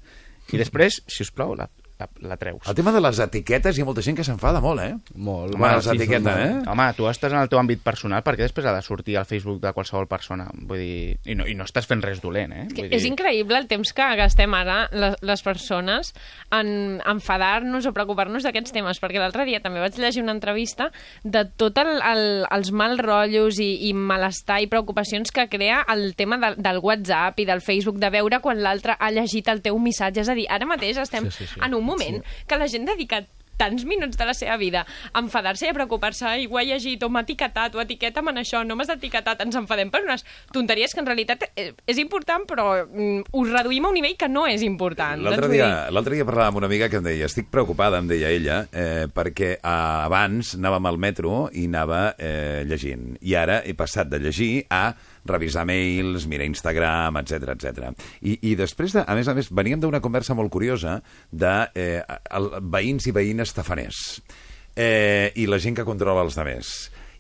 I 0.53 0.61
després, 0.61 1.03
si 1.11 1.23
us 1.27 1.31
plau, 1.35 1.55
la, 1.59 1.69
la, 1.99 2.09
la 2.29 2.37
treus. 2.37 2.63
El 2.69 2.75
tema 2.77 2.93
de 2.93 3.01
les 3.01 3.19
etiquetes 3.25 3.79
hi 3.79 3.83
ha 3.83 3.87
molta 3.89 4.03
gent 4.05 4.17
que 4.19 4.25
s'enfada 4.27 4.61
molt, 4.61 4.83
eh? 4.85 4.95
Molt. 5.15 5.55
Home, 5.57 5.71
les 5.77 5.85
sí, 5.89 5.95
etiquetes, 5.97 6.23
molt. 6.27 6.67
eh? 6.67 6.71
Home, 6.73 6.87
tu 6.99 7.07
estàs 7.09 7.33
en 7.33 7.41
el 7.41 7.49
teu 7.53 7.59
àmbit 7.61 7.81
personal 7.85 8.23
perquè 8.27 8.45
després 8.47 8.67
ha 8.69 8.75
de 8.77 8.83
sortir 8.85 9.17
al 9.17 9.25
Facebook 9.29 9.61
de 9.63 9.73
qualsevol 9.73 10.07
persona. 10.11 10.49
Vull 10.55 10.79
dir, 10.83 11.17
i 11.25 11.35
no, 11.39 11.47
i 11.49 11.55
no 11.57 11.65
estàs 11.65 11.89
fent 11.89 12.03
res 12.05 12.21
dolent, 12.21 12.53
eh? 12.53 12.67
Que 12.75 12.85
Vull 12.87 12.97
és 12.99 13.07
increïble 13.09 13.57
el 13.59 13.69
temps 13.71 13.93
que 13.97 14.09
gastem 14.21 14.53
ara 14.59 14.89
les, 14.93 15.17
les 15.25 15.43
persones 15.47 16.13
en 16.53 17.01
enfadar-nos 17.07 17.87
o 17.89 17.93
preocupar-nos 17.97 18.45
d'aquests 18.47 18.75
temes, 18.77 19.01
perquè 19.03 19.21
l'altre 19.23 19.47
dia 19.49 19.61
també 19.65 19.81
vaig 19.83 19.97
llegir 20.01 20.23
una 20.23 20.35
entrevista 20.37 20.91
de 21.25 21.45
tot 21.57 21.79
el, 21.83 21.95
el, 22.05 22.25
els 22.53 22.73
mal 22.77 22.99
rotllos 23.01 23.59
i, 23.63 23.89
i 23.89 23.93
malestar 23.97 24.61
i 24.63 24.69
preocupacions 24.71 25.33
que 25.35 25.49
crea 25.49 25.83
el 25.93 26.15
tema 26.19 26.39
del, 26.43 26.59
del 26.63 26.79
WhatsApp 26.83 27.41
i 27.41 27.47
del 27.49 27.63
Facebook, 27.65 27.99
de 28.03 28.11
veure 28.13 28.41
quan 28.45 28.61
l'altre 28.63 28.97
ha 28.99 29.11
llegit 29.15 29.49
el 29.53 29.63
teu 29.65 29.79
missatge. 29.81 30.23
És 30.23 30.31
a 30.33 30.37
dir, 30.39 30.47
ara 30.53 30.69
mateix 30.69 31.01
estem 31.03 31.27
Sí, 31.31 31.45
sí, 31.45 31.47
sí. 31.55 31.61
en 31.65 31.75
un 31.75 31.86
moment 31.89 32.23
que 32.47 32.61
la 32.61 32.69
gent 32.73 32.87
dedica 32.91 33.23
tants 33.59 33.85
minuts 33.89 34.17
de 34.17 34.29
la 34.29 34.35
seva 34.37 34.57
vida 34.61 34.85
a 35.13 35.23
enfadar-se 35.23 35.67
i 35.67 35.73
a 35.73 35.77
preocupar-se 35.77 36.33
i 36.43 36.49
ho 36.51 36.59
ha 36.59 36.65
llegit 36.67 37.03
o 37.03 37.11
m'ha 37.11 37.25
etiquetat 37.27 37.77
o 37.77 37.83
etiqueta'm 37.83 38.33
en 38.33 38.43
això, 38.43 38.63
no 38.65 38.77
m'has 38.77 38.93
etiquetat 38.97 39.43
ens 39.45 39.59
enfadem 39.59 39.91
per 39.93 40.05
unes 40.07 40.25
tonteries 40.53 40.95
que 40.95 41.03
en 41.03 41.11
realitat 41.11 41.49
eh, 41.55 41.73
és 41.87 42.01
important 42.03 42.47
però 42.49 42.69
mm, 42.87 43.33
ho 43.33 43.47
reduïm 43.49 43.87
a 43.87 43.93
un 43.93 44.01
nivell 44.01 44.17
que 44.19 44.31
no 44.31 44.47
és 44.49 44.65
important 44.67 45.27
L'altre 45.27 45.49
Doncs 45.49 45.57
dia, 45.57 45.67
dir, 45.67 45.95
l'altre 45.95 46.17
dia 46.17 46.27
parlava 46.29 46.51
amb 46.53 46.61
una 46.61 46.69
amiga 46.71 46.89
que 46.91 47.01
em 47.01 47.07
deia 47.07 47.27
estic 47.29 47.51
preocupada, 47.53 47.99
em 48.01 48.09
deia 48.11 48.31
ella, 48.35 48.61
eh, 48.73 49.07
perquè 49.13 49.51
eh, 49.57 49.61
abans 49.67 50.55
anàvem 50.59 50.89
al 50.91 51.01
metro 51.03 51.35
i 51.53 51.67
anava 51.69 52.01
eh, 52.19 52.63
llegint. 52.69 53.17
I 53.27 53.37
ara 53.39 53.61
he 53.67 53.75
passat 53.79 54.11
de 54.13 54.21
llegir 54.23 54.67
a 54.71 54.91
revisar 55.27 55.65
mails, 55.67 56.27
mirar 56.31 56.47
Instagram, 56.47 57.19
etc 57.23 57.55
etc. 57.57 57.91
I, 58.23 58.37
I 58.51 58.55
després, 58.59 58.95
de, 58.95 59.03
a 59.03 59.17
més 59.19 59.29
a 59.29 59.35
més, 59.37 59.51
veníem 59.51 59.83
d'una 59.83 60.01
conversa 60.05 60.37
molt 60.39 60.53
curiosa 60.55 61.01
de 61.31 61.55
eh, 61.75 62.01
el, 62.39 62.51
veïns 62.63 63.09
i 63.11 63.15
veïnes 63.17 63.46
tafaners 63.55 64.21
eh, 64.77 65.33
i 65.37 65.47
la 65.47 65.61
gent 65.63 65.79
que 65.79 65.87
controla 65.87 66.25
els 66.27 66.39
demés. 66.39 66.73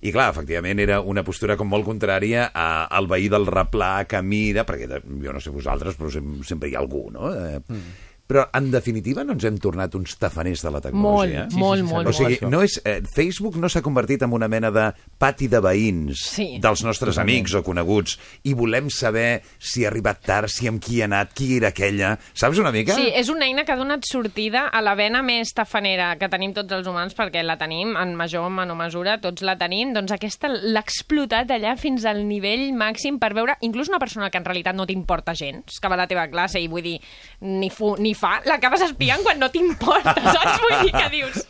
I 0.06 0.12
clar, 0.12 0.28
efectivament, 0.30 0.80
era 0.82 1.00
una 1.00 1.24
postura 1.24 1.56
com 1.56 1.70
molt 1.72 1.86
contrària 1.86 2.50
a, 2.52 2.86
al 2.92 3.08
veí 3.10 3.30
del 3.32 3.48
replà 3.48 4.04
que 4.08 4.20
mira, 4.22 4.66
perquè 4.68 5.00
jo 5.00 5.32
no 5.32 5.40
sé 5.40 5.54
vosaltres, 5.54 5.96
però 5.96 6.10
sem 6.12 6.36
sempre 6.46 6.68
hi 6.68 6.76
ha 6.76 6.82
algú, 6.82 7.06
no? 7.14 7.30
Eh, 7.32 7.58
mm. 7.62 7.94
Però, 8.26 8.42
en 8.58 8.70
definitiva, 8.72 9.22
no 9.22 9.36
ens 9.36 9.44
hem 9.46 9.58
tornat 9.62 9.94
uns 9.94 10.16
tafaners 10.18 10.64
de 10.64 10.70
la 10.74 10.80
tecnologia. 10.82 11.44
Molt, 11.52 11.54
molt, 11.54 11.84
molt, 11.86 12.08
O 12.08 12.12
sigui, 12.12 12.38
molt. 12.42 12.50
no 12.50 12.62
és, 12.62 12.80
eh, 12.84 13.00
Facebook 13.06 13.54
no 13.56 13.68
s'ha 13.68 13.82
convertit 13.82 14.22
en 14.26 14.32
una 14.32 14.48
mena 14.48 14.72
de 14.74 14.88
pati 15.18 15.46
de 15.46 15.60
veïns 15.62 16.24
Sí. 16.32 16.58
dels 16.60 16.82
nostres 16.82 17.18
amics 17.18 17.54
o 17.54 17.62
coneguts 17.62 18.18
i 18.42 18.52
volem 18.54 18.90
saber 18.90 19.42
si 19.60 19.84
ha 19.84 19.88
arribat 19.88 20.22
tard, 20.26 20.48
si 20.48 20.66
amb 20.66 20.82
qui 20.82 21.00
ha 21.00 21.04
anat, 21.04 21.32
qui 21.34 21.56
era 21.56 21.68
aquella... 21.68 22.18
Saps 22.34 22.58
una 22.58 22.72
mica? 22.72 22.94
Sí, 22.94 23.12
és 23.14 23.28
una 23.28 23.46
eina 23.46 23.64
que 23.64 23.72
ha 23.72 23.76
donat 23.76 24.02
sortida 24.04 24.66
a 24.74 24.82
la 24.82 24.96
vena 24.96 25.22
més 25.22 25.52
tafanera 25.54 26.16
que 26.18 26.28
tenim 26.28 26.52
tots 26.52 26.72
els 26.72 26.86
humans, 26.88 27.14
perquè 27.14 27.44
la 27.44 27.56
tenim 27.56 27.94
en 27.96 28.16
major 28.16 28.44
o 28.46 28.50
menor 28.50 28.76
mesura, 28.76 29.20
tots 29.20 29.42
la 29.42 29.56
tenim, 29.56 29.92
doncs 29.94 30.10
aquesta 30.10 30.48
l'ha 30.50 30.80
explotat 30.82 31.48
allà 31.54 31.76
fins 31.78 32.04
al 32.04 32.26
nivell 32.26 32.72
màxim 32.74 33.20
per 33.20 33.32
veure 33.34 33.54
inclús 33.60 33.88
una 33.88 34.00
persona 34.02 34.30
que 34.30 34.38
en 34.38 34.44
realitat 34.44 34.74
no 34.74 34.84
t'importa 34.84 35.32
gens, 35.34 35.78
que 35.80 35.88
va 35.88 35.94
a 35.94 36.02
la 36.02 36.08
teva 36.10 36.26
classe 36.28 36.58
i 36.58 36.66
vull 36.66 36.82
dir, 36.82 36.98
ni, 37.40 37.70
fu, 37.70 37.94
ni 38.00 38.14
fa, 38.16 38.38
l'acabes 38.48 38.86
espiant 38.88 39.22
quan 39.26 39.38
no 39.42 39.50
t'importa, 39.52 40.16
saps? 40.24 40.56
Vull 40.64 40.80
dir 40.86 40.94
que 40.96 41.12
dius... 41.14 41.44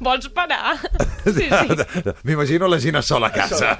Vols 0.00 0.28
parar? 0.34 0.76
Sí, 1.24 1.40
sí. 1.48 1.94
M'imagino 2.28 2.66
la 2.68 2.76
Gina 2.78 3.00
sola 3.00 3.30
a 3.30 3.32
casa. 3.32 3.78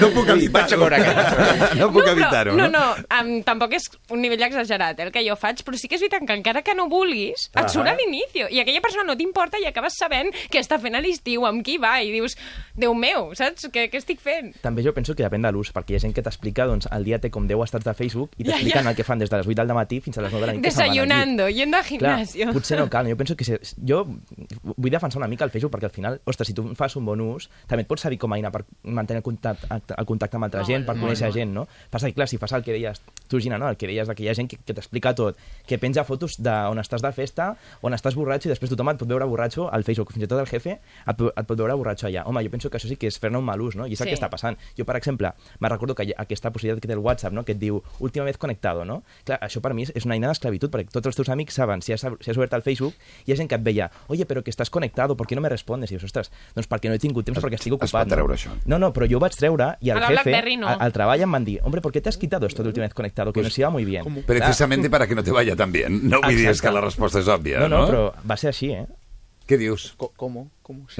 No 0.00 0.08
puc 0.14 0.30
evitar-ho. 0.32 0.86
No 1.76 1.90
puc 1.92 2.06
però- 2.06 2.12
evitar-ho, 2.14 2.54
no? 2.56 2.68
No, 2.72 2.84
um, 3.18 3.28
tampoc 3.44 3.74
és 3.76 3.84
un 4.14 4.22
nivell 4.24 4.40
exagerat 4.46 4.96
eh, 4.98 5.04
el 5.04 5.10
que 5.12 5.20
jo 5.26 5.36
faig, 5.36 5.60
però 5.66 5.76
sí 5.76 5.90
que 5.92 5.98
és 5.98 6.04
veritat 6.06 6.24
que 6.24 6.36
encara 6.38 6.62
que 6.64 6.72
no 6.78 6.86
vulguis, 6.88 7.50
et 7.52 7.68
surt 7.68 7.90
a 7.90 7.92
l'inici. 7.98 8.46
I 8.48 8.62
aquella 8.62 8.80
persona 8.80 9.04
no 9.10 9.16
t'importa 9.20 9.60
i 9.60 9.66
acabes 9.68 9.98
sabent 10.00 10.32
què 10.48 10.62
està 10.64 10.78
fent 10.80 10.96
a 10.96 11.02
l'estiu, 11.04 11.44
amb 11.44 11.60
qui 11.66 11.76
va, 11.82 11.98
i 12.00 12.08
dius, 12.14 12.38
Déu 12.80 12.94
meu, 12.96 13.28
saps? 13.36 13.66
Què, 13.74 13.90
què 13.92 14.00
estic 14.00 14.22
fent? 14.24 14.54
També 14.64 14.80
jo 14.86 14.94
penso 14.96 15.12
que 15.12 15.20
depèn 15.26 15.44
de 15.44 15.52
l'ús, 15.52 15.68
perquè 15.76 15.92
hi 15.92 15.98
ha 15.98 16.02
gent 16.06 16.14
que 16.16 16.24
t'explica, 16.24 16.64
doncs, 16.70 16.88
el 16.96 17.04
dia 17.04 17.18
té 17.20 17.28
com 17.28 17.44
10 17.50 17.60
estats 17.68 17.84
de 17.84 17.92
Facebook 17.98 18.32
i 18.38 18.46
Ja, 18.46 18.54
t'expliquen 18.54 18.88
ja. 18.88 18.94
el 18.94 18.96
que 18.96 19.04
fan 19.04 19.20
des 19.20 19.28
de 19.28 19.36
les 19.36 19.46
8 19.52 19.66
del 19.66 19.76
matí 19.76 20.00
fins 20.00 20.16
a 20.16 20.24
les 20.24 20.32
9 20.32 20.40
de 20.40 20.48
la 20.48 20.56
nit. 20.56 20.64
Desayunando, 20.64 21.50
yendo 21.52 21.76
al 21.76 21.84
Clar, 21.84 21.98
gimnasio. 22.24 22.52
potser 22.56 22.78
no 22.80 22.88
cal. 22.88 23.10
Jo 23.12 23.18
penso 23.20 23.36
que 23.36 23.44
si, 23.44 23.58
jo 23.84 24.06
vull 24.64 24.90
defensar 24.90 25.09
una 25.16 25.28
mica 25.28 25.44
el 25.44 25.50
Facebook 25.50 25.72
perquè 25.74 25.84
al 25.84 25.90
final, 25.90 26.20
ostres, 26.24 26.48
si 26.48 26.54
tu 26.54 26.74
fas 26.74 26.94
un 26.96 27.04
bon 27.04 27.20
ús, 27.20 27.48
també 27.66 27.82
et 27.82 27.88
pot 27.88 27.98
servir 28.00 28.18
com 28.18 28.32
a 28.32 28.36
eina 28.36 28.50
per 28.50 28.64
mantenir 28.84 29.18
el 29.18 29.22
contacte, 29.22 29.66
el 29.70 30.06
contacte 30.06 30.36
amb 30.36 30.44
altra 30.44 30.60
Molt, 30.60 30.68
gent, 30.70 30.84
per 30.86 30.94
molt, 30.96 31.06
conèixer 31.08 31.26
molt. 31.28 31.34
gent, 31.36 31.52
no? 31.54 31.66
Passa 31.90 32.06
que, 32.08 32.14
clar, 32.14 32.28
si 32.28 32.38
fas 32.38 32.52
el 32.52 32.62
que 32.62 32.72
deies 32.72 33.00
tu, 33.28 33.40
Gina, 33.40 33.58
no? 33.58 33.68
El 33.68 33.76
que 33.76 33.86
deies 33.86 34.08
de 34.08 34.14
que 34.14 34.22
hi 34.24 34.28
ha 34.28 34.34
gent 34.34 34.48
que, 34.50 34.56
que 34.58 34.74
t'explica 34.74 35.14
tot, 35.14 35.36
que 35.66 35.78
penja 35.78 36.04
fotos 36.04 36.36
d'on 36.42 36.78
estàs 36.78 37.02
de 37.02 37.12
festa, 37.12 37.56
on 37.82 37.94
estàs 37.94 38.14
borratxo 38.14 38.48
i 38.48 38.52
després 38.52 38.70
tothom 38.70 38.88
et 38.90 38.98
pot 38.98 39.08
veure 39.08 39.24
borratxo 39.26 39.68
al 39.70 39.84
Facebook, 39.84 40.12
fins 40.12 40.24
i 40.24 40.28
tot 40.28 40.40
el 40.40 40.46
jefe 40.46 40.76
et, 40.80 40.80
et 41.06 41.46
pot 41.46 41.56
veure 41.58 41.74
borratxo 41.76 42.06
allà. 42.08 42.24
Home, 42.26 42.42
jo 42.44 42.50
penso 42.50 42.70
que 42.70 42.76
això 42.78 42.88
sí 42.88 42.96
que 42.96 43.06
és 43.06 43.18
fer-ne 43.18 43.38
un 43.38 43.44
mal 43.44 43.60
ús, 43.60 43.76
no? 43.76 43.86
I 43.86 43.92
és 43.94 44.00
el 44.00 44.06
Sí. 44.10 44.14
que 44.14 44.18
està 44.20 44.30
passant. 44.30 44.56
Jo, 44.76 44.84
per 44.84 44.96
exemple, 44.96 45.32
me 45.60 45.68
recordo 45.68 45.94
que 45.94 46.12
aquesta 46.16 46.50
possibilitat 46.50 46.82
que 46.82 46.88
té 46.88 46.94
el 46.94 46.98
WhatsApp, 46.98 47.32
no? 47.32 47.44
que 47.44 47.52
et 47.52 47.58
diu 47.58 47.82
última 48.00 48.24
vez 48.24 48.36
conectado, 48.38 48.84
no? 48.84 49.02
Clar, 49.24 49.38
això 49.40 49.60
per 49.60 49.72
mi 49.74 49.82
és- 49.84 50.04
una 50.04 50.14
eina 50.14 50.28
d'esclavitud, 50.28 50.70
perquè 50.70 50.90
tots 50.90 51.06
els 51.06 51.16
teus 51.16 51.28
amics 51.28 51.54
saben 51.54 51.82
si 51.82 51.92
has, 51.92 52.00
si 52.20 52.30
has 52.30 52.36
obert 52.36 52.52
el 52.54 52.62
Facebook 52.62 52.94
hi 53.26 53.32
ha 53.32 53.36
gent 53.36 53.48
que 53.48 53.54
et 53.54 53.62
veia, 53.62 53.90
oye, 54.08 54.26
però 54.26 54.42
que 54.42 54.50
estàs 54.50 54.70
conectado, 55.00 55.16
¿por 55.16 55.26
qué 55.26 55.34
no 55.34 55.40
me 55.40 55.48
respondes? 55.48 55.90
I 55.90 55.94
dius, 55.96 56.04
ostres, 56.04 56.30
doncs 56.54 56.68
perquè 56.68 56.88
no 56.88 56.94
he 56.94 56.98
tingut 56.98 57.24
temps, 57.24 57.38
Es- 57.38 57.44
perquè 57.44 57.54
estic 57.56 57.72
es 57.72 57.76
ocupat. 57.78 58.04
pot 58.04 58.12
treure 58.12 58.28
no? 58.28 58.34
això. 58.36 58.50
No, 58.66 58.78
no, 58.78 58.92
però 58.92 59.08
jo 59.10 59.16
ho 59.16 59.20
vaig 59.20 59.34
treure 59.36 59.76
i 59.80 59.90
el 59.90 59.98
A 59.98 60.00
jefe, 60.06 60.12
BlackBerry 60.12 60.56
no. 60.56 60.68
al, 60.68 60.80
al 60.80 60.92
treball 60.92 61.20
em 61.22 61.32
van 61.32 61.44
dir, 61.44 61.60
hombre, 61.64 61.80
¿por 61.80 61.92
qué 61.92 62.00
te 62.00 62.08
has 62.08 62.16
quitado 62.18 62.46
esto 62.46 62.62
de 62.62 62.68
última 62.68 62.84
vez 62.86 62.94
conectado? 62.94 63.32
Que 63.32 63.42
nos 63.42 63.58
iba 63.58 63.70
muy 63.70 63.84
bien. 63.84 64.04
Precisamente 64.26 64.90
para 64.90 65.06
que 65.06 65.14
no 65.14 65.22
te 65.22 65.30
vaya 65.32 65.56
tan 65.56 65.72
bien. 65.72 66.08
No 66.08 66.20
vull 66.20 66.36
dir 66.36 66.50
que 66.60 66.70
la 66.70 66.80
resposta 66.80 67.18
és 67.20 67.28
òbvia, 67.28 67.60
No, 67.60 67.68
no, 67.68 67.78
no? 67.80 67.88
però 67.88 68.12
va 68.28 68.36
ser 68.36 68.48
així, 68.48 68.70
eh? 68.72 68.86
Què 69.50 69.56
dius? 69.58 69.94
Co- 69.96 70.12
Com? 70.16 70.48
Com? 70.62 70.84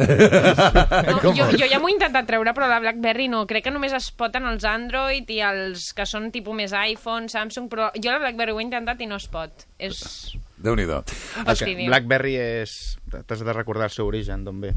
No, 1.06 1.20
Com? 1.20 1.36
jo, 1.36 1.44
jo 1.54 1.66
ja 1.70 1.78
m'ho 1.78 1.88
he 1.88 1.92
intentat 1.94 2.26
treure, 2.26 2.50
però 2.56 2.66
la 2.68 2.80
BlackBerry 2.82 3.28
no. 3.28 3.44
Crec 3.46 3.64
que 3.68 3.70
només 3.70 3.92
es 3.94 4.10
pot 4.10 4.34
en 4.34 4.46
els 4.50 4.64
Android 4.64 5.28
i 5.30 5.38
els 5.40 5.92
que 5.94 6.06
són 6.06 6.30
tipus 6.34 6.54
més 6.56 6.72
iPhone, 6.74 7.28
Samsung, 7.28 7.68
però 7.70 7.90
jo 7.94 8.10
la 8.10 8.18
BlackBerry 8.18 8.52
ho 8.52 8.58
he 8.58 8.64
intentat 8.66 9.00
i 9.00 9.06
no 9.06 9.16
es 9.20 9.28
pot. 9.30 9.66
És... 9.78 10.34
Déu-n'hi-do. 10.62 11.02
Fastidi. 11.44 11.86
Blackberry 11.88 12.36
és... 12.40 12.78
T'has 13.26 13.44
de 13.46 13.52
recordar 13.56 13.88
el 13.90 13.94
seu 13.94 14.06
origen, 14.10 14.44
d'on 14.44 14.60
ve. 14.60 14.74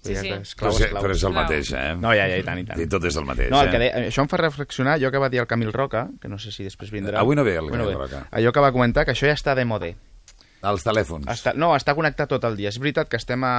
Sí, 0.00 0.14
sí. 0.16 0.30
És 0.32 0.54
Però, 0.56 0.70
clau, 0.70 0.76
és, 0.78 0.80
és 0.86 0.92
clau. 0.94 1.02
però 1.04 1.12
és 1.12 1.24
el 1.28 1.34
mateix, 1.36 1.70
eh? 1.76 1.88
No, 2.00 2.12
ja, 2.16 2.24
ja, 2.30 2.38
i 2.40 2.44
tant, 2.44 2.58
i 2.62 2.64
tant. 2.64 2.80
I 2.80 2.86
tot 2.88 3.04
és 3.04 3.16
el 3.20 3.26
mateix, 3.28 3.50
No, 3.52 3.60
el 3.60 3.68
que 3.68 3.76
eh? 3.76 3.80
de, 3.84 4.06
això 4.08 4.24
em 4.24 4.30
fa 4.32 4.38
reflexionar 4.40 4.94
allò 4.96 5.10
que 5.12 5.20
va 5.20 5.28
dir 5.28 5.42
el 5.42 5.48
Camil 5.50 5.74
Roca, 5.76 6.06
que 6.22 6.28
no 6.32 6.38
sé 6.40 6.52
si 6.54 6.64
després 6.64 6.92
vindrà. 6.94 7.20
Avui 7.20 7.36
no 7.36 7.44
ve 7.44 7.58
el 7.60 7.66
no 7.68 7.74
Camil 7.74 7.90
ve. 7.92 7.98
Roca. 7.98 8.22
Allò 8.32 8.52
que 8.56 8.62
va 8.64 8.72
comentar, 8.72 9.04
que 9.04 9.12
això 9.12 9.28
ja 9.28 9.36
està 9.36 9.54
de 9.58 9.66
modé. 9.68 9.92
Els 10.60 10.82
telèfons. 10.84 11.24
Està, 11.32 11.52
no, 11.56 11.70
està 11.76 11.94
connectat 11.96 12.28
tot 12.28 12.44
el 12.44 12.56
dia. 12.56 12.68
És 12.68 12.76
veritat 12.80 13.08
que 13.08 13.16
estem 13.16 13.44
a, 13.48 13.52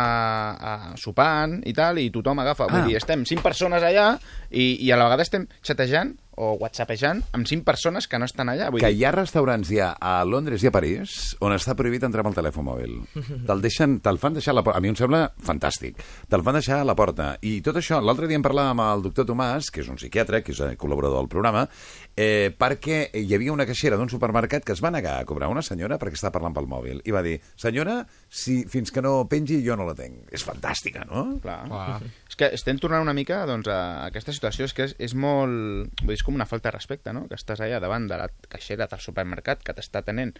a 0.53 0.73
sopant 1.01 1.59
i 1.65 1.73
tal, 1.77 1.97
i 1.97 2.09
tothom 2.13 2.41
agafa. 2.43 2.67
Ah. 2.69 2.73
Vull 2.75 2.89
dir, 2.91 2.97
estem 2.99 3.23
cinc 3.29 3.41
persones 3.45 3.81
allà 3.85 4.11
i, 4.49 4.75
i 4.85 4.91
a 4.93 4.97
la 4.97 5.07
vegada 5.09 5.25
estem 5.25 5.47
xatejant 5.65 6.13
o 6.37 6.53
whatsappejant 6.61 7.21
amb 7.35 7.47
cinc 7.49 7.65
persones 7.67 8.07
que 8.07 8.19
no 8.19 8.25
estan 8.29 8.49
allà. 8.49 8.69
Vull 8.71 8.81
Que 8.83 8.91
dir, 8.93 9.01
hi 9.01 9.05
ha 9.05 9.11
restaurants 9.11 9.67
ja 9.71 9.91
a 9.99 10.21
Londres 10.25 10.63
i 10.63 10.69
a 10.69 10.73
París 10.73 11.35
on 11.43 11.53
està 11.55 11.75
prohibit 11.75 12.03
entrar 12.07 12.23
amb 12.23 12.31
el 12.31 12.37
telèfon 12.37 12.65
mòbil. 12.65 12.95
Te'l 13.47 13.61
deixen, 13.63 13.99
te'l 14.03 14.19
fan 14.21 14.37
deixar 14.37 14.53
a 14.55 14.59
la 14.59 14.63
porta. 14.63 14.79
A 14.79 14.81
mi 14.83 14.91
em 14.93 14.97
sembla 14.99 15.25
fantàstic. 15.43 15.99
Te'l 16.31 16.45
fan 16.45 16.57
deixar 16.59 16.81
a 16.81 16.87
la 16.87 16.95
porta. 16.95 17.33
I 17.41 17.59
tot 17.65 17.77
això, 17.81 17.99
l'altre 18.01 18.29
dia 18.31 18.39
en 18.39 18.45
parlàvem 18.45 18.79
amb 18.79 18.85
el 18.87 19.05
doctor 19.09 19.27
Tomàs, 19.29 19.69
que 19.73 19.83
és 19.83 19.89
un 19.91 19.99
psiquiatre, 19.99 20.41
que 20.45 20.55
és 20.55 20.61
col·laborador 20.79 21.19
del 21.19 21.29
programa, 21.31 21.67
eh, 22.15 22.51
perquè 22.57 23.03
hi 23.17 23.33
havia 23.35 23.53
una 23.53 23.65
caixera 23.69 23.97
d'un 23.99 24.09
supermercat 24.11 24.65
que 24.67 24.73
es 24.75 24.81
va 24.83 24.91
negar 24.93 25.17
a 25.19 25.25
cobrar 25.29 25.49
una 25.51 25.63
senyora 25.65 25.97
perquè 26.01 26.19
està 26.19 26.31
parlant 26.33 26.55
pel 26.55 26.69
mòbil. 26.71 27.01
I 27.07 27.15
va 27.15 27.23
dir, 27.25 27.37
senyora, 27.59 28.01
si 28.29 28.61
fins 28.71 28.91
que 28.91 29.03
no 29.03 29.27
pengi 29.31 29.61
jo 29.65 29.77
no 29.79 29.87
la 29.87 29.95
tenc. 29.97 30.27
És 30.33 30.45
fantàstica, 30.47 31.05
no? 31.09 31.27
clar. 31.43 32.01
És 32.27 32.39
que 32.39 32.51
estem 32.55 32.79
tornant 32.81 33.05
una 33.05 33.15
mica 33.17 33.43
doncs, 33.49 33.69
a 33.71 34.07
aquesta 34.09 34.35
situació. 34.35 34.67
És 34.67 34.75
que 34.75 34.89
és, 34.89 34.97
és 34.99 35.15
molt... 35.15 35.93
Vull 36.01 36.13
dir, 36.13 36.19
és 36.19 36.25
com 36.27 36.37
una 36.37 36.49
falta 36.49 36.69
de 36.69 36.75
respecte, 36.77 37.15
no? 37.15 37.27
Que 37.29 37.39
estàs 37.39 37.63
allà 37.63 37.79
davant 37.83 38.07
de 38.11 38.19
la 38.19 38.29
caixera 38.51 38.89
del 38.91 39.03
supermercat 39.03 39.63
que 39.65 39.75
t'està 39.77 40.03
atenent 40.03 40.35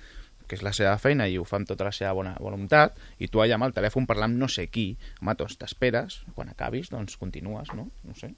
que 0.52 0.58
és 0.60 0.64
la 0.66 0.74
seva 0.76 0.98
feina 1.00 1.30
i 1.32 1.38
ho 1.40 1.46
fa 1.48 1.62
amb 1.62 1.70
tota 1.70 1.86
la 1.88 1.94
seva 1.96 2.12
bona 2.18 2.34
voluntat, 2.44 2.98
i 3.24 3.30
tu 3.32 3.40
allà 3.40 3.56
amb 3.56 3.70
el 3.70 3.76
telèfon 3.78 4.08
parlant 4.10 4.34
amb 4.34 4.42
no 4.42 4.50
sé 4.52 4.68
qui, 4.68 4.90
home, 5.22 5.36
doncs 5.40 5.56
t'esperes, 5.62 6.22
quan 6.36 6.52
acabis, 6.52 6.92
doncs 6.92 7.16
continues, 7.22 7.72
no? 7.78 7.88
No 8.04 8.18
sé. 8.20 8.34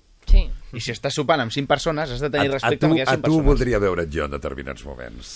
I 0.73 0.81
si 0.81 0.89
estàs 0.93 1.13
sopant 1.13 1.41
amb 1.43 1.53
cinc 1.53 1.67
persones, 1.69 2.09
has 2.09 2.21
de 2.23 2.27
A, 2.27 2.33
tenir 2.33 2.49
a 2.49 2.53
respecte 2.55 2.79
tu, 2.81 2.87
amb 2.87 2.95
aquelles 2.95 3.09
a 3.09 3.13
cinc 3.13 3.23
tu 3.23 3.29
persones. 3.29 3.45
voldria 3.45 3.79
veure't 3.79 4.09
jo 4.13 4.25
en 4.25 4.31
determinats 4.33 4.85
moments. 4.87 5.33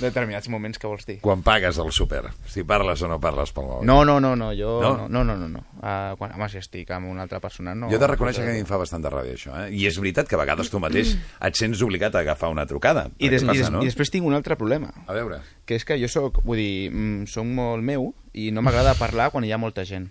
Determinats 0.00 0.48
moments 0.48 0.78
que 0.78 0.86
vols 0.86 1.06
dir. 1.08 1.16
Quan 1.24 1.42
pagues 1.42 1.78
al 1.82 1.90
súper, 1.92 2.22
si 2.46 2.62
parles 2.64 3.02
o 3.02 3.08
no 3.10 3.18
parles 3.20 3.50
pel 3.56 3.66
mòbil. 3.66 3.86
No, 3.88 4.04
no, 4.06 4.20
no, 4.22 4.36
no, 4.38 4.52
jo... 4.54 4.76
No? 4.82 4.92
No, 5.08 5.24
no, 5.24 5.24
no, 5.24 5.36
no. 5.36 5.48
no. 5.58 5.64
Uh, 5.80 6.14
quan, 6.20 6.36
home, 6.36 6.48
si 6.52 6.60
estic 6.62 6.90
amb 6.94 7.10
una 7.10 7.26
altra 7.26 7.40
persona, 7.42 7.74
no... 7.74 7.90
Jo 7.90 7.98
he 7.98 8.02
de 8.02 8.10
reconèixer 8.12 8.44
que 8.44 8.52
a 8.52 8.54
mi 8.54 8.62
em 8.62 8.68
fa 8.68 8.78
bastant 8.80 9.02
de 9.02 9.10
ràbia 9.10 9.34
això, 9.34 9.56
eh? 9.64 9.72
I 9.74 9.88
és 9.90 9.98
veritat 9.98 10.30
que 10.30 10.38
a 10.38 10.42
vegades 10.42 10.70
tu 10.70 10.78
mateix 10.82 11.16
et 11.18 11.58
sents 11.58 11.82
obligat 11.82 12.14
a 12.14 12.22
agafar 12.22 12.52
una 12.54 12.66
trucada. 12.70 13.08
I, 13.18 13.28
des, 13.32 13.42
Què 13.42 13.56
i, 13.56 13.64
des, 13.64 13.72
no? 13.74 13.82
I 13.82 13.90
després 13.90 14.14
tinc 14.14 14.26
un 14.26 14.38
altre 14.38 14.56
problema, 14.60 14.92
A 15.06 15.16
veure... 15.16 15.42
que 15.66 15.78
és 15.78 15.84
que 15.86 15.98
jo 15.98 16.08
sóc, 16.10 16.40
vull 16.46 16.58
dir, 16.62 16.90
mm, 16.90 17.26
sóc 17.30 17.46
molt 17.46 17.82
meu 17.82 18.12
i 18.34 18.50
no 18.54 18.62
m'agrada 18.62 18.94
parlar 18.98 19.30
quan 19.34 19.44
hi 19.44 19.52
ha 19.52 19.58
molta 19.58 19.84
gent. 19.88 20.10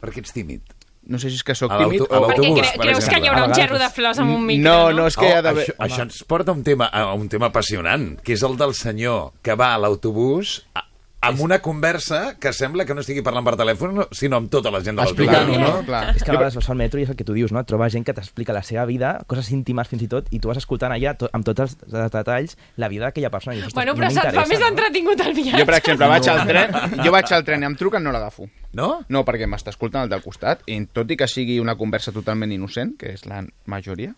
Perquè 0.00 0.22
ets 0.24 0.32
tímid. 0.32 0.77
No 1.08 1.18
sé 1.18 1.30
si 1.30 1.36
és 1.36 1.44
que 1.46 1.54
sóc 1.56 1.70
tímid 1.72 2.02
o... 2.02 2.06
Perquè 2.10 2.34
Autobús, 2.34 2.58
cre 2.60 2.72
per 2.76 2.86
creus 2.88 3.06
que 3.08 3.20
hi 3.22 3.28
haurà 3.30 3.44
un 3.48 3.54
gerro 3.56 3.78
de 3.80 3.88
flors 3.94 4.18
amb 4.20 4.34
un 4.34 4.42
micro, 4.44 4.64
No, 4.66 4.90
no? 4.90 4.96
no, 4.98 5.06
és 5.08 5.16
que 5.16 5.24
oh, 5.30 5.36
ha 5.38 5.42
d'haver... 5.46 5.64
això, 5.64 5.76
això 5.86 6.02
ens 6.04 6.18
porta 6.28 6.52
a 6.52 6.54
un 6.58 6.64
tema, 6.66 6.90
a 6.92 7.14
un 7.14 7.28
tema 7.32 7.48
apassionant, 7.48 8.10
que 8.20 8.34
és 8.36 8.42
el 8.44 8.58
del 8.60 8.74
senyor 8.74 9.30
que 9.42 9.54
va 9.56 9.70
a 9.74 9.78
l'autobús 9.78 10.58
a- 10.74 10.84
amb 11.20 11.40
una 11.42 11.58
conversa 11.58 12.36
que 12.38 12.52
sembla 12.52 12.84
que 12.86 12.94
no 12.94 13.02
estigui 13.02 13.24
parlant 13.26 13.44
per 13.44 13.56
telèfon, 13.58 13.94
no- 13.96 14.06
sinó 14.14 14.36
amb 14.38 14.50
tota 14.52 14.70
la 14.70 14.78
gent 14.84 14.94
de 14.96 15.02
l'autobús. 15.02 15.26
Explicant-ho, 15.26 15.58
no? 15.58 15.72
no? 15.80 15.84
Clar. 15.84 16.02
És 16.14 16.22
que 16.22 16.30
a 16.30 16.34
vegades 16.36 16.54
vas 16.54 16.68
al 16.70 16.76
metro 16.78 17.00
i 17.00 17.02
és 17.02 17.10
el 17.10 17.16
que 17.18 17.24
tu 17.26 17.34
dius, 17.34 17.50
no? 17.50 17.58
Et 17.58 17.66
trobes 17.66 17.92
gent 17.92 18.04
que 18.06 18.14
t'explica 18.14 18.54
la 18.54 18.62
seva 18.62 18.84
vida, 18.86 19.24
coses 19.26 19.50
íntimes 19.50 19.88
fins 19.90 20.04
i 20.06 20.08
tot, 20.08 20.28
i 20.30 20.38
tu 20.38 20.46
vas 20.52 20.60
escoltant 20.62 20.94
allà, 20.94 21.16
to 21.18 21.28
amb 21.34 21.44
tots 21.44 21.60
els 21.66 21.76
detalls, 22.14 22.56
la 22.76 22.88
vida 22.88 23.08
d'aquella 23.08 23.30
persona. 23.34 23.56
I 23.56 23.58
dius, 23.58 23.66
"Ostres, 23.72 23.84
Bueno, 23.84 23.94
no 23.94 23.98
però 24.06 24.10
se't 24.14 24.34
fa 24.34 24.46
més 24.46 24.60
no?" 24.60 24.68
entretingut 24.68 25.20
el 25.20 25.34
viatge. 25.34 25.58
Jo, 25.58 25.66
per 25.66 25.74
exemple, 25.74 26.06
vaig 26.06 26.28
al 26.28 26.46
tren, 26.46 26.70
jo 27.04 27.10
vaig 27.10 27.32
al 27.32 27.44
tren 27.44 27.62
i 27.62 27.66
em 27.66 27.74
truquen, 27.76 28.02
no 28.04 28.12
l'agafo. 28.12 28.48
No? 28.72 29.04
No, 29.08 29.24
perquè 29.24 29.46
m'està 29.48 29.70
escoltant 29.70 30.02
el 30.04 30.08
del 30.10 30.22
costat, 30.22 30.62
i 30.66 30.86
tot 30.86 31.10
i 31.10 31.16
que 31.16 31.26
sigui 31.26 31.58
una 31.58 31.74
conversa 31.74 32.12
totalment 32.12 32.52
innocent, 32.52 32.96
que 32.98 33.12
és 33.14 33.26
la 33.26 33.42
majoria, 33.66 34.14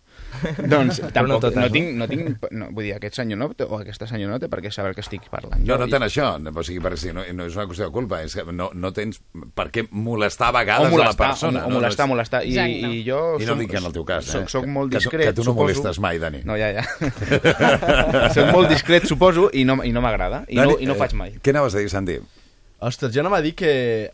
doncs 0.70 1.00
no 1.02 1.08
tampoc, 1.10 1.28
no, 1.28 1.38
totes, 1.40 1.56
no? 1.58 1.68
tinc, 1.74 1.90
no 1.98 2.06
tinc, 2.10 2.46
no, 2.52 2.68
vull 2.74 2.84
dir, 2.86 2.94
aquest 2.96 3.16
senyor 3.20 3.38
no, 3.40 3.48
té- 3.56 3.66
o 3.68 3.78
aquesta 3.80 4.06
senyora 4.10 4.34
no 4.36 4.40
té 4.42 4.48
per 4.52 4.60
què 4.64 4.70
saber 4.72 4.92
el 4.92 4.96
que 4.98 5.04
estic 5.04 5.26
parlant. 5.32 5.60
No, 5.62 5.74
Jo- 5.74 5.78
no 5.82 5.88
tant 5.92 6.06
això, 6.06 6.28
o 6.38 6.62
sigui, 6.66 6.96
sí, 7.00 7.12
no, 7.16 7.24
no 7.34 7.46
és 7.48 7.56
una 7.58 7.66
qüestió 7.70 7.86
de 7.88 7.92
culpa, 7.94 8.22
és 8.22 8.34
que 8.34 8.44
no, 8.52 8.70
no 8.74 8.92
tens 8.96 9.20
per 9.54 9.68
què 9.74 9.86
molestar 9.90 10.48
a 10.48 10.54
o 10.54 10.58
vegades 10.60 10.90
molestar, 10.92 11.10
a 11.10 11.28
la 11.28 11.32
persona. 11.34 11.64
o, 11.64 11.68
o 11.68 11.70
molestar, 11.78 12.06
no, 12.06 12.14
molestar. 12.14 12.44
I, 12.44 12.54
Exacte. 12.56 12.92
i 12.94 13.04
jo... 13.08 13.20
I 13.40 13.44
no 13.46 13.52
som- 13.54 13.64
dic 13.64 13.74
en 13.80 13.84
el 13.90 13.92
teu 13.96 14.04
cas, 14.04 14.28
eh? 14.28 14.32
Soc, 14.38 14.48
soc 14.50 14.66
molt 14.66 14.90
Que 14.92 14.98
tu- 14.98 15.04
discret, 15.10 15.26
que 15.28 15.32
tu 15.34 15.40
no 15.44 15.50
suposo. 15.52 15.62
molestes 15.64 16.00
mai, 16.00 16.18
Dani. 16.18 16.42
No, 16.44 16.56
ja, 16.56 16.72
ja. 16.78 16.84
soc 18.34 18.50
molt 18.52 18.68
discret, 18.70 19.06
suposo, 19.08 19.48
i 19.52 19.64
no, 19.64 19.80
i 19.84 19.92
no 19.92 20.02
m'agrada. 20.04 20.44
I, 20.48 20.56
no, 20.60 20.76
I 20.80 20.86
no 20.88 20.94
eh, 20.96 21.00
faig 21.00 21.14
mai. 21.18 21.34
Què 21.42 21.52
anaves 21.54 21.74
a 21.76 21.82
dir, 21.82 21.90
Santi? 21.92 22.18
Ostres, 22.80 23.12
jo 23.14 23.20
anava 23.24 23.40
a 23.40 23.44
dir 23.44 23.54
que, 23.58 23.70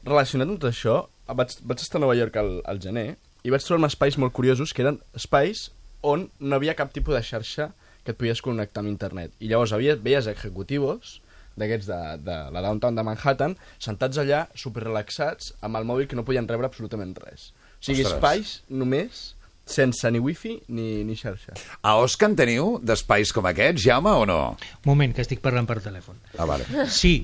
relacionat 0.06 0.48
amb 0.50 0.58
tot 0.62 0.72
això, 0.72 0.96
vaig, 1.30 1.54
vaig 1.62 1.82
estar 1.84 2.00
a 2.00 2.04
Nova 2.06 2.16
York 2.18 2.36
al, 2.40 2.56
al 2.66 2.80
gener 2.82 3.16
i 3.46 3.52
vaig 3.54 3.62
trobar 3.62 3.86
espais 3.92 4.16
molt 4.18 4.34
curiosos 4.34 4.72
que 4.74 4.82
eren 4.82 4.98
espais 5.14 5.68
on 6.02 6.28
no 6.40 6.56
havia 6.56 6.76
cap 6.78 6.92
tipus 6.94 7.16
de 7.16 7.22
xarxa 7.24 7.70
que 8.04 8.14
et 8.14 8.18
podies 8.18 8.42
connectar 8.42 8.82
amb 8.82 8.92
internet. 8.92 9.32
I 9.40 9.50
llavors 9.50 9.72
havia, 9.74 9.96
veies 9.96 10.28
executivos 10.30 11.20
d'aquests 11.56 11.88
de, 11.88 12.00
de 12.26 12.36
la 12.52 12.62
downtown 12.62 12.98
de 12.98 13.04
Manhattan 13.06 13.56
sentats 13.82 14.20
allà, 14.20 14.44
superrelaxats, 14.54 15.54
amb 15.64 15.80
el 15.80 15.88
mòbil 15.88 16.08
que 16.10 16.18
no 16.18 16.24
podien 16.26 16.46
rebre 16.48 16.68
absolutament 16.68 17.16
res. 17.24 17.50
O 17.80 17.88
sigui, 17.88 18.04
Ostres. 18.04 18.16
espais 18.16 18.52
només 18.68 19.24
sense 19.66 20.10
ni 20.14 20.20
wifi 20.22 20.60
ni, 20.68 21.02
ni 21.04 21.16
xarxa. 21.18 21.56
A 21.82 21.96
Osca 21.98 22.28
en 22.30 22.36
teniu 22.38 22.76
d'espais 22.86 23.32
com 23.34 23.48
aquests, 23.50 23.82
Jaume, 23.88 24.12
o 24.14 24.26
no? 24.28 24.40
Moment, 24.86 25.16
que 25.16 25.24
estic 25.26 25.42
parlant 25.42 25.66
per 25.66 25.80
telèfon. 25.82 26.20
Ah, 26.38 26.46
vale. 26.46 26.68
Sí. 26.92 27.16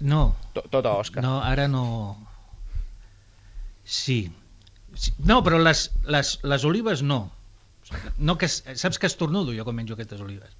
No. 0.00 0.34
Tot, 0.52 0.68
tot 0.72 0.86
a 0.88 0.96
Òscar. 1.00 1.24
No, 1.24 1.38
ara 1.44 1.66
no... 1.68 1.86
Sí. 3.86 4.26
Sí. 4.96 5.12
No, 5.24 5.40
però 5.46 5.60
les, 5.62 5.86
les, 6.10 6.36
les 6.42 6.64
olives 6.68 7.02
no. 7.06 7.26
No 8.18 8.36
que, 8.38 8.46
es- 8.46 8.62
saps 8.74 8.98
que 8.98 9.06
estornudo 9.06 9.52
jo 9.56 9.64
quan 9.64 9.76
menjo 9.76 9.94
aquestes 9.94 10.20
olives. 10.20 10.56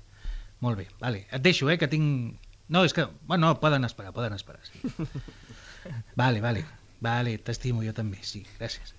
Molt 0.61 0.79
bé, 0.79 0.87
vale. 1.01 1.27
Et 1.31 1.43
deixo, 1.43 1.69
eh, 1.71 1.79
que 1.79 1.89
tinc... 1.89 2.37
No, 2.69 2.83
és 2.85 2.93
que... 2.97 3.05
Bueno, 3.29 3.47
no, 3.49 3.61
poden 3.61 3.85
esperar, 3.85 4.13
poden 4.17 4.33
esperar. 4.35 4.61
Sí. 4.67 4.81
Vale, 6.17 6.41
vale. 6.41 6.65
Vale, 6.99 7.37
t'estimo 7.39 7.85
jo 7.85 7.93
també, 7.95 8.19
sí, 8.27 8.41
gràcies. 8.59 8.95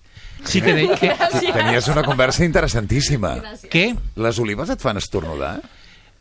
Sí 0.48 0.62
que... 0.62 0.72
De, 0.72 0.84
que 0.96 1.10
Tenies 1.52 1.88
una 1.92 2.02
conversa 2.06 2.46
interessantíssima. 2.46 3.34
què? 3.68 3.90
Les 4.16 4.38
olives 4.40 4.70
et 4.72 4.80
fan 4.80 4.96
estornudar? 4.96 5.58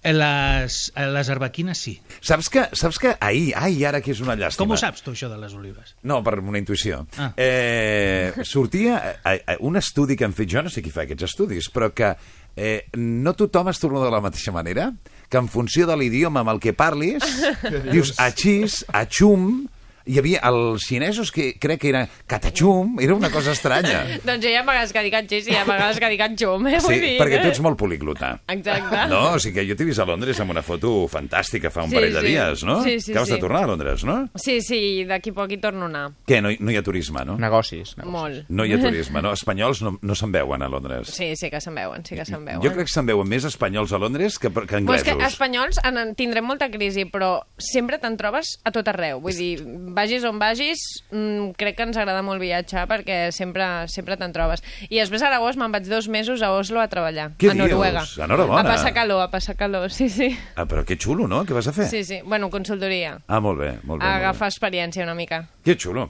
Les, 0.03 0.75
les 0.95 1.29
arbequines 1.33 1.77
sí. 1.77 1.97
Saps 2.21 2.51
que, 2.53 2.63
saps 2.77 2.99
que 3.01 3.13
ahir, 3.19 3.51
ai, 3.59 3.81
ara 3.87 3.99
que 4.03 4.13
és 4.13 4.21
una 4.23 4.37
llàstima. 4.37 4.63
Com 4.63 4.75
ho 4.75 4.79
saps 4.79 5.03
tu, 5.03 5.11
això 5.17 5.29
de 5.31 5.39
les 5.41 5.55
olives? 5.57 5.95
No, 6.07 6.21
per 6.23 6.37
una 6.39 6.61
intuïció. 6.61 7.01
Ah. 7.17 7.31
Eh, 7.35 8.45
sortia 8.47 8.99
eh, 9.17 9.39
eh, 9.41 9.57
un 9.67 9.79
estudi 9.81 10.15
que 10.15 10.27
han 10.27 10.35
fet, 10.37 10.49
jo 10.53 10.63
no 10.63 10.71
sé 10.73 10.85
qui 10.85 10.93
fa 10.93 11.03
aquests 11.03 11.27
estudis, 11.27 11.71
però 11.73 11.91
que 11.95 12.13
eh, 12.55 12.87
no 12.95 13.33
tothom 13.37 13.71
estornuda 13.73 14.07
de 14.07 14.15
la 14.15 14.23
mateixa 14.23 14.53
manera, 14.55 14.91
que 15.27 15.41
en 15.41 15.49
funció 15.51 15.87
de 15.89 15.97
l'idioma 15.99 16.45
amb 16.45 16.55
el 16.55 16.61
que 16.63 16.75
parlis, 16.77 17.25
dius 17.93 18.15
achís, 18.23 18.83
achum, 18.95 19.65
hi 20.07 20.17
havia 20.21 20.39
els 20.47 20.85
xinesos 20.87 21.31
que 21.35 21.53
crec 21.59 21.81
que 21.81 21.89
era 21.91 22.05
catachum, 22.27 22.97
era 23.03 23.13
una 23.15 23.29
cosa 23.29 23.51
estranya. 23.51 24.03
doncs 24.27 24.45
hi 24.45 24.53
ha 24.55 24.63
vegades 24.67 24.93
que 24.95 25.03
dic 25.05 25.15
atxís 25.19 25.47
i 25.49 25.53
hi 25.53 25.57
ha 25.59 25.65
vegades 25.67 25.99
que 26.01 26.09
dic 26.13 26.21
atxum, 26.25 26.67
eh? 26.67 26.79
Sí, 26.79 26.85
Vull 26.87 27.01
dir, 27.03 27.13
perquè 27.19 27.41
tu 27.43 27.51
ets 27.51 27.61
molt 27.65 27.77
poliglota. 27.79 28.33
Exacte. 28.53 29.03
No, 29.11 29.21
o 29.35 29.39
sigui 29.43 29.59
que 29.59 29.65
jo 29.69 29.75
t'he 29.79 29.87
vist 29.87 29.99
a 30.03 30.05
Londres 30.07 30.39
amb 30.43 30.53
una 30.55 30.63
foto 30.65 30.91
fantàstica 31.11 31.71
fa 31.73 31.83
un 31.85 31.91
Sí, 31.91 31.97
parell 31.99 32.13
de 32.15 32.21
sí. 32.23 32.27
dies, 32.33 32.63
no? 32.67 32.79
Sí, 32.83 32.97
sí, 33.01 33.11
Acabes 33.11 33.29
de 33.33 33.35
sí. 33.35 33.41
tornar 33.41 33.63
a 33.63 33.67
Londres, 33.71 34.03
no? 34.07 34.17
Sí, 34.35 34.59
sí, 34.61 34.81
d'aquí 35.09 35.31
poc 35.35 35.51
hi 35.51 35.59
torno 35.63 35.85
a 35.87 35.89
anar. 35.91 36.05
Què, 36.27 36.41
no, 36.41 36.51
hi- 36.51 36.59
no 36.61 36.71
hi 36.71 36.77
ha 36.79 36.83
turisme, 36.85 37.23
no? 37.25 37.37
Negocis. 37.37 37.95
negocis. 37.97 38.11
Molt. 38.13 38.45
No 38.49 38.65
hi 38.65 38.73
ha 38.73 38.79
turisme, 38.87 39.21
no? 39.21 39.33
Espanyols 39.37 39.81
no, 39.85 39.97
no 40.01 40.15
se'n 40.15 40.31
veuen 40.31 40.61
a 40.63 40.69
Londres. 40.71 41.11
Sí, 41.15 41.33
sí 41.39 41.49
que 41.53 41.61
se'n 41.61 41.75
veuen, 41.75 42.05
sí 42.05 42.15
que 42.15 42.25
se'n 42.25 42.43
veuen. 42.45 42.61
Jo 42.63 42.71
crec 42.73 42.87
que 42.87 42.93
se'n 42.93 43.05
veuen 43.09 43.27
més 43.27 43.45
espanyols 43.49 43.93
a 43.93 43.99
Londres 44.01 44.37
que, 44.39 44.51
que 44.53 44.79
anglesos. 44.81 45.07
que 45.07 45.17
espanyols 45.27 45.79
en, 45.83 45.97
en 46.01 46.13
tindrem 46.15 46.45
molta 46.47 46.69
crisi, 46.71 47.05
però 47.09 47.41
sempre 47.57 47.99
te'n 48.01 48.17
trobes 48.19 48.55
a 48.63 48.71
tot 48.75 48.87
arreu. 48.91 49.19
Vull 49.23 49.35
dir, 49.37 49.53
vagis 49.97 50.23
on 50.29 50.37
vagis, 50.39 50.83
mm, 51.09 51.55
crec 51.57 51.75
que 51.79 51.87
ens 51.87 51.97
agrada 51.97 52.21
molt 52.25 52.39
viatjar 52.43 52.85
perquè 52.87 53.31
sempre, 53.35 53.65
sempre 53.89 54.15
te'n 54.21 54.31
trobes. 54.35 54.61
I 54.91 54.99
després 55.01 55.23
a 55.25 55.31
l'agost 55.33 55.57
me'n 55.57 55.73
vaig 55.73 55.89
dos 55.89 56.07
mesos 56.07 56.43
a 56.45 56.51
Oslo 56.53 56.79
a 56.83 56.87
treballar, 56.91 57.31
Què 57.41 57.49
a 57.51 57.57
Noruega. 57.57 58.03
dius? 58.05 58.17
Enhorabona. 58.21 58.61
A 58.61 58.71
passar 58.75 58.93
calor, 58.93 59.21
a 59.25 59.31
passar 59.33 59.55
calor, 59.57 59.89
sí, 59.91 60.07
sí. 60.09 60.29
Ah, 60.55 60.65
però 60.69 60.85
que 60.85 60.95
xulo, 61.01 61.27
no? 61.27 61.43
Què 61.45 61.53
vas 61.57 61.67
a 61.67 61.73
fer? 61.73 61.87
Sí, 61.89 62.03
sí. 62.05 62.21
Bueno, 62.23 62.49
consultoria. 62.53 63.17
Ah, 63.27 63.39
molt 63.41 63.59
bé, 63.59 63.73
molt 63.83 64.01
bé. 64.01 64.07
A 64.07 64.13
molt 64.13 64.21
agafar 64.23 64.47
experiència 64.53 65.03
una 65.03 65.15
mica. 65.15 65.41
bé. 65.41 65.47
Que 65.65 65.75
xulo. 65.75 66.09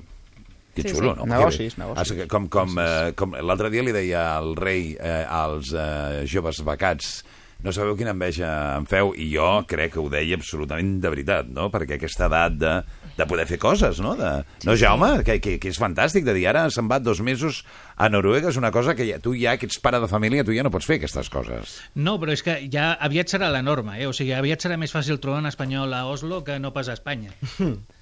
Que 0.75 0.83
Sí, 0.83 0.89
xulo, 0.93 1.15
sí. 1.15 1.19
no? 1.21 1.25
Negocis, 1.25 1.73
Que 1.73 1.81
bé. 1.81 1.87
negocis. 1.87 2.27
Com, 2.29 2.47
com, 2.49 2.75
eh, 2.79 3.13
com 3.15 3.31
l'altre 3.33 3.71
dia 3.73 3.81
li 3.81 3.91
deia 3.91 4.35
al 4.37 4.55
rei 4.55 4.95
eh, 4.99 5.25
als 5.27 5.71
eh, 5.73 6.21
joves 6.29 6.59
becats 6.63 7.23
no 7.65 7.73
sabeu 7.73 7.97
quina 7.97 8.13
enveja 8.13 8.49
em 8.77 8.85
feu, 8.89 9.13
i 9.17 9.29
jo 9.31 9.47
crec 9.69 9.95
que 9.95 10.01
ho 10.01 10.07
deia 10.11 10.37
absolutament 10.37 10.97
de 11.01 11.11
veritat, 11.13 11.49
no? 11.53 11.69
Perquè 11.73 11.97
aquesta 11.97 12.27
edat 12.29 12.57
de, 12.61 12.73
de 13.17 13.27
poder 13.29 13.47
fer 13.49 13.59
coses, 13.61 14.01
no? 14.03 14.13
De, 14.19 14.31
no, 14.67 14.75
Jaume? 14.77 15.11
Que, 15.27 15.39
que, 15.43 15.57
que 15.61 15.71
és 15.73 15.81
fantàstic, 15.81 16.27
de 16.27 16.35
dir, 16.37 16.47
ara 16.51 16.67
se'n 16.73 16.89
va 16.91 17.01
dos 17.01 17.21
mesos 17.25 17.63
a 17.97 18.11
Noruega, 18.13 18.51
és 18.53 18.61
una 18.61 18.71
cosa 18.75 18.95
que 18.97 19.07
ja, 19.09 19.19
tu 19.23 19.33
ja, 19.37 19.57
que 19.57 19.69
ets 19.69 19.81
pare 19.83 20.01
de 20.03 20.09
família, 20.11 20.45
tu 20.45 20.55
ja 20.55 20.65
no 20.65 20.73
pots 20.73 20.89
fer 20.89 20.99
aquestes 21.01 21.31
coses. 21.33 21.79
No, 21.95 22.17
però 22.21 22.37
és 22.37 22.45
que 22.45 22.59
ja 22.73 22.91
aviat 22.93 23.33
serà 23.33 23.49
la 23.53 23.65
norma, 23.65 23.97
eh? 23.97 24.07
O 24.07 24.13
sigui, 24.13 24.35
aviat 24.37 24.63
serà 24.67 24.77
més 24.77 24.93
fàcil 24.93 25.21
trobar 25.23 25.41
un 25.41 25.49
espanyol 25.49 25.97
a 25.97 26.05
Oslo 26.11 26.43
que 26.45 26.59
no 26.61 26.73
pas 26.75 26.89
a 26.91 26.97
Espanya. 26.97 27.33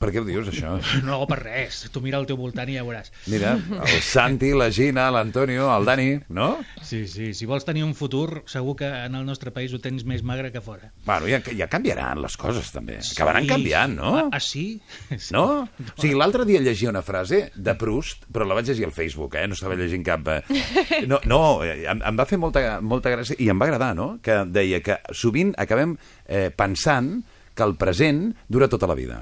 Per 0.00 0.08
què 0.08 0.22
ho 0.22 0.24
dius, 0.24 0.46
això? 0.48 0.78
No 1.04 1.18
per 1.28 1.36
res. 1.42 1.82
Tu 1.92 2.00
mira 2.00 2.16
al 2.16 2.24
teu 2.24 2.38
voltant 2.40 2.68
i 2.72 2.78
ja 2.78 2.84
veuràs. 2.86 3.10
Mira, 3.28 3.50
el 3.84 3.98
Santi, 4.00 4.48
la 4.56 4.70
Gina, 4.72 5.10
l'Antonio, 5.12 5.66
el 5.74 5.84
Dani, 5.84 6.06
no? 6.32 6.46
Sí, 6.80 7.02
sí. 7.06 7.34
Si 7.36 7.44
vols 7.44 7.66
tenir 7.68 7.82
un 7.84 7.92
futur, 7.94 8.42
segur 8.48 8.76
que 8.80 8.88
en 8.88 9.18
el 9.18 9.26
nostre 9.28 9.52
país 9.52 9.74
ho 9.76 9.80
tens 9.84 10.06
més 10.08 10.22
magre 10.24 10.48
que 10.54 10.62
fora. 10.64 10.88
Bueno, 11.04 11.28
ja, 11.28 11.42
ja 11.52 11.68
canviaran 11.68 12.22
les 12.24 12.36
coses, 12.40 12.70
també. 12.72 12.96
Acabaran 13.02 13.44
Sí. 13.44 13.50
canviant, 13.52 13.96
no? 13.98 14.12
Ah, 14.16 14.28
ah, 14.32 14.40
sí? 14.40 14.64
sí? 15.18 15.34
No? 15.36 15.44
O 15.68 16.00
sigui, 16.00 16.14
l'altre 16.16 16.46
dia 16.48 16.62
llegia 16.64 16.88
una 16.88 17.02
frase 17.04 17.50
de 17.54 17.74
Proust, 17.76 18.24
però 18.32 18.46
la 18.48 18.56
vaig 18.56 18.70
llegir 18.72 18.86
al 18.88 18.94
Facebook, 18.96 19.36
eh? 19.36 19.44
No 19.52 19.58
estava 19.58 19.76
llegint 19.76 20.06
cap... 20.06 20.26
eh, 20.32 21.04
No, 21.10 21.18
no 21.28 21.40
em, 21.64 22.00
em 22.00 22.16
va 22.18 22.24
fer 22.28 22.38
molta, 22.40 22.62
molta 22.80 23.12
gràcia 23.12 23.36
i 23.38 23.50
em 23.52 23.60
va 23.60 23.68
agradar, 23.68 23.92
no? 23.98 24.14
Que 24.24 24.40
deia 24.48 24.80
que 24.80 24.96
sovint 25.12 25.52
acabem 25.60 25.92
eh, 26.24 26.48
pensant 26.56 27.18
que 27.52 27.66
el 27.68 27.76
present 27.76 28.30
dura 28.48 28.68
tota 28.72 28.88
la 28.88 28.96
vida. 28.96 29.20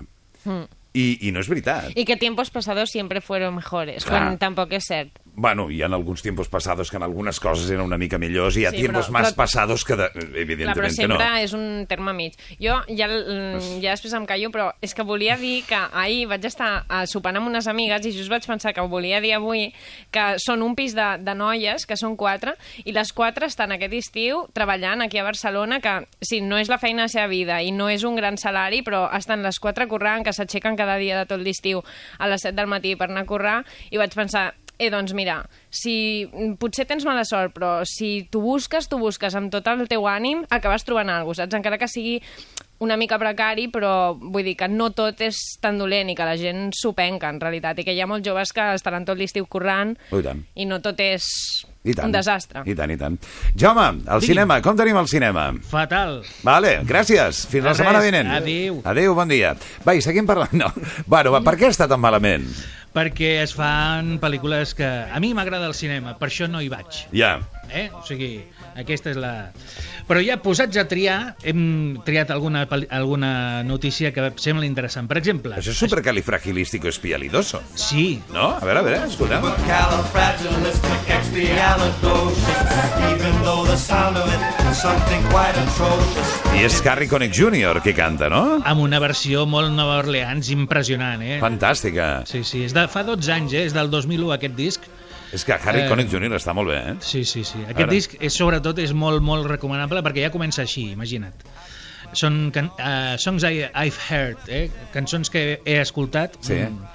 I, 0.99 1.18
I 1.28 1.32
no 1.32 1.40
és 1.40 1.49
veritat. 1.49 1.92
Y 1.94 2.05
que 2.05 2.16
tiempos 2.16 2.51
pasados 2.51 2.90
siempre 2.90 3.20
fueron 3.20 3.55
mejores, 3.55 4.05
Clar. 4.05 4.22
quan 4.22 4.38
tampoc 4.40 4.72
és 4.72 4.86
cert. 4.88 5.20
Bueno, 5.41 5.68
hi 5.70 5.82
ha 5.82 5.86
alguns 5.86 6.20
tiempos 6.20 6.49
passados 6.49 6.91
que 6.91 6.97
en 6.97 7.05
algunes 7.07 7.39
coses 7.39 7.68
eren 7.70 7.84
una 7.84 7.97
mica 7.97 8.18
millors 8.18 8.57
i 8.57 8.62
hi 8.62 8.64
ha 8.66 8.72
Sí, 8.72 8.78
tiempos 8.82 9.07
però- 9.07 9.12
más 9.12 9.28
però- 9.28 9.36
que, 9.86 9.95
de, 9.95 10.09
Clar, 10.64 10.74
però 10.74 10.91
sempre 10.91 11.18
no. 11.30 11.36
és 11.39 11.53
un 11.55 11.86
terme 11.86 12.12
mig. 12.12 12.34
Jo 12.59 12.80
ja, 12.89 13.07
ja 13.07 13.93
després 13.93 14.12
em 14.18 14.26
callo, 14.26 14.51
però 14.51 14.72
és 14.82 14.95
que 14.99 15.03
volia 15.07 15.36
dir 15.39 15.62
que 15.68 15.78
ahir 15.93 16.26
vaig 16.26 16.45
estar 16.45 16.84
a 16.89 17.05
sopant 17.07 17.36
amb 17.39 17.47
unes 17.47 17.68
amigues 17.70 18.05
i 18.07 18.12
just 18.16 18.28
vaig 18.32 18.45
pensar 18.51 18.74
que 18.74 18.80
ho 18.82 18.89
volia 18.89 19.20
dir 19.22 19.34
avui, 19.36 19.72
que 20.11 20.26
són 20.43 20.62
un 20.66 20.74
pis 20.74 20.97
de, 20.99 21.07
de 21.22 21.34
noies, 21.39 21.86
que 21.86 21.97
són 21.97 22.16
quatre, 22.16 22.57
i 22.84 22.91
les 22.93 23.12
quatre 23.12 23.47
estan 23.47 23.70
aquest 23.78 23.95
estiu 23.95 24.49
treballant 24.53 25.03
aquí 25.07 25.18
a 25.18 25.24
Barcelona, 25.24 25.78
que 25.80 26.09
sí, 26.20 26.41
no 26.41 26.59
és 26.59 26.68
la 26.68 26.78
feina 26.82 27.03
de 27.05 27.12
la 27.12 27.14
seva 27.14 27.28
vida 27.30 27.62
i 27.62 27.70
no 27.70 27.89
és 27.89 28.03
un 28.03 28.16
gran 28.18 28.36
salari, 28.39 28.82
però 28.82 29.07
estan 29.16 29.43
les 29.47 29.61
quatre 29.62 29.86
currant, 29.86 30.24
que 30.26 30.32
s'aixequen 30.34 30.74
cada 30.74 30.97
dia 30.99 31.16
de 31.22 31.26
tot 31.30 31.39
l'estiu 31.41 31.84
a 32.18 32.26
les 32.26 32.43
7 32.43 32.57
del 32.59 32.66
matí 32.66 32.97
per 32.97 33.07
anar 33.12 33.22
a 33.22 33.26
currar, 33.30 33.59
i 33.91 33.97
vaig 34.03 34.11
pensar, 34.18 34.55
Eh, 34.78 34.90
doncs 34.94 35.10
mira, 35.10 35.40
si 35.74 36.28
potser 36.60 36.86
tens 36.86 37.02
mala 37.06 37.24
sort, 37.26 37.50
però 37.56 37.82
si 37.82 38.28
tu 38.30 38.40
busques, 38.44 38.86
tu 38.86 39.00
busques 39.00 39.34
amb 39.34 39.50
tot 39.50 39.66
el 39.72 39.88
teu 39.90 40.06
ànim, 40.06 40.44
acabes 40.54 40.86
trobant 40.86 41.10
alguna 41.10 41.26
cosa, 41.26 41.42
saps? 41.42 41.58
Encara 41.58 41.80
que 41.80 41.88
sigui 41.90 42.20
una 42.78 42.96
mica 42.96 43.18
precari, 43.18 43.66
però 43.74 44.14
vull 44.14 44.46
dir 44.46 44.54
que 44.58 44.68
no 44.70 44.92
tot 44.94 45.18
és 45.26 45.40
tan 45.58 45.80
dolent 45.82 46.12
i 46.12 46.14
que 46.14 46.28
la 46.28 46.36
gent 46.38 46.70
s'ho 46.78 46.92
penca, 46.94 47.30
en 47.32 47.40
realitat, 47.42 47.80
i 47.82 47.86
que 47.88 47.96
hi 47.96 48.00
ha 48.00 48.06
molts 48.06 48.26
joves 48.28 48.54
que 48.54 48.68
estaran 48.78 49.06
tot 49.08 49.18
l'estiu 49.18 49.50
currant 49.50 49.96
Oh, 50.14 50.22
i 50.22 50.62
i 50.62 50.68
no 50.68 50.78
tot 50.84 51.00
és 51.02 51.26
I 51.89 51.95
tant. 51.97 52.07
un 52.11 52.12
desastre. 52.12 52.62
I 52.68 52.74
tant, 52.78 52.91
i 52.93 52.97
tant. 53.01 53.18
Jaume, 53.57 53.86
al 54.07 54.20
Digui'm. 54.20 54.26
cinema, 54.28 54.61
com 54.62 54.76
tenim 54.76 54.97
el 55.01 55.09
cinema? 55.09 55.47
Fatal. 55.70 56.20
Vale, 56.47 56.78
gràcies. 56.84 57.45
Fins 57.49 57.64
la 57.64 57.72
De 57.72 57.80
setmana 57.80 58.01
res. 58.03 58.11
vinent. 58.11 58.32
Adéu. 58.39 58.82
Adéu, 58.84 59.14
bon 59.14 59.28
dia. 59.28 59.55
Va, 59.86 59.95
i 59.95 60.03
seguim 60.05 60.26
parlant. 60.28 60.53
No. 60.53 60.72
Bueno, 61.07 61.32
va, 61.32 61.41
per 61.47 61.57
què 61.61 61.68
està 61.72 61.89
tan 61.89 62.01
malament? 62.01 62.45
Perquè 62.95 63.43
es 63.43 63.53
fan 63.55 64.16
pel·lícules 64.18 64.72
que... 64.74 64.86
A 65.12 65.20
mi 65.20 65.34
m'agrada 65.36 65.66
el 65.68 65.74
cinema, 65.76 66.16
per 66.18 66.28
això 66.30 66.49
no 66.51 66.61
hi 66.64 66.68
vaig. 66.72 67.05
Ja. 67.12 67.39
Eh? 67.70 67.88
O 67.94 68.02
sigui, 68.06 68.38
aquesta 68.78 69.12
és 69.12 69.18
la... 69.20 69.50
Però 70.08 70.22
ja 70.24 70.38
posats 70.40 70.78
a 70.80 70.86
triar, 70.88 71.18
hem 71.44 71.98
triat 72.06 72.30
alguna, 72.32 72.64
alguna 72.68 73.32
notícia 73.66 74.12
que 74.16 74.30
sembla 74.40 74.66
interessant. 74.68 75.08
Per 75.10 75.18
exemple... 75.20 75.56
Això 75.58 75.74
és 75.74 75.82
supercalifragilístico 75.84 76.88
espialidoso. 76.88 77.62
Sí, 77.76 78.08
No? 78.32 78.50
A 78.60 78.64
veure, 78.64 78.80
a 78.80 78.82
veure, 78.82 79.06
escolta. 79.08 79.38
I 86.54 86.64
és 86.66 86.78
Harry 86.86 87.08
Connick 87.10 87.34
Jr. 87.36 87.80
qui 87.84 87.94
canta, 87.96 88.28
no? 88.32 88.42
amb 88.64 88.84
una 88.84 89.00
versió 89.02 89.44
molt 89.48 89.72
Nova 89.74 89.98
Orleans 90.02 90.50
impressionant, 90.54 91.22
eh? 91.24 91.38
Fantàstica. 91.42 92.08
Sí, 92.28 92.44
sí, 92.46 92.64
és 92.66 92.76
de 92.76 92.86
fa 92.90 93.04
12 93.06 93.32
anys, 93.34 93.56
eh? 93.56 93.66
És 93.68 93.76
del 93.76 93.90
2001 93.92 94.34
aquest 94.36 94.56
disc. 94.58 94.88
És 95.32 95.44
que 95.44 95.52
Harry 95.52 95.82
Eh. 95.84 95.88
Connick 95.88 96.10
Jr. 96.10 96.32
està 96.38 96.54
molt 96.56 96.68
bé, 96.70 96.78
eh? 96.92 96.94
Sí, 97.00 97.24
sí, 97.24 97.44
sí. 97.44 97.58
Aquest 97.64 97.84
Ara. 97.84 97.92
disc 97.92 98.14
és 98.20 98.32
sobretot 98.34 98.78
és 98.78 98.92
molt, 98.96 99.20
molt 99.22 99.46
recomanable 99.50 100.02
perquè 100.02 100.22
ja 100.24 100.30
comença 100.34 100.62
així, 100.62 100.90
imagina't. 100.92 101.44
Són 102.16 102.50
can 102.54 102.70
uh, 102.78 103.16
songs 103.20 103.44
I, 103.44 103.66
I've 103.74 103.98
heard, 104.08 104.48
eh? 104.48 104.70
cançons 104.94 105.28
que 105.30 105.60
he 105.64 105.80
escoltat, 105.82 106.38
Sí. 106.40 106.54
Mm, 106.54 106.86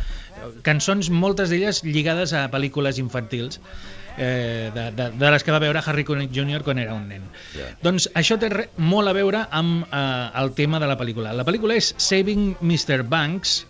cançons, 0.66 1.10
moltes 1.14 1.50
d'elles 1.54 1.84
lligades 1.86 2.34
a 2.34 2.48
pel·lícules 2.52 2.98
infantils 3.00 3.60
eh, 4.18 4.72
de, 4.74 4.88
de, 4.92 5.06
de 5.18 5.30
les 5.32 5.44
que 5.46 5.54
va 5.54 5.60
veure 5.62 5.82
Harry 5.86 6.04
Connick 6.04 6.34
Jr. 6.34 6.64
quan 6.66 6.80
era 6.82 6.94
un 6.98 7.06
nen. 7.08 7.24
Ja. 7.56 7.70
Doncs 7.86 8.10
això 8.18 8.40
té 8.42 8.50
re, 8.50 8.66
molt 8.78 9.08
a 9.08 9.14
veure 9.16 9.46
amb 9.52 9.86
eh, 9.86 10.42
el 10.42 10.52
tema 10.58 10.80
de 10.82 10.90
la 10.90 10.98
pel·lícula. 11.00 11.32
La 11.38 11.46
pel·lícula 11.46 11.78
és 11.78 11.94
Saving 11.98 12.56
Mr. 12.62 13.04
Banks, 13.08 13.66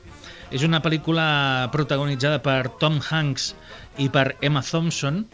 és 0.53 0.63
una 0.63 0.81
pel·lícula 0.85 1.69
protagonitzada 1.73 2.39
per 2.45 2.69
Tom 2.79 2.99
Hanks 3.09 3.51
i 3.97 4.09
per 4.09 4.35
Emma 4.41 4.61
Thompson, 4.63 5.25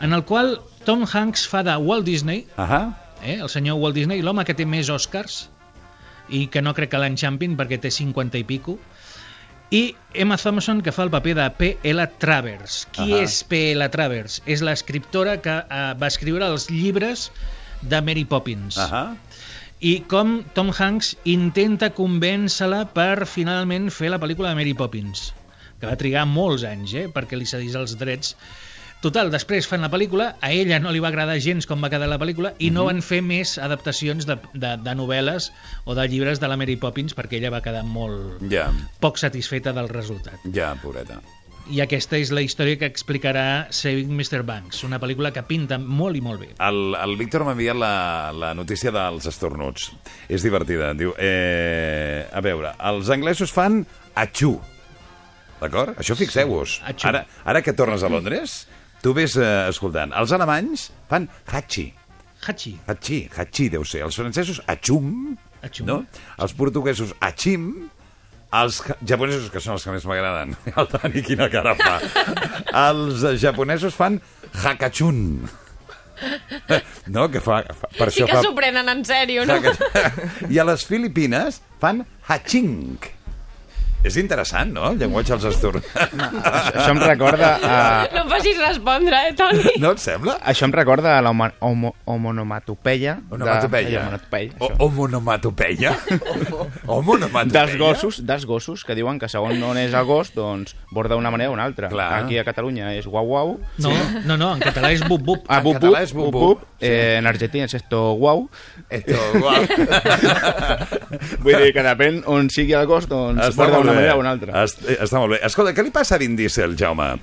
en 0.00 0.12
el 0.12 0.24
qual 0.24 0.58
Tom 0.84 1.04
Hanks 1.10 1.46
fa 1.50 1.62
de 1.66 1.76
Walt 1.76 2.04
Disney, 2.06 2.46
Ahà. 2.56 2.82
eh, 3.22 3.38
el 3.40 3.48
senyor 3.48 3.78
Walt 3.80 3.94
Disney, 3.96 4.22
l'home 4.22 4.44
que 4.44 4.54
té 4.54 4.66
més 4.66 4.90
Oscars, 4.90 5.48
i 6.28 6.46
que 6.48 6.62
no 6.62 6.72
crec 6.74 6.90
que 6.94 6.98
l'enxampin 7.00 7.56
perquè 7.56 7.78
té 7.80 7.90
50 7.90 8.38
i 8.38 8.44
pico, 8.44 8.78
i 9.74 9.94
Emma 10.14 10.36
Thompson, 10.38 10.82
que 10.84 10.92
fa 10.92 11.02
el 11.02 11.10
paper 11.10 11.34
de 11.34 11.48
P.L. 11.58 12.04
Travers. 12.22 12.84
Qui 12.94 13.08
Ahà. 13.10 13.22
és 13.24 13.40
P.L. 13.48 13.88
Travers? 13.90 14.40
És 14.46 14.62
l'escriptora 14.62 15.38
que 15.42 15.56
eh, 15.64 15.82
va 15.98 16.06
escriure 16.12 16.46
els 16.46 16.68
llibres 16.70 17.30
de 17.82 18.00
Mary 18.04 18.24
Poppins. 18.24 18.78
Ahà. 18.78 19.16
I 19.84 19.96
com 20.08 20.38
Tom 20.54 20.70
Hanks 20.72 21.14
intenta 21.28 21.90
convèncer-la 21.96 22.84
per 22.94 23.26
finalment 23.28 23.90
fer 23.92 24.12
la 24.14 24.20
pel·lícula 24.22 24.52
de 24.52 24.60
Mary 24.60 24.72
Poppins, 24.78 25.32
que 25.84 25.90
va 25.92 26.00
trigar 26.00 26.24
molts 26.26 26.64
anys 26.64 26.96
eh, 26.96 27.06
perquè 27.12 27.36
li 27.36 27.46
cedís 27.46 27.76
els 27.76 27.94
drets. 28.00 28.34
Total, 29.04 29.28
després 29.28 29.66
fan 29.68 29.82
la 29.84 29.90
pel·lícula, 29.92 30.30
a 30.40 30.48
ella 30.56 30.78
no 30.80 30.88
li 30.88 31.00
va 31.04 31.10
agradar 31.10 31.34
gens 31.44 31.66
com 31.68 31.82
va 31.84 31.90
quedar 31.92 32.06
la 32.08 32.16
pel·lícula 32.16 32.54
i 32.64 32.70
no 32.72 32.86
van 32.88 33.02
fer 33.04 33.18
més 33.20 33.58
adaptacions 33.60 34.24
de, 34.24 34.38
de, 34.56 34.70
de 34.80 34.94
novel·les 34.96 35.50
o 35.84 35.92
de 35.98 36.06
llibres 36.08 36.40
de 36.40 36.48
la 36.48 36.56
Mary 36.56 36.78
Poppins 36.80 37.12
perquè 37.12 37.36
ella 37.36 37.52
va 37.52 37.60
quedar 37.60 37.82
molt 37.84 38.40
Ja, 38.48 38.70
poc 39.04 39.20
satisfeta 39.20 39.74
del 39.76 39.90
resultat. 39.92 40.40
ja, 40.56 40.70
pobreta. 40.80 41.20
i 41.68 41.82
aquesta 41.84 42.16
és 42.16 42.32
la 42.32 42.40
història 42.44 42.76
que 42.80 42.88
explicarà 42.88 43.66
Saving 43.72 44.10
Mr. 44.16 44.40
Banks, 44.44 44.80
una 44.88 44.98
pel·lícula 45.00 45.30
que 45.36 45.42
pinta 45.48 45.76
molt 45.78 46.16
i 46.16 46.20
molt 46.24 46.40
bé. 46.40 46.48
El, 46.64 46.94
el 46.96 47.16
Víctor 47.20 47.44
m'ha 47.44 47.52
enviat 47.58 47.76
la, 47.76 48.32
la 48.32 48.54
notícia 48.56 48.92
dels 48.92 49.24
estornuts. 49.28 49.90
És 50.28 50.44
divertida. 50.44 50.94
Diu, 50.96 51.12
eh, 51.16 52.24
a 52.32 52.40
veure, 52.44 52.72
els 52.88 53.08
anglesos 53.12 53.52
fan 53.52 53.82
atxú. 54.14 54.58
D'acord? 55.64 55.96
Això 56.00 56.16
fixeu-vos. 56.18 56.78
atxú. 56.84 57.08
Ara, 57.10 57.24
ara 57.48 57.62
que 57.64 57.72
tornes 57.76 58.04
a 58.04 58.08
Londres, 58.12 58.66
tu 59.02 59.14
ves 59.16 59.34
eh, 59.40 59.48
escoltant. 59.72 60.12
Els 60.16 60.32
alemanys 60.36 60.90
fan 61.10 61.26
hachi. 61.50 61.88
Hachi. 62.44 62.74
Hachi, 62.86 63.22
hachi 63.32 63.70
deu 63.72 63.84
ser. 63.88 64.02
Els 64.04 64.16
francesos 64.20 64.60
achum, 64.68 65.32
Achum. 65.64 65.86
no? 65.88 65.98
Els 66.44 66.52
portuguesos 66.52 67.14
achim, 67.24 67.70
els 68.54 68.82
ja- 68.84 68.98
japonesos, 69.14 69.48
que 69.50 69.62
són 69.64 69.78
els 69.78 69.82
que 69.86 69.94
més 69.96 70.04
m'agraden, 70.06 70.52
el 70.76 70.88
Dani 70.92 71.22
quina 71.24 71.48
cara 71.50 71.72
fa, 71.78 71.94
els 72.84 73.24
japonesos 73.40 73.96
fan 73.96 74.20
hakachun. 74.62 75.22
No, 77.10 77.24
que 77.32 77.40
fa, 77.42 77.62
fa 77.74 77.88
per 77.96 78.06
Sí 78.12 78.20
això 78.22 78.28
que 78.28 78.36
fa... 78.36 78.42
s'ho 78.44 78.52
prenen 78.54 78.88
en 78.92 79.00
sèrio, 79.08 79.42
no? 79.48 79.56
I 80.54 80.60
a 80.62 80.64
les 80.68 80.84
Filipines 80.86 81.58
fan 81.82 82.04
haching. 82.28 82.94
És 84.04 84.16
interessant, 84.20 84.68
no?, 84.74 84.90
el 84.92 84.98
llenguatge 85.00 85.32
dels 85.32 85.46
estorns. 85.54 85.86
Això 85.96 86.90
em 86.92 86.98
recorda 87.00 87.54
a... 87.64 87.76
No 88.12 88.24
em 88.26 88.32
facis 88.34 88.58
respondre, 88.60 89.16
eh, 89.30 89.32
Toni? 89.38 89.74
No 89.80 89.94
et 89.96 90.02
sembla? 90.02 90.34
Això 90.44 90.66
em 90.68 90.74
recorda 90.76 91.14
a 91.16 91.22
la 91.24 91.30
homo, 91.32 91.48
homo, 91.64 91.94
homonomatopeia. 92.04 93.16
Onomatopeia. 93.32 93.88
De, 93.88 93.98
onomatopeia, 94.04 94.52
O, 94.58 94.68
això. 94.68 94.76
homonomatopeia? 94.84 95.94
homonomatopeia? 96.86 97.52
dels 97.64 97.78
gossos, 97.80 98.20
dels 98.26 98.44
gossos, 98.46 98.84
que 98.84 98.94
diuen 98.98 99.18
que 99.18 99.28
segons 99.32 99.62
on 99.64 99.80
és 99.80 99.94
el 99.96 100.04
gos, 100.08 100.34
doncs 100.36 100.76
borda 100.92 101.16
d'una 101.16 101.32
manera 101.32 101.50
o 101.50 101.56
una 101.56 101.64
altra. 101.64 101.88
Clar. 101.88 102.10
Aquí 102.24 102.38
a 102.38 102.44
Catalunya 102.44 102.92
és 102.98 103.08
guau 103.08 103.24
guau. 103.32 103.54
No, 103.80 103.92
no, 104.28 104.36
no, 104.36 104.52
en 104.58 104.62
català 104.64 104.92
és 104.94 105.02
bup 105.08 105.24
bup. 105.24 105.48
Ah, 105.48 105.58
En 105.62 105.64
bup, 105.64 105.78
català 105.80 106.00
bup, 106.00 106.04
és 106.04 106.12
bup, 106.12 106.28
bup, 106.28 106.34
bup. 106.34 106.60
bup. 106.60 106.68
Eh, 106.84 107.16
en 107.18 107.26
Argentina 107.26 107.64
és 107.64 107.74
esto 107.80 108.02
guau. 108.20 108.44
Esto, 108.92 109.16
guau. 109.40 109.64
Vull 111.44 111.56
dir 111.62 111.72
que 111.74 111.84
depèn 111.86 112.20
on 112.30 112.50
sigui 112.52 112.74
el 112.76 112.86
gos, 112.90 113.08
doncs 113.08 113.56
borda 113.56 113.80
d'una 113.80 113.93
manera 113.94 114.16
o 114.16 114.20
una 114.24 114.30
altra. 114.34 114.64
Est, 114.64 114.82
eh, 114.88 114.98
està 115.04 115.18
molt 115.22 115.36
bé. 115.36 115.40
Escolta, 115.46 115.72
què 115.76 115.84
li 115.86 115.90
passa 115.94 116.16
a 116.16 116.18
Vin 116.22 116.36
Diesel, 116.36 116.76
Jaume? 116.76 117.14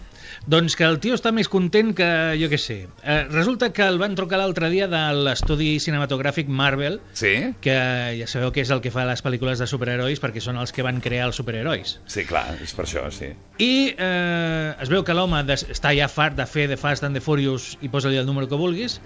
Doncs 0.49 0.73
que 0.73 0.87
el 0.87 0.95
tio 0.97 1.13
està 1.13 1.29
més 1.29 1.45
content 1.51 1.91
que, 1.93 2.05
jo 2.41 2.47
què 2.49 2.57
sé. 2.57 2.87
Eh, 3.05 3.17
resulta 3.29 3.67
que 3.75 3.83
el 3.85 3.99
van 4.01 4.15
trucar 4.17 4.39
l'altre 4.41 4.71
dia 4.73 4.87
de 4.89 5.01
l'estudi 5.13 5.75
cinematogràfic 5.83 6.47
Marvel, 6.49 6.95
Sí? 7.13 7.53
que 7.61 7.75
ja 8.17 8.25
sabeu 8.25 8.49
que 8.51 8.63
és 8.65 8.71
el 8.73 8.81
que 8.81 8.89
fa 8.89 9.05
les 9.05 9.21
pel·lícules 9.21 9.61
de 9.61 9.67
superherois, 9.69 10.17
perquè 10.23 10.41
són 10.41 10.57
els 10.57 10.73
que 10.73 10.81
van 10.81 10.97
crear 10.99 11.27
els 11.29 11.37
superherois. 11.37 11.99
Sí, 12.09 12.25
clar, 12.25 12.55
és 12.63 12.73
per 12.73 12.87
això, 12.87 13.05
sí. 13.13 13.29
I 13.61 13.93
eh, 13.95 14.73
es 14.81 14.89
veu 14.89 15.03
que 15.05 15.13
l'home 15.13 15.43
està 15.53 15.93
ja 15.93 16.07
fart 16.09 16.35
de 16.41 16.47
fer 16.49 16.65
The 16.73 16.77
Fast 16.77 17.03
and 17.05 17.13
the 17.13 17.21
Furious 17.21 17.75
i 17.85 17.89
posa-li 17.93 18.17
el 18.17 18.25
número 18.25 18.49
que 18.49 18.57
vulguis, 18.57 18.97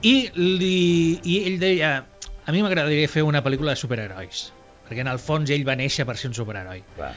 i, 0.00 0.30
li, 0.32 1.18
i 1.28 1.42
ell 1.44 1.58
deia 1.60 1.92
a 2.46 2.52
mi 2.54 2.62
m'agradaria 2.64 3.08
fer 3.10 3.20
una 3.26 3.42
pel·lícula 3.44 3.74
de 3.74 3.76
superherois, 3.76 4.46
perquè 4.88 5.04
en 5.04 5.10
el 5.12 5.18
fons 5.22 5.50
ell 5.54 5.66
va 5.68 5.76
néixer 5.78 6.06
per 6.08 6.16
ser 6.16 6.30
un 6.32 6.34
superheroi. 6.38 6.82
Clar. 6.96 7.12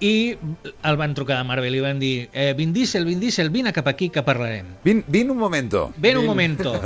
I 0.00 0.36
el 0.86 0.96
van 0.96 1.14
trucar 1.18 1.40
de 1.40 1.44
Marvel 1.48 1.74
i 1.74 1.80
van 1.82 1.98
dir 1.98 2.28
eh, 2.32 2.52
Vin 2.54 2.70
Diesel, 2.72 3.02
Vin 3.04 3.18
Diesel, 3.18 3.50
vine 3.50 3.72
cap 3.74 3.88
aquí 3.90 4.10
que 4.14 4.22
parlarem. 4.22 4.68
Vin, 4.84 5.00
vin 5.08 5.30
un 5.34 5.38
momento. 5.38 5.88
Ven 5.96 6.18
un 6.20 6.26
momento. 6.26 6.76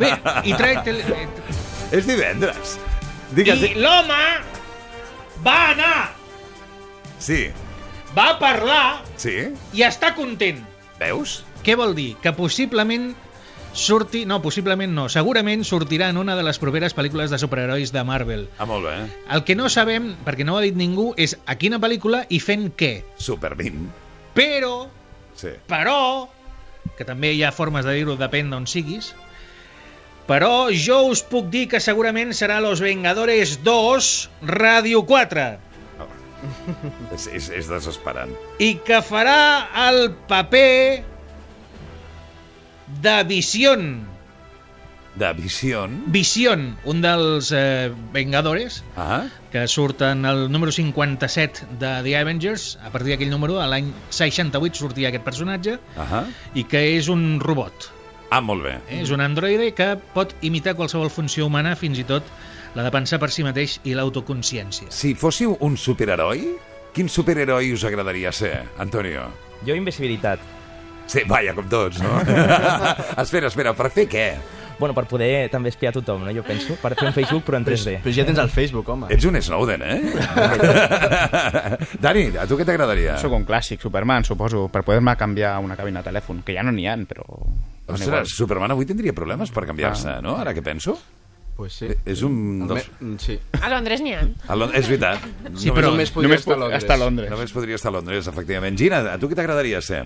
Ve, 0.00 0.14
i 0.48 0.54
tráete... 0.56 0.90
el- 0.90 1.02
És 1.92 2.06
divendres. 2.08 2.78
Digues... 3.36 3.60
I 3.68 3.74
l'home 3.76 4.22
va 5.44 5.58
anar, 5.74 5.96
Sí, 7.18 7.46
va 8.16 8.34
parlar 8.40 9.02
sí. 9.20 9.36
i 9.76 9.84
està 9.86 10.14
content. 10.16 10.58
Veus? 11.00 11.42
Què 11.64 11.76
vol 11.76 11.94
dir? 11.96 12.14
Que 12.22 12.32
possiblement 12.36 13.10
surti... 13.74 14.24
No, 14.24 14.40
possiblement 14.42 14.94
no. 14.94 15.08
Segurament 15.12 15.64
sortirà 15.66 16.08
en 16.10 16.16
una 16.22 16.36
de 16.38 16.42
les 16.46 16.58
properes 16.62 16.94
pel·lícules 16.96 17.30
de 17.34 17.38
superherois 17.42 17.92
de 17.92 18.04
Marvel. 18.06 18.46
Ah, 18.58 18.64
molt 18.70 18.86
bé. 18.86 18.94
El 19.34 19.44
que 19.44 19.56
no 19.58 19.68
sabem, 19.68 20.14
perquè 20.24 20.46
no 20.46 20.54
ho 20.54 20.60
ha 20.62 20.64
dit 20.64 20.76
ningú, 20.78 21.12
és 21.18 21.36
a 21.46 21.58
quina 21.60 21.80
pel·lícula 21.82 22.24
i 22.28 22.40
fent 22.40 22.70
què. 22.78 23.02
Super. 23.18 23.52
Però, 24.34 24.74
Sí. 25.34 25.50
però, 25.68 26.28
que 26.96 27.04
també 27.04 27.32
hi 27.34 27.42
ha 27.42 27.50
formes 27.52 27.84
de 27.84 27.92
dir-ho, 27.96 28.14
depèn 28.16 28.50
d'on 28.50 28.66
siguis, 28.70 29.12
però 30.28 30.70
jo 30.72 31.02
us 31.10 31.20
puc 31.26 31.50
dir 31.52 31.66
que 31.68 31.80
segurament 31.82 32.30
serà 32.32 32.60
Los 32.62 32.80
Vengadores 32.80 33.58
2 33.64 34.30
Ràdio 34.46 35.02
4 35.04 35.58
És, 37.14 37.26
és, 37.32 37.48
és 37.50 37.68
desesperant. 37.68 38.30
i 38.58 38.74
que 38.84 38.98
farà 39.04 39.68
el 39.88 40.12
paper 40.28 41.02
de 43.04 43.22
Vision. 43.24 44.00
De 45.14 45.32
Vision. 45.34 45.92
Vision, 46.06 46.62
un 46.84 47.02
dels 47.04 47.50
eh, 47.52 47.92
Vengadores, 48.14 48.82
Ah, 48.96 49.26
que 49.52 49.66
surt 49.68 50.00
en 50.02 50.24
el 50.24 50.50
número 50.50 50.72
57 50.72 51.66
de 51.78 51.90
The 52.02 52.16
Avengers, 52.16 52.78
a 52.82 52.88
partir 52.90 53.12
d'aquell 53.12 53.30
número, 53.30 53.60
a 53.60 53.68
l'any 53.68 53.92
68 54.08 54.80
sortia 54.80 55.12
aquest 55.12 55.26
personatge, 55.26 55.76
ah. 56.00 56.24
i 56.54 56.64
que 56.64 56.80
és 56.96 57.12
un 57.12 57.38
robot. 57.44 57.90
Ah, 58.30 58.40
molt 58.40 58.64
bé. 58.64 58.78
Eh? 58.88 59.02
És 59.04 59.12
un 59.12 59.20
androide 59.20 59.68
que 59.76 59.92
pot 60.16 60.32
imitar 60.40 60.74
qualsevol 60.74 61.12
funció 61.12 61.44
humana, 61.46 61.76
fins 61.76 62.00
i 62.00 62.08
tot 62.08 62.24
la 62.74 62.88
de 62.88 62.90
pensar 62.90 63.20
per 63.20 63.28
si 63.30 63.44
mateix 63.44 63.76
i 63.84 63.92
l'autoconsciència. 63.94 64.88
Si 64.90 65.12
fóssiu 65.14 65.58
un 65.60 65.76
superheroi, 65.76 66.48
quin 66.96 67.12
superheroi 67.12 67.76
us 67.76 67.84
agradaria 67.84 68.32
ser, 68.32 68.56
Antonio? 68.80 69.28
Jo, 69.68 69.76
invisibilitat. 69.76 70.53
Sí, 71.06 71.22
vaja, 71.28 71.52
com 71.54 71.66
tots, 71.68 72.00
no? 72.02 72.16
espera, 73.22 73.48
espera, 73.52 73.74
per 73.76 73.90
fer 73.92 74.06
què? 74.08 74.26
Bueno, 74.78 74.90
per 74.96 75.04
poder 75.06 75.48
també 75.52 75.70
espiar 75.70 75.92
tothom, 75.94 76.24
no? 76.26 76.32
Jo 76.34 76.42
penso, 76.42 76.74
per 76.82 76.94
fer 76.98 77.06
un 77.06 77.14
Facebook 77.14 77.44
però 77.46 77.60
en 77.60 77.64
3D. 77.68 78.00
Però 78.02 78.14
ja 78.16 78.24
tens 78.26 78.40
el 78.42 78.48
Facebook, 78.50 78.88
home. 78.90 79.06
Ets 79.14 79.24
un 79.28 79.36
Snowden, 79.40 79.84
eh? 79.86 80.00
Dani, 82.04 82.24
a 82.40 82.46
tu 82.50 82.56
què 82.58 82.66
t'agradaria? 82.66 83.14
Sóc 83.22 83.32
un 83.36 83.44
clàssic, 83.46 83.82
Superman, 83.84 84.24
suposo, 84.26 84.66
per 84.72 84.82
poder-me 84.86 85.14
canviar 85.20 85.56
una 85.62 85.76
cabina 85.78 86.02
de 86.02 86.08
telèfon, 86.10 86.42
que 86.46 86.56
ja 86.56 86.64
no 86.66 86.72
n'hi 86.74 86.88
ha, 86.90 86.96
però... 87.08 87.24
Ostres, 87.94 88.32
Superman 88.34 88.72
avui 88.74 88.86
tindria 88.88 89.12
problemes 89.14 89.50
per 89.54 89.66
canviar-se, 89.68 90.16
no? 90.24 90.38
Ara 90.40 90.54
que 90.56 90.62
penso. 90.64 90.96
Pues 91.54 91.76
sí. 91.78 91.86
És 92.10 92.22
un 92.26 92.64
dels... 92.66 92.88
me- 92.98 93.12
mm, 93.12 93.18
Sí. 93.22 93.36
A 93.60 93.68
Londres 93.70 94.00
n'hi 94.02 94.14
ha. 94.16 94.24
A 94.50 94.56
Lon- 94.58 94.72
És 94.74 94.88
veritat. 94.90 95.22
Sí, 95.54 95.70
però 95.70 95.92
Només 95.92 96.10
podria 96.10 96.32
Només 96.32 96.40
estar 96.42 96.50
a 96.50 96.56
puc 96.56 96.62
Londres. 96.64 96.82
estar 96.82 96.96
a 96.96 97.02
Londres. 97.04 97.30
Només 97.30 97.52
podria 97.54 97.78
estar 97.78 97.92
a 97.92 97.94
Londres, 97.94 98.26
efectivament. 98.32 98.74
Gina, 98.80 99.04
a 99.12 99.18
tu 99.22 99.30
què 99.30 99.36
t'agradaria 99.38 99.78
ser? 99.84 100.00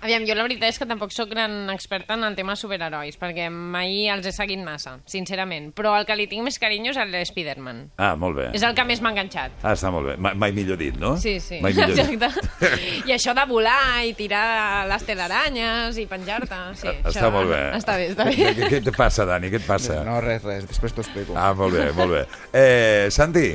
Aviam, 0.00 0.22
jo 0.22 0.34
la 0.38 0.44
veritat 0.46 0.68
és 0.70 0.76
que 0.78 0.86
tampoc 0.86 1.10
sóc 1.10 1.26
gran 1.32 1.66
experta 1.72 2.14
en 2.14 2.22
el 2.22 2.36
tema 2.38 2.54
superherois, 2.54 3.16
perquè 3.18 3.48
mai 3.50 4.04
els 4.12 4.28
he 4.28 4.32
seguit 4.32 4.60
massa, 4.62 4.92
sincerament. 5.10 5.72
Però 5.74 5.96
el 5.98 6.04
que 6.06 6.14
li 6.14 6.28
tinc 6.30 6.44
més 6.46 6.58
carinyo 6.62 6.92
és 6.92 7.00
el 7.02 7.10
de 7.10 7.24
Spider-Man. 7.26 7.80
Ah, 7.98 8.12
molt 8.14 8.36
bé. 8.38 8.46
És 8.54 8.62
el 8.62 8.76
que 8.78 8.84
més 8.86 9.00
m'ha 9.02 9.10
enganxat. 9.10 9.56
Ah, 9.64 9.72
està 9.74 9.90
molt 9.90 10.06
bé. 10.06 10.14
Mai, 10.22 10.36
mai 10.38 10.52
millor 10.54 10.78
dit, 10.78 10.94
no? 11.02 11.16
Sí, 11.18 11.40
sí, 11.42 11.58
Mai 11.64 11.74
millor 11.74 11.90
dit. 11.90 11.98
exacte. 12.04 12.70
I 13.10 13.14
això 13.16 13.34
de 13.34 13.46
volar 13.50 14.04
i 14.06 14.12
tirar 14.14 14.86
les 14.86 15.02
telaranyes 15.08 15.98
i 15.98 16.06
penjar-te, 16.06 16.60
sí. 16.78 16.92
Està 16.92 17.10
això, 17.16 17.32
molt 17.34 17.50
bé. 17.50 17.58
Està 17.80 17.96
bé, 17.98 18.06
està 18.12 18.28
bé. 18.28 18.36
què, 18.54 18.68
què 18.76 18.80
et 18.84 18.90
passa, 18.96 19.26
Dani? 19.26 19.50
Què 19.50 19.58
et 19.58 19.66
passa? 19.66 19.98
No, 20.06 20.20
res, 20.22 20.44
res, 20.46 20.68
després 20.70 20.94
t'ho 20.94 21.02
explico. 21.02 21.34
Ah, 21.34 21.50
molt 21.58 21.74
bé, 21.74 21.88
molt 21.98 22.14
bé. 22.14 22.22
Eh, 22.52 23.08
Santi, 23.10 23.48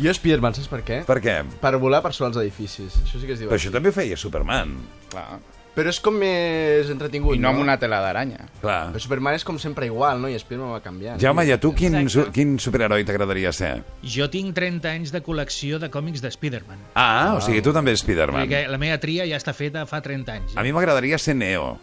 Jo 0.00 0.12
Spiderman, 0.16 0.54
saps 0.56 0.68
per 0.72 0.78
què? 0.84 1.00
per 1.08 1.18
què? 1.20 1.38
Per 1.60 1.72
volar 1.80 2.00
per 2.04 2.12
sobre 2.16 2.30
els 2.34 2.38
edificis. 2.44 3.00
Això 3.04 3.16
sí 3.20 3.26
que 3.28 3.34
es 3.34 3.40
diu. 3.42 3.48
Però 3.50 3.56
això 3.60 3.72
també 3.72 3.88
ho 3.92 3.96
feia 3.96 4.16
Superman. 4.16 4.76
Clar. 5.12 5.40
Però 5.80 5.88
és 5.88 5.98
com 6.04 6.12
més 6.20 6.90
entretingut, 6.92 7.38
I 7.38 7.40
no 7.40 7.48
amb 7.54 7.62
una 7.62 7.78
tela 7.80 8.02
d'aranya. 8.04 8.42
Clar. 8.60 8.90
Però 8.92 9.00
Superman 9.00 9.38
és 9.38 9.44
com 9.48 9.56
sempre 9.62 9.86
igual, 9.88 10.20
no? 10.20 10.28
I 10.28 10.36
Spiderman 10.38 10.74
va 10.74 10.80
canviant. 10.84 11.16
Jaume, 11.22 11.46
i 11.48 11.54
a 11.54 11.60
tu 11.62 11.70
quin, 11.72 11.94
Exacte. 12.02 12.26
su 12.28 12.32
quin 12.36 12.58
superheroi 12.60 13.04
t'agradaria 13.08 13.52
ser? 13.56 13.78
jo 14.04 14.28
tinc 14.28 14.52
30 14.54 14.90
anys 14.90 15.12
de 15.14 15.22
col·lecció 15.24 15.78
de 15.80 15.88
còmics 15.90 16.20
de 16.20 16.28
Spider-Man. 16.34 16.78
Ah, 16.94 17.32
o 17.38 17.40
sigui, 17.40 17.62
tu 17.64 17.72
també 17.72 17.92
és 17.96 18.02
Vull 18.02 18.10
Spiderman. 18.12 18.48
que 18.50 18.66
la 18.68 18.76
meva 18.76 18.98
tria 19.00 19.24
ja 19.26 19.38
està 19.40 19.54
feta 19.56 19.86
fa 19.86 20.02
30 20.04 20.32
anys. 20.36 20.56
A 20.56 20.62
mi 20.62 20.72
m'agradaria 20.76 21.16
ser 21.16 21.34
Neo. 21.36 21.78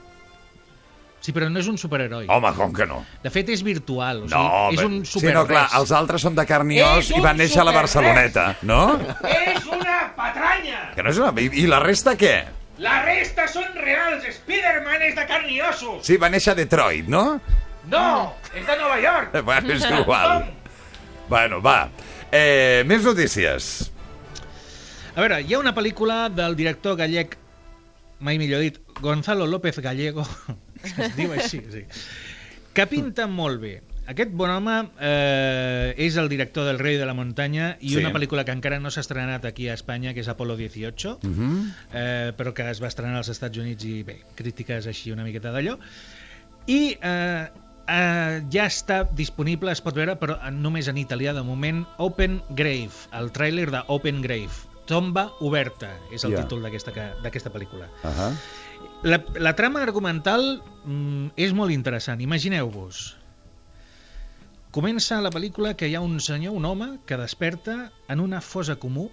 Sí, 1.19 1.33
però 1.33 1.47
no 1.49 1.57
és 1.59 1.67
un 1.67 1.79
superheroi. 1.81 2.27
Home, 2.29 2.51
com 2.55 2.71
que 2.71 2.85
no? 2.85 2.99
De 3.23 3.31
fet, 3.33 3.49
és 3.49 3.63
virtual. 3.65 4.21
O 4.23 4.27
sigui, 4.29 4.37
No, 4.37 4.69
és 4.71 4.77
però- 4.79 4.85
un 4.85 4.99
sí, 5.05 5.11
super 5.19 5.33
no, 5.33 5.45
clar, 5.49 5.65
els 5.79 5.91
altres 5.91 6.21
són 6.21 6.35
de 6.37 6.45
carn 6.45 6.69
i 6.71 6.77
os 6.85 7.09
i 7.09 7.19
van 7.19 7.35
néixer 7.41 7.59
a 7.61 7.65
la 7.65 7.73
superres. 7.73 7.95
Barceloneta, 7.95 8.45
no? 8.61 8.99
És 9.25 9.65
una 9.65 10.13
patranya! 10.15 10.91
Que 10.95 11.01
no 11.03 11.09
és 11.09 11.17
una... 11.17 11.33
I, 11.41 11.49
I 11.63 11.65
la 11.67 11.79
resta 11.81 12.13
què? 12.15 12.35
La 12.77 13.01
resta 13.03 13.47
són 13.49 13.65
reals. 13.73 14.23
Spider-Man 14.77 15.01
és 15.07 15.15
de 15.15 15.25
carn 15.25 15.49
i 15.49 15.59
ossos. 15.61 16.05
Sí, 16.05 16.17
va 16.21 16.29
néixer 16.29 16.53
a 16.53 16.57
Detroit, 16.57 17.07
no? 17.09 17.39
No, 17.89 18.05
és 18.53 18.65
de 18.67 18.75
Nova 18.77 18.99
York. 19.01 19.33
Bueno, 19.47 19.73
és 19.73 19.85
igual. 19.89 20.45
Bueno, 21.29 21.61
va. 21.61 21.89
Eh, 22.31 22.83
més 22.85 23.03
notícies. 23.03 23.89
A 25.15 25.23
veure, 25.23 25.41
hi 25.41 25.55
ha 25.55 25.59
una 25.59 25.73
pel·lícula 25.73 26.27
del 26.29 26.55
director 26.59 26.97
gallec, 26.99 27.37
mai 28.21 28.37
millor 28.37 28.61
dit, 28.61 28.77
Gonzalo 29.01 29.47
López 29.47 29.79
Gallego, 29.81 30.25
es 30.85 31.15
diu 31.17 31.33
així, 31.33 31.63
sí, 31.73 31.85
que 32.73 32.85
pinta 32.89 33.25
molt 33.27 33.61
bé. 33.63 33.73
Aquest 34.07 34.31
bon 34.31 34.49
home 34.49 34.75
eh, 35.03 35.93
és 35.99 36.15
el 36.15 36.29
director 36.31 36.63
del 36.65 36.79
Rei 36.79 36.95
de 36.95 37.05
la 37.05 37.13
Muntanya 37.13 37.73
i 37.81 37.89
Sí. 37.89 37.97
una 37.99 38.13
pel·lícula 38.15 38.45
que 38.47 38.53
encara 38.55 38.79
no 38.79 38.89
s'ha 38.89 39.01
estrenat 39.03 39.43
aquí 39.45 39.67
a 39.67 39.73
Espanya, 39.75 40.13
que 40.13 40.21
és 40.21 40.29
Apolo 40.31 40.55
18, 40.55 41.17
Mhm. 41.23 41.73
eh, 41.91 42.31
però 42.37 42.53
que 42.53 42.69
es 42.69 42.81
va 42.81 42.87
estrenar 42.87 43.17
als 43.17 43.27
Estats 43.29 43.57
Units 43.57 43.83
i 43.83 44.03
bé, 44.03 44.21
crítiques 44.35 44.87
així 44.87 45.11
una 45.11 45.25
miqueta 45.25 45.51
d'allò. 45.51 45.77
I 46.67 46.97
eh, 47.01 47.47
eh, 47.89 48.43
ja 48.49 48.65
està 48.65 49.03
disponible, 49.11 49.71
es 49.71 49.81
pot 49.81 49.93
veure, 49.95 50.15
però 50.17 50.39
només 50.51 50.87
en 50.87 50.95
italià 50.97 51.33
de 51.33 51.43
moment, 51.43 51.85
Open 51.97 52.41
Grave, 52.49 52.95
el 53.11 53.31
tràiler 53.33 53.69
de 53.71 53.83
Open 53.87 54.21
Grave. 54.21 54.55
Tomba 54.87 55.33
oberta 55.41 55.89
és 56.13 56.23
el 56.23 56.31
Ja. 56.31 56.43
títol 56.43 56.61
d'aquesta 56.63 57.51
pel·lícula. 57.51 57.89
Ahà. 58.03 58.31
La, 59.03 59.21
la 59.35 59.53
trama 59.53 59.81
argumental 59.83 60.61
mm, 60.85 61.31
és 61.35 61.51
molt 61.53 61.71
interessant. 61.71 62.21
Imagineu-vos. 62.21 63.16
Comença 64.75 65.21
la 65.23 65.31
pel·lícula 65.31 65.75
que 65.79 65.87
hi 65.87 65.95
ha 65.95 66.03
un 66.03 66.19
senyor, 66.19 66.53
un 66.53 66.65
home, 66.67 66.89
que 67.07 67.17
desperta 67.17 67.77
en 68.11 68.19
una 68.19 68.41
fosa 68.41 68.75
comú, 68.81 69.07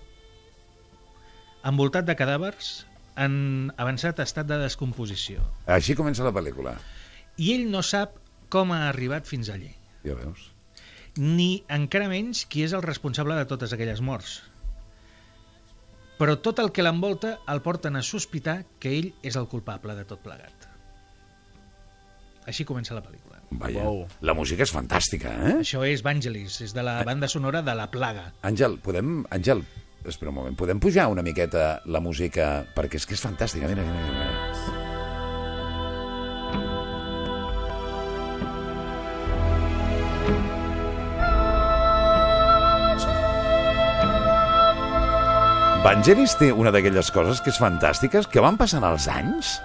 envoltat 1.64 2.08
de 2.08 2.16
cadàvers, 2.18 2.72
en 3.16 3.70
avançat 3.78 4.18
estat 4.24 4.48
de 4.50 4.58
descomposició. 4.60 5.44
Així 5.70 5.94
comença 5.94 6.26
la 6.26 6.34
pel·lícula. 6.34 6.74
I 7.38 7.52
ell 7.54 7.68
no 7.70 7.82
sap 7.86 8.18
com 8.50 8.74
ha 8.74 8.88
arribat 8.88 9.30
fins 9.30 9.50
allí. 9.50 9.70
Ja 10.04 10.18
veus. 10.18 10.50
Ni 11.16 11.62
encara 11.70 12.10
menys 12.10 12.42
qui 12.50 12.64
és 12.66 12.74
el 12.74 12.82
responsable 12.82 13.38
de 13.38 13.46
totes 13.50 13.72
aquelles 13.72 14.02
morts. 14.02 14.40
Però 16.18 16.36
tot 16.42 16.60
el 16.62 16.70
que 16.74 16.82
l'envolta 16.82 17.38
el 17.50 17.62
porten 17.62 17.96
a 17.96 18.02
sospitar 18.06 18.60
que 18.82 18.92
ell 18.98 19.12
és 19.22 19.38
el 19.38 19.48
culpable 19.50 19.94
de 19.98 20.04
tot 20.10 20.22
plegat. 20.22 20.68
Així 22.50 22.66
comença 22.68 22.94
la 22.94 23.02
pel·lícula. 23.02 23.33
Vaja. 23.60 23.86
La 24.26 24.34
música 24.34 24.66
és 24.66 24.72
fantàstica, 24.74 25.32
eh? 25.48 25.54
Això 25.62 25.84
és 25.86 26.02
Vangelis, 26.04 26.60
és 26.64 26.74
de 26.74 26.84
la 26.86 27.00
banda 27.06 27.30
sonora 27.30 27.62
de 27.62 27.74
La 27.76 27.88
Plaga. 27.92 28.30
Àngel, 28.46 28.78
podem... 28.82 29.20
Àngel, 29.34 29.62
espera 30.04 30.32
un 30.32 30.40
moment. 30.40 30.58
Podem 30.58 30.82
pujar 30.82 31.08
una 31.12 31.22
miqueta 31.26 31.80
la 31.86 32.02
música? 32.02 32.64
Perquè 32.76 33.00
és 33.00 33.06
que 33.06 33.18
és 33.18 33.24
fantàstica. 33.24 33.70
Mira, 33.70 33.86
mira, 33.86 34.10
mira. 34.12 34.82
Vangelis 45.84 46.32
té 46.40 46.46
una 46.48 46.70
d'aquelles 46.72 47.10
coses 47.12 47.42
que 47.44 47.52
és 47.52 47.58
fantàstiques, 47.60 48.24
que 48.32 48.40
van 48.40 48.56
passant 48.56 48.86
els 48.88 49.04
anys 49.12 49.58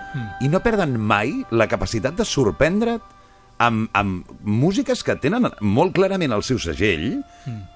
i 0.43 0.49
no 0.51 0.59
perden 0.59 0.97
mai 0.99 1.31
la 1.55 1.69
capacitat 1.71 2.17
de 2.19 2.25
sorprendre't 2.27 2.99
amb, 3.59 3.89
amb 3.93 4.29
músiques 4.41 5.03
que 5.03 5.15
tenen 5.19 5.49
molt 5.61 5.93
clarament 5.97 6.33
el 6.35 6.43
seu 6.47 6.59
segell, 6.63 7.19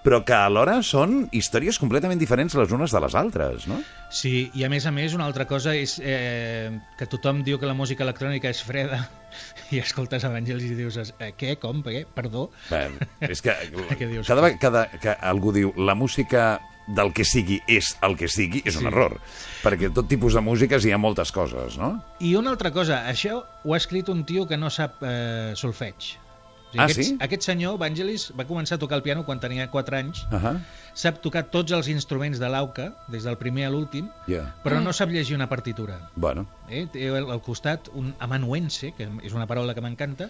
però 0.06 0.22
que 0.26 0.36
alhora 0.36 0.78
són 0.86 1.28
històries 1.36 1.80
completament 1.82 2.22
diferents 2.22 2.56
les 2.58 2.72
unes 2.76 2.96
de 2.96 3.02
les 3.04 3.18
altres, 3.20 3.68
no? 3.68 3.82
Sí, 4.14 4.50
i 4.56 4.64
a 4.64 4.70
més 4.72 4.88
a 4.88 4.94
més 4.96 5.16
una 5.18 5.28
altra 5.28 5.46
cosa 5.50 5.76
és 5.76 5.98
eh, 6.00 6.72
que 7.00 7.10
tothom 7.10 7.44
diu 7.44 7.60
que 7.60 7.70
la 7.70 7.76
música 7.78 8.06
electrònica 8.08 8.52
és 8.54 8.64
freda 8.64 9.04
i 9.74 9.82
escoltes 9.84 10.24
Evangelis 10.28 10.72
i 10.72 10.80
dius 10.80 11.00
eh, 11.04 11.32
què, 11.38 11.58
com, 11.62 11.84
què, 11.86 12.06
perdó. 12.16 12.50
Bé, 12.72 12.86
és 13.28 13.44
que 13.44 13.56
cada 14.30 14.42
vegada 14.42 14.60
cada, 14.62 14.86
que 15.02 15.18
algú 15.20 15.52
diu 15.56 15.74
la 15.76 15.98
música 16.00 16.62
del 16.88 17.14
que 17.14 17.24
sigui 17.26 17.62
és 17.68 17.98
el 18.02 18.18
que 18.18 18.28
sigui, 18.28 18.62
és 18.66 18.76
un 18.76 18.82
Sí. 18.82 18.88
error. 18.88 19.20
Perquè 19.64 19.92
tot 19.94 20.08
tipus 20.08 20.34
de 20.34 20.42
músiques 20.42 20.84
hi 20.86 20.92
ha 20.92 20.98
moltes 20.98 21.32
coses, 21.32 21.78
no? 21.78 22.04
I 22.20 22.36
una 22.36 22.50
altra 22.52 22.72
cosa, 22.72 23.06
això 23.10 23.44
ho 23.64 23.74
ha 23.74 23.78
escrit 23.78 24.10
un 24.10 24.26
tio 24.26 24.48
que 24.48 24.58
no 24.58 24.70
sap 24.70 25.02
eh, 25.02 25.54
solfeig. 25.56 25.96
O 25.96 26.74
sigui, 26.74 26.82
Ah, 26.82 26.86
aquest, 26.86 27.02
sí? 27.04 27.18
Aquest 27.22 27.44
senyor, 27.44 27.78
Vangelis, 27.78 28.32
va 28.34 28.48
començar 28.50 28.76
a 28.76 28.80
tocar 28.80 28.96
el 28.98 29.04
piano 29.04 29.24
quan 29.26 29.40
tenia 29.40 29.70
4 29.70 29.96
anys, 29.96 30.24
Uh 30.32 30.40
-huh. 30.42 30.60
sap 30.96 31.22
tocar 31.22 31.44
tots 31.52 31.72
els 31.72 31.88
instruments 31.88 32.40
de 32.40 32.50
l'auca, 32.50 32.96
des 33.08 33.24
del 33.24 33.38
primer 33.38 33.66
a 33.68 33.70
l'últim, 33.70 34.10
Ja. 34.28 34.56
però 34.64 34.82
no 34.82 34.92
sap 34.92 35.10
llegir 35.10 35.36
una 35.36 35.48
partitura. 35.48 36.10
Bueno, 36.16 36.48
Eh? 36.70 36.88
Té 36.92 37.08
al, 37.10 37.30
al 37.30 37.42
costat 37.42 37.90
un 37.94 38.16
amanuense, 38.20 38.92
que 38.98 39.08
és 39.24 39.34
una 39.34 39.46
paraula 39.46 39.76
que 39.76 39.82
m'encanta, 39.82 40.30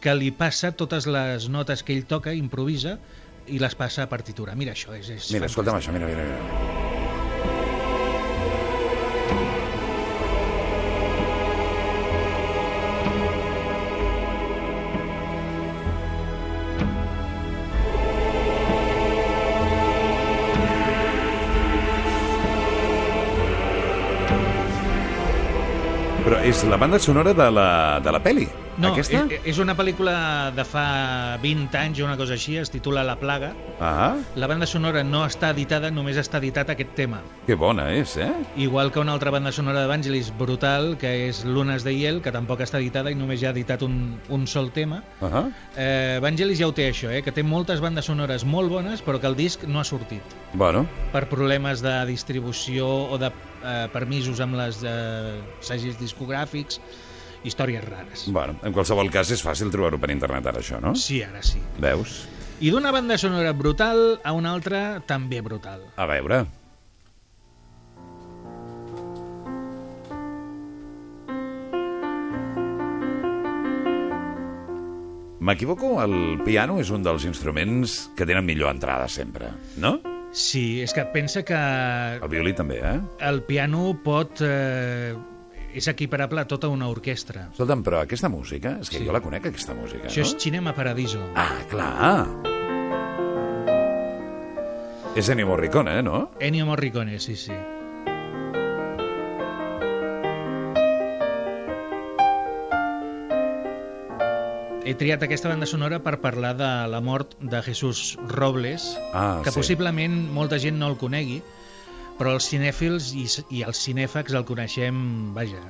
que 0.00 0.14
li 0.14 0.30
passa 0.32 0.72
totes 0.72 1.06
les 1.06 1.48
notes 1.48 1.82
que 1.84 1.92
ell 1.92 2.04
toca, 2.06 2.32
improvisa, 2.34 2.98
i 3.50 3.58
les 3.58 3.74
passa 3.74 4.06
a 4.06 4.10
partitura. 4.10 4.54
Mira, 4.58 4.76
això 4.76 4.94
és... 4.96 5.10
és 5.10 5.30
mira, 5.34 5.50
escolta'm 5.50 5.80
això, 5.80 5.94
mira, 5.94 6.06
mira, 6.06 6.24
mira. 6.24 6.88
Però 26.20 26.38
és 26.46 26.62
la 26.68 26.76
banda 26.78 26.98
sonora 27.02 27.32
de 27.34 27.46
la, 27.50 27.70
de 28.04 28.12
la 28.14 28.20
peli, 28.22 28.46
No, 28.80 28.92
aquesta? 28.94 29.26
és, 29.28 29.40
és 29.52 29.58
una 29.60 29.74
pel·lícula 29.76 30.14
de 30.56 30.64
fa 30.64 30.84
20 31.42 31.76
anys 31.78 32.00
o 32.00 32.06
una 32.06 32.16
cosa 32.16 32.34
així, 32.38 32.56
es 32.60 32.70
titula 32.72 33.04
La 33.04 33.16
plaga. 33.20 33.52
Ah, 33.80 34.16
La 34.40 34.48
banda 34.50 34.66
sonora 34.66 35.02
no 35.04 35.22
està 35.26 35.50
editada, 35.54 35.90
només 35.92 36.16
està 36.20 36.38
editat 36.40 36.70
aquest 36.72 36.94
tema. 36.96 37.20
que 37.46 37.54
bona 37.54 37.90
és, 37.92 38.16
eh? 38.16 38.30
Igual 38.56 38.92
que 38.92 39.00
una 39.00 39.12
altra 39.12 39.30
banda 39.30 39.52
sonora 39.52 39.80
d'Evangelis 39.82 40.30
brutal, 40.38 40.96
que 40.98 41.28
és 41.28 41.44
Lunes 41.44 41.84
de 41.84 41.92
Hiel, 41.92 42.20
que 42.22 42.32
tampoc 42.32 42.60
està 42.60 42.78
editada 42.78 43.10
i 43.10 43.14
només 43.18 43.40
ja 43.40 43.48
ha 43.50 43.52
editat 43.52 43.82
un, 43.82 44.20
un 44.28 44.46
sol 44.46 44.70
tema. 44.70 45.02
Uh 45.20 45.28
-huh. 45.28 45.52
Eh, 45.76 46.16
Evangelis 46.18 46.58
ja 46.58 46.66
ho 46.68 46.72
té 46.72 46.88
això, 46.90 47.10
eh, 47.10 47.22
que 47.22 47.32
té 47.32 47.42
moltes 47.42 47.80
bandes 47.80 48.04
sonores 48.04 48.44
molt 48.44 48.70
bones, 48.70 49.04
però 49.04 49.20
que 49.20 49.26
el 49.26 49.36
disc 49.36 49.64
no 49.64 49.80
ha 49.80 49.84
sortit 49.84 50.22
Bueno, 50.54 50.86
per 51.12 51.28
problemes 51.28 51.82
de 51.82 52.06
distribució 52.06 52.86
o 53.10 53.18
de 53.18 53.26
eh, 53.26 53.88
permisos 53.92 54.40
amb 54.40 54.54
les 54.54 54.82
eh, 54.84 55.40
segis 55.60 55.98
discogràfics, 55.98 56.80
històries 57.44 57.84
rares. 57.84 58.26
bueno, 58.28 58.56
en 58.62 58.72
qualsevol 58.76 59.10
cas 59.10 59.30
és 59.30 59.42
fàcil 59.44 59.70
trobar-ho 59.72 59.98
per 60.00 60.10
internet 60.12 60.46
ara, 60.46 60.60
això, 60.60 60.80
no? 60.80 60.94
Sí, 60.94 61.22
ara 61.22 61.42
sí. 61.42 61.60
Veus? 61.80 62.26
I 62.60 62.70
d'una 62.70 62.90
banda 62.92 63.16
sonora 63.18 63.52
brutal 63.56 64.20
a 64.22 64.32
una 64.36 64.52
altra 64.52 65.00
també 65.08 65.40
brutal. 65.40 65.80
A 65.96 66.06
veure... 66.06 66.44
M'equivoco? 75.40 75.94
El 76.04 76.42
piano 76.44 76.76
és 76.82 76.90
un 76.92 77.04
dels 77.04 77.24
instruments 77.24 78.10
que 78.16 78.26
tenen 78.28 78.44
millor 78.44 78.74
entrada 78.74 79.06
sempre, 79.08 79.48
no? 79.80 79.94
Sí, 80.36 80.82
és 80.84 80.92
que 80.94 81.02
pensa 81.14 81.40
que 81.42 81.56
El 82.20 82.28
violí 82.30 82.52
també, 82.54 82.76
eh? 82.84 82.98
el 83.26 83.40
piano 83.48 83.94
pot... 84.04 84.42
Eh, 84.44 85.16
és 85.74 85.86
equiparable 85.88 86.40
a 86.40 86.46
tota 86.48 86.68
una 86.68 86.88
orquestra. 86.88 87.48
Escolta'm, 87.52 87.82
però 87.86 88.00
aquesta 88.02 88.28
música, 88.28 88.78
és 88.80 88.90
que 88.90 88.98
Sí. 88.98 89.04
jo 89.06 89.12
la 89.12 89.20
conec, 89.20 89.46
aquesta 89.46 89.74
música, 89.74 90.08
Això 90.08 90.22
és 90.22 90.32
no? 90.34 90.40
Cinema 90.40 90.74
Paradiso. 90.74 91.20
Ah, 91.34 91.58
clar! 91.70 92.26
És 95.16 95.28
Ennio 95.28 95.46
Morricone, 95.46 95.98
eh, 95.98 96.02
no? 96.02 96.30
Ennio 96.38 96.66
Morricone, 96.66 97.18
sí, 97.18 97.34
sí. 97.36 97.52
He 104.82 104.94
triat 104.96 105.22
aquesta 105.22 105.50
banda 105.52 105.66
sonora 105.68 105.98
per 106.02 106.16
parlar 106.22 106.54
de 106.56 106.68
la 106.90 107.00
mort 107.04 107.34
de 107.38 107.60
Jesús 107.62 108.16
Robles, 108.26 108.96
Ah, 109.12 109.40
que 109.44 109.50
sí. 109.52 109.58
possiblement 109.60 110.14
molta 110.32 110.58
gent 110.58 110.78
no 110.80 110.88
el 110.88 110.96
conegui, 110.96 111.42
però 112.20 112.34
els 112.36 112.50
cinèfils 112.52 113.14
i, 113.16 113.24
i 113.56 113.62
els 113.64 113.80
cinèfags 113.80 114.34
el 114.36 114.44
coneixem, 114.44 114.96
vaja, 115.32 115.62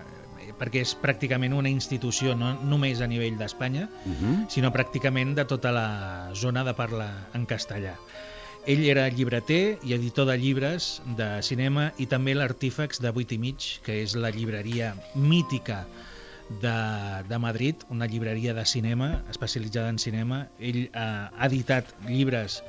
eh, 0.42 0.50
perquè 0.58 0.82
és 0.82 0.96
pràcticament 0.98 1.54
una 1.54 1.70
institució 1.70 2.34
no 2.34 2.56
només 2.66 2.98
a 3.00 3.06
nivell 3.06 3.38
d'Espanya, 3.38 3.86
Uh 4.04 4.16
-huh. 4.16 4.34
sinó 4.50 4.72
pràcticament 4.74 5.34
de 5.34 5.44
tota 5.44 5.70
la 5.70 6.30
zona 6.34 6.64
de 6.64 6.74
parla 6.74 7.28
en 7.34 7.46
castellà. 7.46 7.94
Ell 8.66 8.84
era 8.84 9.08
llibreter 9.08 9.78
i 9.82 9.94
editor 9.94 10.26
de 10.26 10.36
llibres 10.36 11.00
de 11.16 11.40
cinema 11.42 11.92
i 11.98 12.06
també 12.06 12.34
l'Artífex 12.34 13.00
de 13.00 13.08
8 13.08 13.32
i 13.34 13.38
mig, 13.38 13.80
que 13.84 14.02
és 14.02 14.14
la 14.16 14.30
llibreria 14.30 14.94
mítica 15.14 15.86
de, 16.60 17.22
de 17.28 17.38
Madrid, 17.38 17.76
una 17.88 18.06
llibreria 18.06 18.54
de 18.54 18.66
cinema, 18.66 19.22
especialitzada 19.30 19.88
en 19.88 19.98
cinema. 19.98 20.48
Ell 20.58 20.82
eh, 20.82 20.90
ha 20.94 21.46
editat 21.46 21.94
llibres 22.08 22.62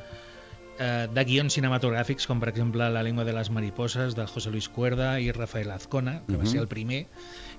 eh, 0.82 1.08
de 1.14 1.24
guions 1.30 1.54
cinematogràfics, 1.54 2.26
com 2.28 2.42
per 2.42 2.50
exemple 2.50 2.88
La 2.90 3.04
lengua 3.06 3.24
de 3.28 3.36
les 3.38 3.52
mariposas, 3.54 4.16
de 4.18 4.26
José 4.28 4.50
Luis 4.50 4.68
Cuerda 4.70 5.14
i 5.22 5.30
Rafael 5.32 5.70
Azcona, 5.72 6.22
que 6.28 6.40
va 6.40 6.48
ser 6.50 6.64
el 6.64 6.68
primer, 6.72 7.06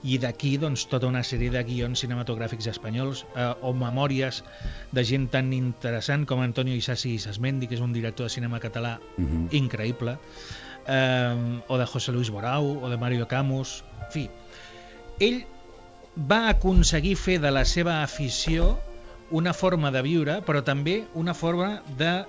i 0.03 0.19
d'aquí 0.19 0.57
doncs, 0.59 0.89
tota 0.91 1.07
una 1.07 1.23
sèrie 1.23 1.53
de 1.55 1.63
guions 1.63 2.03
cinematogràfics 2.03 2.67
espanyols 2.73 3.23
eh, 3.37 3.53
o 3.63 3.71
memòries 3.73 4.43
de 4.91 5.05
gent 5.07 5.29
tan 5.31 5.53
interessant 5.55 6.27
com 6.27 6.43
Antonio 6.43 6.75
Isasi 6.75 7.15
Sasmendi, 7.23 7.71
que 7.71 7.79
és 7.79 7.85
un 7.85 7.95
director 7.95 8.27
de 8.27 8.35
cinema 8.35 8.59
català 8.61 8.99
Mhm. 9.17 9.49
increïble, 9.53 10.19
eh, 10.87 11.63
o 11.69 11.79
de 11.79 11.87
José 11.87 12.13
Luis 12.13 12.31
Borau, 12.31 12.83
o 12.83 12.91
de 12.91 12.97
Mario 12.99 13.29
Camus, 13.29 13.85
en 14.01 14.11
fi. 14.11 14.29
Ell 15.21 15.45
va 16.17 16.49
aconseguir 16.51 17.15
fer 17.17 17.39
de 17.41 17.51
la 17.51 17.65
seva 17.65 18.03
afició 18.03 18.79
una 19.31 19.55
forma 19.55 19.91
de 19.91 20.03
viure, 20.03 20.41
però 20.45 20.63
també 20.63 21.07
una 21.15 21.33
forma 21.33 21.83
de 21.97 22.25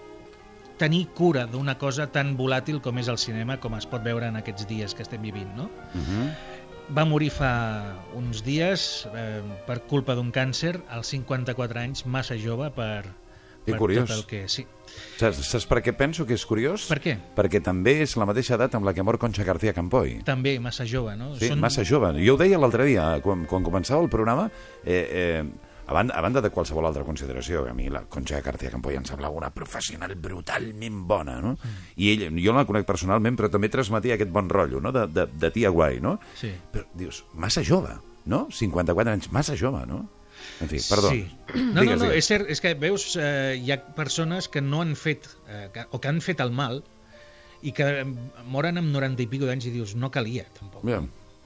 tenir 0.83 1.05
cura 1.15 1.45
d'una 1.47 1.77
cosa 1.79 2.09
tan 2.11 2.35
volàtil 2.39 2.81
com 2.83 2.99
és 2.99 3.07
el 3.11 3.17
cinema, 3.21 3.55
com 3.63 3.77
es 3.79 3.87
pot 3.87 4.03
veure 4.03 4.27
en 4.27 4.35
aquests 4.41 4.67
dies 4.67 4.93
que 4.97 5.05
estem 5.07 5.23
vivint, 5.23 5.49
no? 5.55 5.69
Va 6.93 7.05
morir 7.07 7.31
fa 7.31 7.51
uns 8.19 8.43
dies 8.43 9.05
eh, 9.15 9.39
per 9.67 9.79
culpa 9.87 10.17
d'un 10.19 10.33
càncer 10.35 10.75
als 10.91 11.13
54 11.15 11.79
anys, 11.79 12.03
massa 12.05 12.35
jove 12.35 12.67
per, 12.75 13.05
Que 13.63 13.71
per 13.71 13.79
curiós. 13.79 14.09
tot 14.09 14.17
el 14.17 14.25
que... 14.27 14.41
Sí. 14.51 14.65
Saps, 15.17 15.39
saps 15.47 15.65
per 15.71 15.79
què 15.81 15.93
penso 15.95 16.25
que 16.27 16.35
és 16.35 16.43
curiós? 16.45 16.83
Per 16.91 16.99
què? 17.01 17.15
Perquè 17.37 17.61
també 17.63 17.95
és 18.03 18.17
la 18.19 18.27
mateixa 18.27 18.57
edat 18.59 18.75
amb 18.75 18.83
la 18.85 18.91
que 18.93 19.05
mor 19.07 19.15
Concha 19.21 19.45
García 19.47 19.71
Campoy. 19.73 20.17
També 20.27 20.57
massa 20.59 20.83
jove, 20.85 21.15
no? 21.17 21.31
Sí, 21.39 21.53
massa 21.55 21.85
jove. 21.87 22.11
Jo 22.19 22.35
ho 22.35 22.41
deia 22.41 22.59
l'altre 22.59 22.85
dia, 22.91 23.07
quan, 23.23 23.47
quan 23.47 23.63
començava 23.63 24.03
el 24.03 24.11
programa, 24.11 24.49
eh, 24.83 24.99
eh, 25.07 25.71
a, 25.85 25.93
banda, 25.93 26.15
a 26.15 26.21
banda 26.23 26.41
de 26.41 26.51
qualsevol 26.53 26.87
altra 26.87 27.03
consideració, 27.03 27.65
a 27.67 27.73
mi 27.75 27.89
la 27.91 28.03
Concha 28.11 28.39
García 28.41 28.71
Campoy 28.71 28.95
em 28.95 29.05
semblava 29.07 29.35
una 29.35 29.51
professional 29.53 30.15
brutalment 30.15 31.03
bona, 31.07 31.39
no? 31.43 31.57
I 31.99 32.13
ell, 32.13 32.25
jo 32.39 32.55
la 32.55 32.65
conec 32.69 32.87
personalment, 32.87 33.37
però 33.39 33.51
també 33.51 33.69
transmetia 33.73 34.15
aquest 34.17 34.31
bon 34.33 34.49
rotllo, 34.51 34.81
no?, 34.83 34.93
de, 34.95 35.07
de, 35.11 35.27
de 35.27 35.51
tia 35.55 35.71
guai, 35.73 35.99
no? 36.03 36.17
Sí. 36.39 36.53
Però 36.71 36.87
dius, 36.97 37.23
massa 37.33 37.65
jove, 37.67 37.95
no? 38.31 38.45
54 38.51 39.17
anys, 39.17 39.31
massa 39.35 39.57
jove, 39.59 39.83
no? 39.89 40.05
En 40.61 40.69
fi, 40.71 40.79
perdó. 40.89 41.11
Sí. 41.11 41.25
No, 41.55 41.81
Digues, 41.81 41.99
no, 41.99 42.07
no, 42.07 42.11
és 42.15 42.27
cert, 42.27 42.49
és 42.51 42.61
que 42.63 42.73
veus, 42.79 43.13
eh, 43.19 43.55
hi 43.59 43.71
ha 43.73 43.79
persones 43.97 44.49
que 44.51 44.63
no 44.63 44.81
han 44.83 44.95
fet, 44.99 45.27
eh, 45.47 45.67
que, 45.73 45.87
o 45.91 45.99
que 45.99 46.11
han 46.11 46.21
fet 46.23 46.43
el 46.43 46.51
mal 46.55 46.81
i 47.63 47.71
que 47.75 47.89
moren 48.51 48.79
amb 48.81 48.91
90 48.91 49.23
i 49.23 49.27
pico 49.31 49.47
d'anys 49.47 49.69
i 49.69 49.73
dius, 49.75 49.95
no 49.95 50.11
calia, 50.11 50.45
tampoc. 50.57 50.83
Bé. 50.87 50.99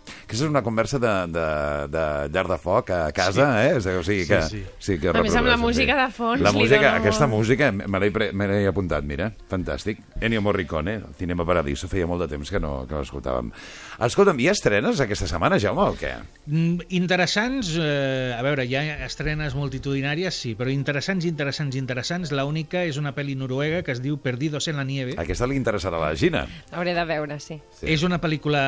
Aquesta 0.08 0.44
és 0.46 0.50
una 0.50 0.62
conversa 0.64 1.00
de, 1.00 1.14
de, 1.34 1.46
de 1.94 2.04
llar 2.34 2.46
de 2.52 2.58
foc 2.62 2.90
a 2.96 3.12
casa, 3.16 3.48
sí. 3.62 3.90
eh? 3.90 3.98
O 3.98 4.04
sigui 4.04 4.26
que... 4.30 4.42
Sí, 4.48 4.64
sí 4.80 4.98
que 5.00 5.10
A 5.12 5.22
més, 5.22 5.36
amb 5.36 5.48
la 5.52 5.58
música 5.58 5.94
sí. 5.96 6.00
de 6.06 6.08
fons 6.16 6.42
La 6.46 6.52
música, 6.56 6.82
dona 6.82 6.96
aquesta 7.02 7.28
molt. 7.28 7.42
música 7.44 7.72
me 7.72 8.00
l'he 8.04 8.12
pre- 8.16 8.32
me 8.34 8.48
l'he 8.52 8.64
apuntat, 8.68 9.04
mira, 9.08 9.32
fantàstic. 9.52 10.00
Ennio 10.22 10.42
Morricone, 10.42 11.00
Cinema 11.20 11.46
Paradiso, 11.48 11.88
feia 11.92 12.08
molt 12.08 12.24
de 12.26 12.32
temps 12.36 12.50
que 12.52 12.60
no, 12.60 12.86
que 12.88 12.94
no 12.96 13.04
l'escoltàvem. 13.04 13.52
Escolta'm, 13.98 14.38
hi 14.38 14.46
ha 14.46 14.52
estrenes 14.54 15.00
aquesta 15.02 15.26
setmana, 15.26 15.58
Jaume, 15.58 15.82
o 15.90 15.96
què? 15.98 16.12
Mm, 16.46 16.84
Interessants, 17.00 17.72
eh, 17.82 18.36
a 18.38 18.44
veure, 18.46 18.68
hi 18.70 18.76
ha 18.78 18.84
estrenes 19.08 19.56
multitudinàries, 19.58 20.38
sí, 20.38 20.52
però 20.60 20.70
interessants, 20.70 21.26
interessants, 21.26 21.76
interessants. 21.80 22.32
La 22.32 22.46
única 22.46 22.84
és 22.86 23.00
una 23.02 23.16
pel·li 23.18 23.34
noruega 23.36 23.82
que 23.82 23.96
es 23.96 24.02
diu 24.04 24.20
Perdidos 24.22 24.68
en 24.70 24.78
la 24.78 24.86
nieve. 24.86 25.16
Aquesta 25.18 25.50
li 25.50 25.58
interessarà 25.58 25.98
a 25.98 26.12
la 26.12 26.16
Gina. 26.16 26.46
Hauré 26.72 26.94
de 26.94 27.06
veure, 27.10 27.40
sí. 27.42 27.58
Sí. 27.80 27.88
És 27.90 28.04
una 28.06 28.22
pel·lícula 28.22 28.62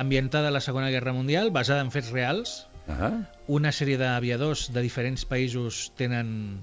ambientada 0.00 0.48
a 0.48 0.56
la 0.56 0.64
Segona 0.64 0.88
Guerra 0.88 1.12
Mundial, 1.12 1.50
basada 1.52 1.84
en 1.84 1.90
fets 1.92 2.10
reals. 2.10 2.66
Ah, 2.88 3.12
Una 3.46 3.70
sèrie 3.76 3.98
d'aviadors 4.00 4.70
de 4.72 4.80
diferents 4.80 5.26
països 5.28 5.90
tenen 6.00 6.62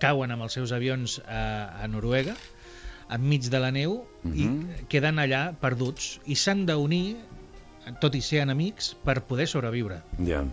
cauen 0.00 0.32
amb 0.32 0.42
els 0.48 0.56
seus 0.56 0.72
avions 0.72 1.20
a, 1.28 1.84
a 1.84 1.86
Noruega, 1.88 2.32
enmig 3.12 3.50
de 3.52 3.60
la 3.62 3.70
neu, 3.70 4.00
i 4.34 4.46
queden 4.90 5.20
allà 5.22 5.52
perduts. 5.60 6.16
I 6.26 6.34
s'han 6.34 6.64
d'unir, 6.66 7.16
tot 8.02 8.14
i 8.18 8.22
ser 8.24 8.42
enemics, 8.42 8.94
per 9.04 9.20
poder 9.28 9.46
sobreviure. 9.50 10.02
ja. 10.26 10.44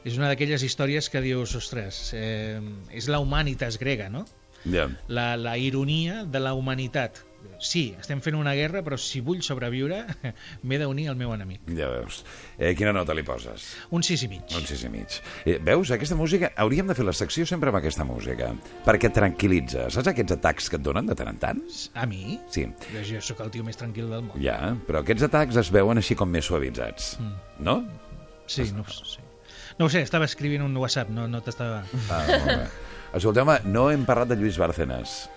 És 0.00 0.14
una 0.16 0.30
d'aquelles 0.30 0.62
històries 0.64 1.10
que 1.12 1.20
dius, 1.20 1.52
ostres, 1.58 2.14
eh, 2.16 2.60
és 2.96 3.08
la 3.12 3.18
humanitas 3.20 3.76
grega, 3.76 4.08
no? 4.08 4.24
Ja. 4.64 4.86
La, 5.08 5.36
la 5.36 5.58
ironia 5.60 6.24
de 6.24 6.40
la 6.40 6.54
humanitat. 6.56 7.20
Sí, 7.60 7.94
estem 8.00 8.22
fent 8.24 8.36
una 8.38 8.54
guerra, 8.56 8.80
però 8.82 8.96
si 8.96 9.20
vull 9.20 9.42
sobreviure, 9.44 9.98
m'he 10.64 10.78
d'unir 10.80 11.08
al 11.12 11.16
meu 11.20 11.32
enemic. 11.34 11.66
Ja 11.76 11.90
veus. 11.92 12.22
Eh, 12.56 12.70
quina 12.78 12.92
nota 12.96 13.12
li 13.16 13.24
poses? 13.26 13.66
Un 13.92 14.02
sis 14.06 14.22
i 14.24 14.28
mig. 14.32 14.46
Un 14.56 14.64
sis 14.68 14.84
i 14.86 14.90
mig. 14.92 15.18
Eh, 15.44 15.58
veus, 15.64 15.90
aquesta 15.92 16.16
música... 16.16 16.52
Hauríem 16.60 16.88
de 16.88 16.96
fer 16.96 17.04
la 17.04 17.12
secció 17.16 17.44
sempre 17.48 17.68
amb 17.72 17.80
aquesta 17.82 18.04
música, 18.08 18.50
perquè 18.86 19.10
tranquil·litza. 19.12 19.88
Saps 19.92 20.08
aquests 20.14 20.38
atacs 20.38 20.70
que 20.72 20.80
et 20.80 20.84
donen 20.86 21.08
de 21.10 21.16
tant 21.18 21.28
en 21.34 21.40
tant? 21.42 21.60
A 22.00 22.06
mi? 22.08 22.38
Sí. 22.52 22.64
Jo, 22.94 23.02
jo 23.14 23.20
sóc 23.24 23.42
el 23.44 23.50
tio 23.52 23.64
més 23.66 23.76
tranquil 23.80 24.08
del 24.12 24.24
món. 24.28 24.40
Ja, 24.40 24.72
però 24.88 25.04
aquests 25.04 25.28
atacs 25.28 25.60
es 25.60 25.72
veuen 25.74 26.00
així 26.00 26.16
com 26.16 26.30
més 26.32 26.48
suavitzats, 26.48 27.16
Mm. 27.20 27.34
no? 27.66 27.74
Sí, 28.50 28.64
no, 28.74 28.82
ho 28.82 28.90
sé. 28.90 29.20
no 29.78 29.86
ho 29.86 29.90
sé, 29.92 30.00
estava 30.02 30.24
escrivint 30.26 30.64
un 30.64 30.74
WhatsApp, 30.80 31.10
no, 31.14 31.28
no 31.30 31.40
t'estava... 31.44 31.82
Ah, 32.10 32.24
molt 32.30 32.48
bé. 32.48 32.64
Escolteu-me, 33.20 33.58
no 33.70 33.88
hem 33.92 34.04
parlat 34.08 34.28
de 34.32 34.36
Lluís 34.40 34.56
Bárcenas. 34.58 35.28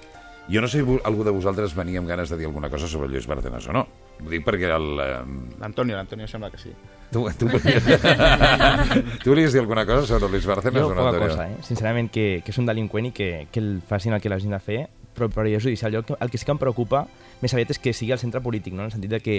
Jo 0.52 0.60
no 0.60 0.68
sé 0.68 0.82
si 0.84 0.98
algú 1.08 1.24
de 1.24 1.32
vosaltres 1.32 1.74
venia 1.76 2.00
amb 2.02 2.10
ganes 2.10 2.30
de 2.30 2.38
dir 2.38 2.46
alguna 2.50 2.70
cosa 2.70 2.88
sobre 2.88 3.08
Lluís 3.08 3.28
Bárcenas 3.28 3.68
o 3.68 3.74
no. 3.74 3.86
Ho 4.24 4.30
dic 4.30 4.44
perquè 4.44 4.68
el... 4.76 4.90
eh, 5.00 5.22
L'Antonio, 5.60 5.96
l'Antonio 5.96 6.28
sembla 6.28 6.50
que 6.52 6.58
sí. 6.58 6.74
Tu, 7.14 7.24
tu, 7.40 7.48
volies... 7.48 7.84
tu 9.24 9.30
volies 9.32 9.54
dir 9.54 9.62
alguna 9.62 9.86
cosa 9.86 10.06
sobre 10.08 10.28
Lluís 10.34 10.46
Bárcenas 10.46 10.82
Jo, 10.82 10.88
o 10.90 10.96
no, 10.96 11.08
Antonio? 11.08 11.30
cosa, 11.30 11.48
eh? 11.50 11.58
Sincerament, 11.64 12.12
que, 12.12 12.42
que 12.44 12.52
és 12.52 12.60
un 12.60 12.68
delinqüent 12.68 13.08
i 13.08 13.14
que, 13.16 13.30
que 13.52 13.62
el 13.64 13.80
facin 13.88 14.14
el 14.14 14.22
que 14.22 14.30
l'hagin 14.34 14.52
de 14.52 14.60
fer, 14.60 14.82
però 15.16 15.30
per 15.32 15.46
via 15.48 15.60
judicial. 15.64 15.94
Jo, 15.94 16.00
el 16.04 16.06
que- 16.12 16.18
el 16.20 16.30
que 16.34 16.38
sí 16.42 16.46
que 16.46 16.52
em 16.56 16.60
preocupa 16.62 17.06
més 17.44 17.54
aviat 17.54 17.72
és 17.76 17.80
que 17.80 17.94
sigui 17.94 18.12
el 18.16 18.20
centre 18.20 18.42
polític, 18.42 18.74
no? 18.74 18.82
en 18.84 18.92
el 18.92 18.96
sentit 18.96 19.12
de 19.12 19.20
que 19.24 19.38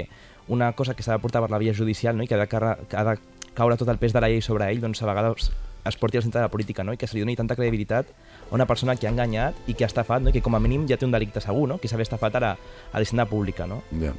una 0.48 0.72
cosa 0.72 0.94
que 0.94 1.02
s'ha 1.02 1.16
de 1.16 1.22
portar 1.22 1.42
per 1.42 1.50
la 1.50 1.58
via 1.58 1.74
judicial 1.74 2.16
no? 2.16 2.22
i 2.24 2.28
que 2.28 2.34
ha 2.36 2.40
de, 2.40 2.48
carre, 2.48 2.76
que 2.88 2.96
ha 2.96 3.04
de 3.04 3.18
caure 3.54 3.76
tot 3.80 3.88
el 3.88 3.98
pes 3.98 4.12
de 4.12 4.20
la 4.20 4.28
llei 4.28 4.40
sobre 4.42 4.68
ell, 4.70 4.80
doncs 4.80 5.02
a 5.02 5.06
vegades 5.08 5.50
es 5.84 5.96
porti 6.00 6.16
al 6.16 6.22
centre 6.24 6.40
de 6.40 6.46
la 6.46 6.50
política 6.52 6.84
no? 6.84 6.92
i 6.92 6.96
que 6.96 7.06
se 7.06 7.16
li 7.16 7.20
doni 7.24 7.34
tanta 7.36 7.56
credibilitat 7.56 8.06
una 8.54 8.66
persona 8.66 8.94
que 8.96 9.06
ha 9.08 9.10
enganyat 9.10 9.54
i 9.66 9.74
que 9.74 9.84
ha 9.84 9.90
estafat 9.90 10.22
no? 10.22 10.30
i 10.30 10.32
que 10.32 10.40
com 10.44 10.54
a 10.54 10.60
mínim 10.62 10.86
ja 10.88 10.96
té 10.96 11.04
un 11.06 11.12
delicte 11.12 11.40
segur, 11.42 11.66
no? 11.68 11.78
que 11.78 11.88
haver 11.94 12.06
estafat 12.06 12.34
ara 12.38 12.56
a 12.92 12.98
l'hisenda 13.00 13.26
pública. 13.26 13.66
No? 13.66 13.82
Ja. 14.00 14.12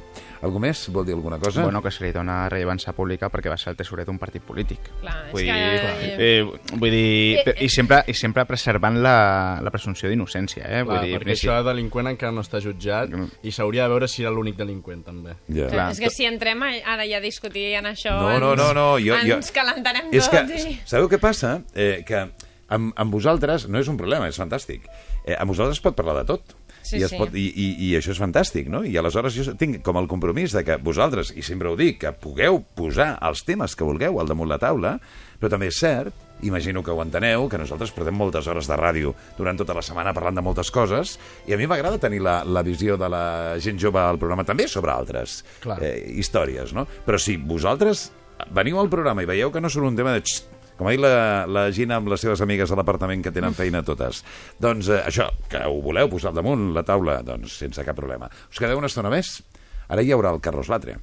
Algú 0.46 0.60
més 0.60 0.86
vol 0.92 1.04
dir 1.06 1.14
alguna 1.16 1.38
cosa? 1.38 1.62
Bueno, 1.62 1.80
que 1.82 1.90
se 1.90 2.04
li 2.04 2.12
dona 2.12 2.48
rellevància 2.52 2.92
pública 2.96 3.30
perquè 3.32 3.48
va 3.52 3.56
ser 3.56 3.70
el 3.72 3.76
tesorer 3.76 4.04
d'un 4.06 4.18
partit 4.18 4.42
polític. 4.44 4.90
Clar, 5.00 5.16
és 5.26 5.32
vull 5.32 5.44
que- 5.44 5.56
dir, 5.56 6.14
eh, 6.18 6.76
vull 6.76 6.90
dir 6.90 7.38
Eh, 7.38 7.42
eh. 7.46 7.64
i, 7.64 7.68
sempre, 7.68 8.02
i 8.06 8.14
sempre 8.14 8.44
preservant 8.46 8.96
la, 9.02 9.58
la 9.62 9.70
presumpció 9.70 10.08
d'innocència, 10.08 10.64
eh? 10.64 10.82
Clar, 10.84 10.86
vull 10.86 11.06
dir, 11.08 11.18
perquè 11.18 11.32
això 11.36 11.56
de 11.62 11.68
delinqüent 11.70 12.08
encara 12.12 12.32
no 12.32 12.42
està 12.44 12.60
jutjat 12.60 13.10
i 13.42 13.50
s'hauria 13.52 13.84
de 13.84 13.88
veure 13.94 14.08
si 14.08 14.22
era 14.22 14.30
l'únic 14.30 14.56
delinqüent, 14.56 15.04
també. 15.04 15.36
Ja. 15.48 15.68
Clar, 15.72 15.90
és 15.92 16.00
que 16.00 16.10
si 16.10 16.26
entrem 16.26 16.62
a- 16.62 16.74
ara 16.94 17.06
ja 17.08 17.18
a 17.18 17.20
discutir 17.24 17.72
en 17.74 17.86
això, 17.86 18.12
No, 18.20 18.38
no, 18.38 18.54
no, 18.56 18.72
no. 18.74 18.86
Jo, 18.98 19.16
jo... 19.24 19.36
ens 19.40 19.50
calentarem 19.52 20.08
és 20.12 20.28
que, 20.28 20.42
tots. 20.44 20.64
i... 20.66 20.80
Sabeu 20.84 21.08
què 21.08 21.18
passa? 21.18 21.62
Eh, 21.74 22.02
que 22.06 22.26
amb, 22.68 22.92
amb 22.98 23.14
vosaltres 23.14 23.68
no 23.70 23.80
és 23.80 23.90
un 23.90 23.98
problema, 23.98 24.28
és 24.30 24.38
fantàstic. 24.40 24.86
Eh, 25.24 25.36
amb 25.36 25.52
vosaltres 25.52 25.78
es 25.78 25.84
pot 25.84 25.96
parlar 25.98 26.18
de 26.20 26.26
tot. 26.32 26.56
Sí, 26.86 27.00
I, 27.00 27.02
es 27.02 27.10
sí. 27.10 27.18
pot, 27.18 27.32
i, 27.34 27.48
i, 27.50 27.66
I 27.88 27.94
això 27.98 28.12
és 28.14 28.20
fantàstic, 28.22 28.68
no? 28.70 28.84
I 28.86 28.94
aleshores 29.00 29.34
jo 29.34 29.56
tinc 29.58 29.80
com 29.86 29.98
el 29.98 30.06
compromís 30.10 30.54
de 30.54 30.62
que 30.66 30.76
vosaltres, 30.78 31.32
i 31.34 31.42
sempre 31.42 31.72
ho 31.72 31.78
dic, 31.78 31.98
que 32.04 32.12
pugueu 32.14 32.60
posar 32.78 33.16
els 33.26 33.42
temes 33.46 33.74
que 33.74 33.86
vulgueu 33.86 34.20
al 34.22 34.30
damunt 34.30 34.50
la 34.52 34.60
taula, 34.62 34.94
però 35.40 35.50
també 35.50 35.72
és 35.72 35.80
cert, 35.82 36.14
imagino 36.46 36.82
que 36.84 36.92
ho 36.94 37.00
enteneu, 37.02 37.48
que 37.50 37.58
nosaltres 37.58 37.90
portem 37.96 38.14
moltes 38.14 38.46
hores 38.46 38.68
de 38.70 38.76
ràdio 38.78 39.14
durant 39.38 39.58
tota 39.58 39.74
la 39.74 39.82
setmana 39.82 40.14
parlant 40.14 40.38
de 40.38 40.44
moltes 40.46 40.70
coses, 40.70 41.16
i 41.48 41.56
a 41.56 41.58
mi 41.58 41.66
m'agrada 41.66 41.98
tenir 41.98 42.20
la, 42.22 42.42
la 42.44 42.62
visió 42.66 42.98
de 43.00 43.08
la 43.10 43.24
gent 43.62 43.80
jove 43.82 44.02
al 44.02 44.20
programa 44.20 44.46
també 44.46 44.68
sobre 44.70 44.94
altres 44.94 45.40
Clar. 45.64 45.80
eh, 45.82 45.96
històries, 46.20 46.76
no? 46.76 46.86
Però 47.06 47.18
si 47.18 47.38
vosaltres 47.40 48.10
veniu 48.54 48.78
al 48.78 48.92
programa 48.92 49.24
i 49.24 49.28
veieu 49.28 49.50
que 49.50 49.62
no 49.64 49.72
surt 49.72 49.90
un 49.90 49.98
tema 49.98 50.14
de... 50.14 50.22
Xxt, 50.22 50.52
com 50.76 50.86
ha 50.88 50.92
dit 50.94 51.00
la, 51.00 51.46
la 51.48 51.66
Gina 51.72 51.96
amb 52.00 52.08
les 52.12 52.20
seves 52.20 52.40
amigues 52.44 52.70
a 52.72 52.76
l'apartament 52.78 53.22
que 53.24 53.32
tenen 53.32 53.54
feina 53.56 53.82
totes. 53.86 54.22
Doncs 54.60 54.88
eh, 54.92 55.02
això, 55.08 55.30
que 55.48 55.62
ho 55.64 55.80
voleu 55.84 56.08
posar 56.12 56.30
al 56.34 56.38
damunt 56.42 56.70
la 56.76 56.84
taula, 56.86 57.22
doncs 57.26 57.56
sense 57.64 57.84
cap 57.84 57.96
problema. 57.96 58.28
Us 58.50 58.58
quedeu 58.60 58.78
una 58.78 58.90
estona 58.92 59.10
més? 59.12 59.38
Ara 59.88 60.02
hi 60.02 60.12
haurà 60.12 60.32
el 60.34 60.40
Carlos 60.44 60.68
Latre. 60.68 60.98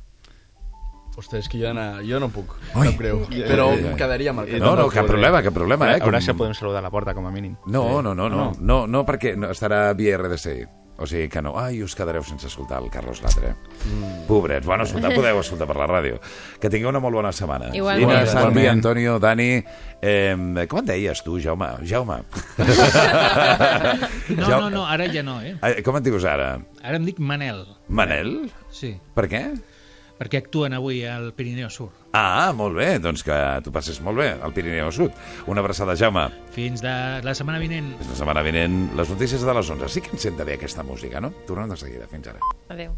Ostres, 1.14 1.44
és 1.46 1.50
que 1.52 1.60
jo, 1.62 1.70
no, 1.78 1.84
jo 2.02 2.18
no 2.20 2.32
puc, 2.34 2.56
Ui. 2.74 2.88
sap 2.88 2.98
greu. 2.98 3.20
Però 3.30 3.68
Ai, 3.70 3.84
ai. 3.84 3.90
em 3.92 3.98
quedaria 4.00 4.32
amb 4.34 4.42
el 4.48 4.56
No, 4.60 4.72
no, 4.76 4.88
cap 4.90 5.06
problema, 5.06 5.44
cap 5.46 5.54
problema, 5.54 5.92
eh? 5.92 6.00
Ara 6.02 6.10
Com- 6.10 6.22
se 6.26 6.34
podem 6.34 6.56
saludar 6.58 6.80
a 6.82 6.88
la 6.88 6.90
porta, 6.90 7.14
com 7.14 7.28
a 7.28 7.32
mínim. 7.32 7.54
No, 7.68 8.02
no, 8.02 8.16
no, 8.18 8.30
no, 8.30 8.52
no, 8.60 8.80
no, 8.88 9.04
perquè 9.06 9.36
no, 9.38 9.52
estarà 9.54 9.94
via 9.94 10.18
RDC. 10.18 10.83
O 11.04 11.08
sigui 11.10 11.28
que 11.28 11.42
no. 11.44 11.52
Ai, 11.60 11.82
us 11.84 11.96
quedareu 12.00 12.24
sense 12.24 12.48
escoltar 12.48 12.80
el 12.82 12.88
Carlos 12.94 13.20
Latre. 13.22 13.50
Mm. 13.84 14.24
Pobrets. 14.30 14.66
Bueno, 14.66 14.86
escoltar 14.88 15.12
podeu 15.18 15.42
escoltar 15.42 15.68
per 15.68 15.76
la 15.82 15.88
ràdio. 15.90 16.22
Que 16.64 16.72
tingueu 16.72 16.94
una 16.94 17.02
molt 17.04 17.20
bona 17.20 17.34
setmana. 17.36 17.74
Igualment. 17.76 18.08
Ina, 18.10 18.22
Santi, 18.26 18.40
Igualment. 18.48 18.72
Antonio, 18.78 19.18
Dani... 19.20 19.50
Eh, 20.04 20.36
com 20.68 20.82
et 20.82 20.88
deies 20.90 21.22
tu, 21.24 21.38
Jaume? 21.40 21.70
Jaume. 21.88 22.22
No, 24.34 24.48
no, 24.48 24.70
no, 24.70 24.86
ara 24.88 25.06
ja 25.12 25.24
no, 25.24 25.38
eh? 25.42 25.56
Eh, 25.62 25.82
Com 25.86 25.98
et 26.00 26.06
dius 26.06 26.24
ara? 26.28 26.56
Ara 26.84 26.98
em 27.00 27.06
dic 27.08 27.20
Manel, 27.24 27.64
Manel? 27.88 28.34
sí, 28.74 28.94
Per 29.16 29.28
què? 29.32 29.42
Perquè 30.24 30.40
actuen 30.40 30.74
avui 30.78 31.04
al 31.08 31.34
Pirineu 31.36 31.70
Sur. 31.74 31.90
Ah, 32.16 32.54
molt 32.56 32.78
bé, 32.78 32.94
doncs 33.04 33.26
que 33.28 33.36
tu 33.66 33.74
passes 33.76 34.00
molt 34.06 34.22
bé 34.22 34.30
al 34.38 34.54
Pirineu 34.56 34.92
Sud. 34.96 35.12
Una 35.52 35.64
abraçada, 35.64 35.98
Jaume. 36.00 36.30
Fins 36.56 36.84
de 36.86 36.96
la 37.26 37.36
setmana 37.36 37.60
vinent. 37.60 37.92
Fins 38.00 38.14
la 38.14 38.22
setmana 38.22 38.46
vinent, 38.46 38.80
les 38.98 39.12
notícies 39.12 39.44
de 39.44 39.60
les 39.60 39.76
11. 39.76 39.92
Sí 39.92 40.06
que 40.06 40.16
ens 40.16 40.30
senta 40.30 40.48
bé 40.48 40.58
aquesta 40.60 40.86
música, 40.88 41.22
no? 41.22 41.34
Tornem 41.50 41.76
de 41.76 41.80
seguida. 41.84 42.10
Fins 42.12 42.32
ara. 42.32 42.54
Adéu. 42.70 42.96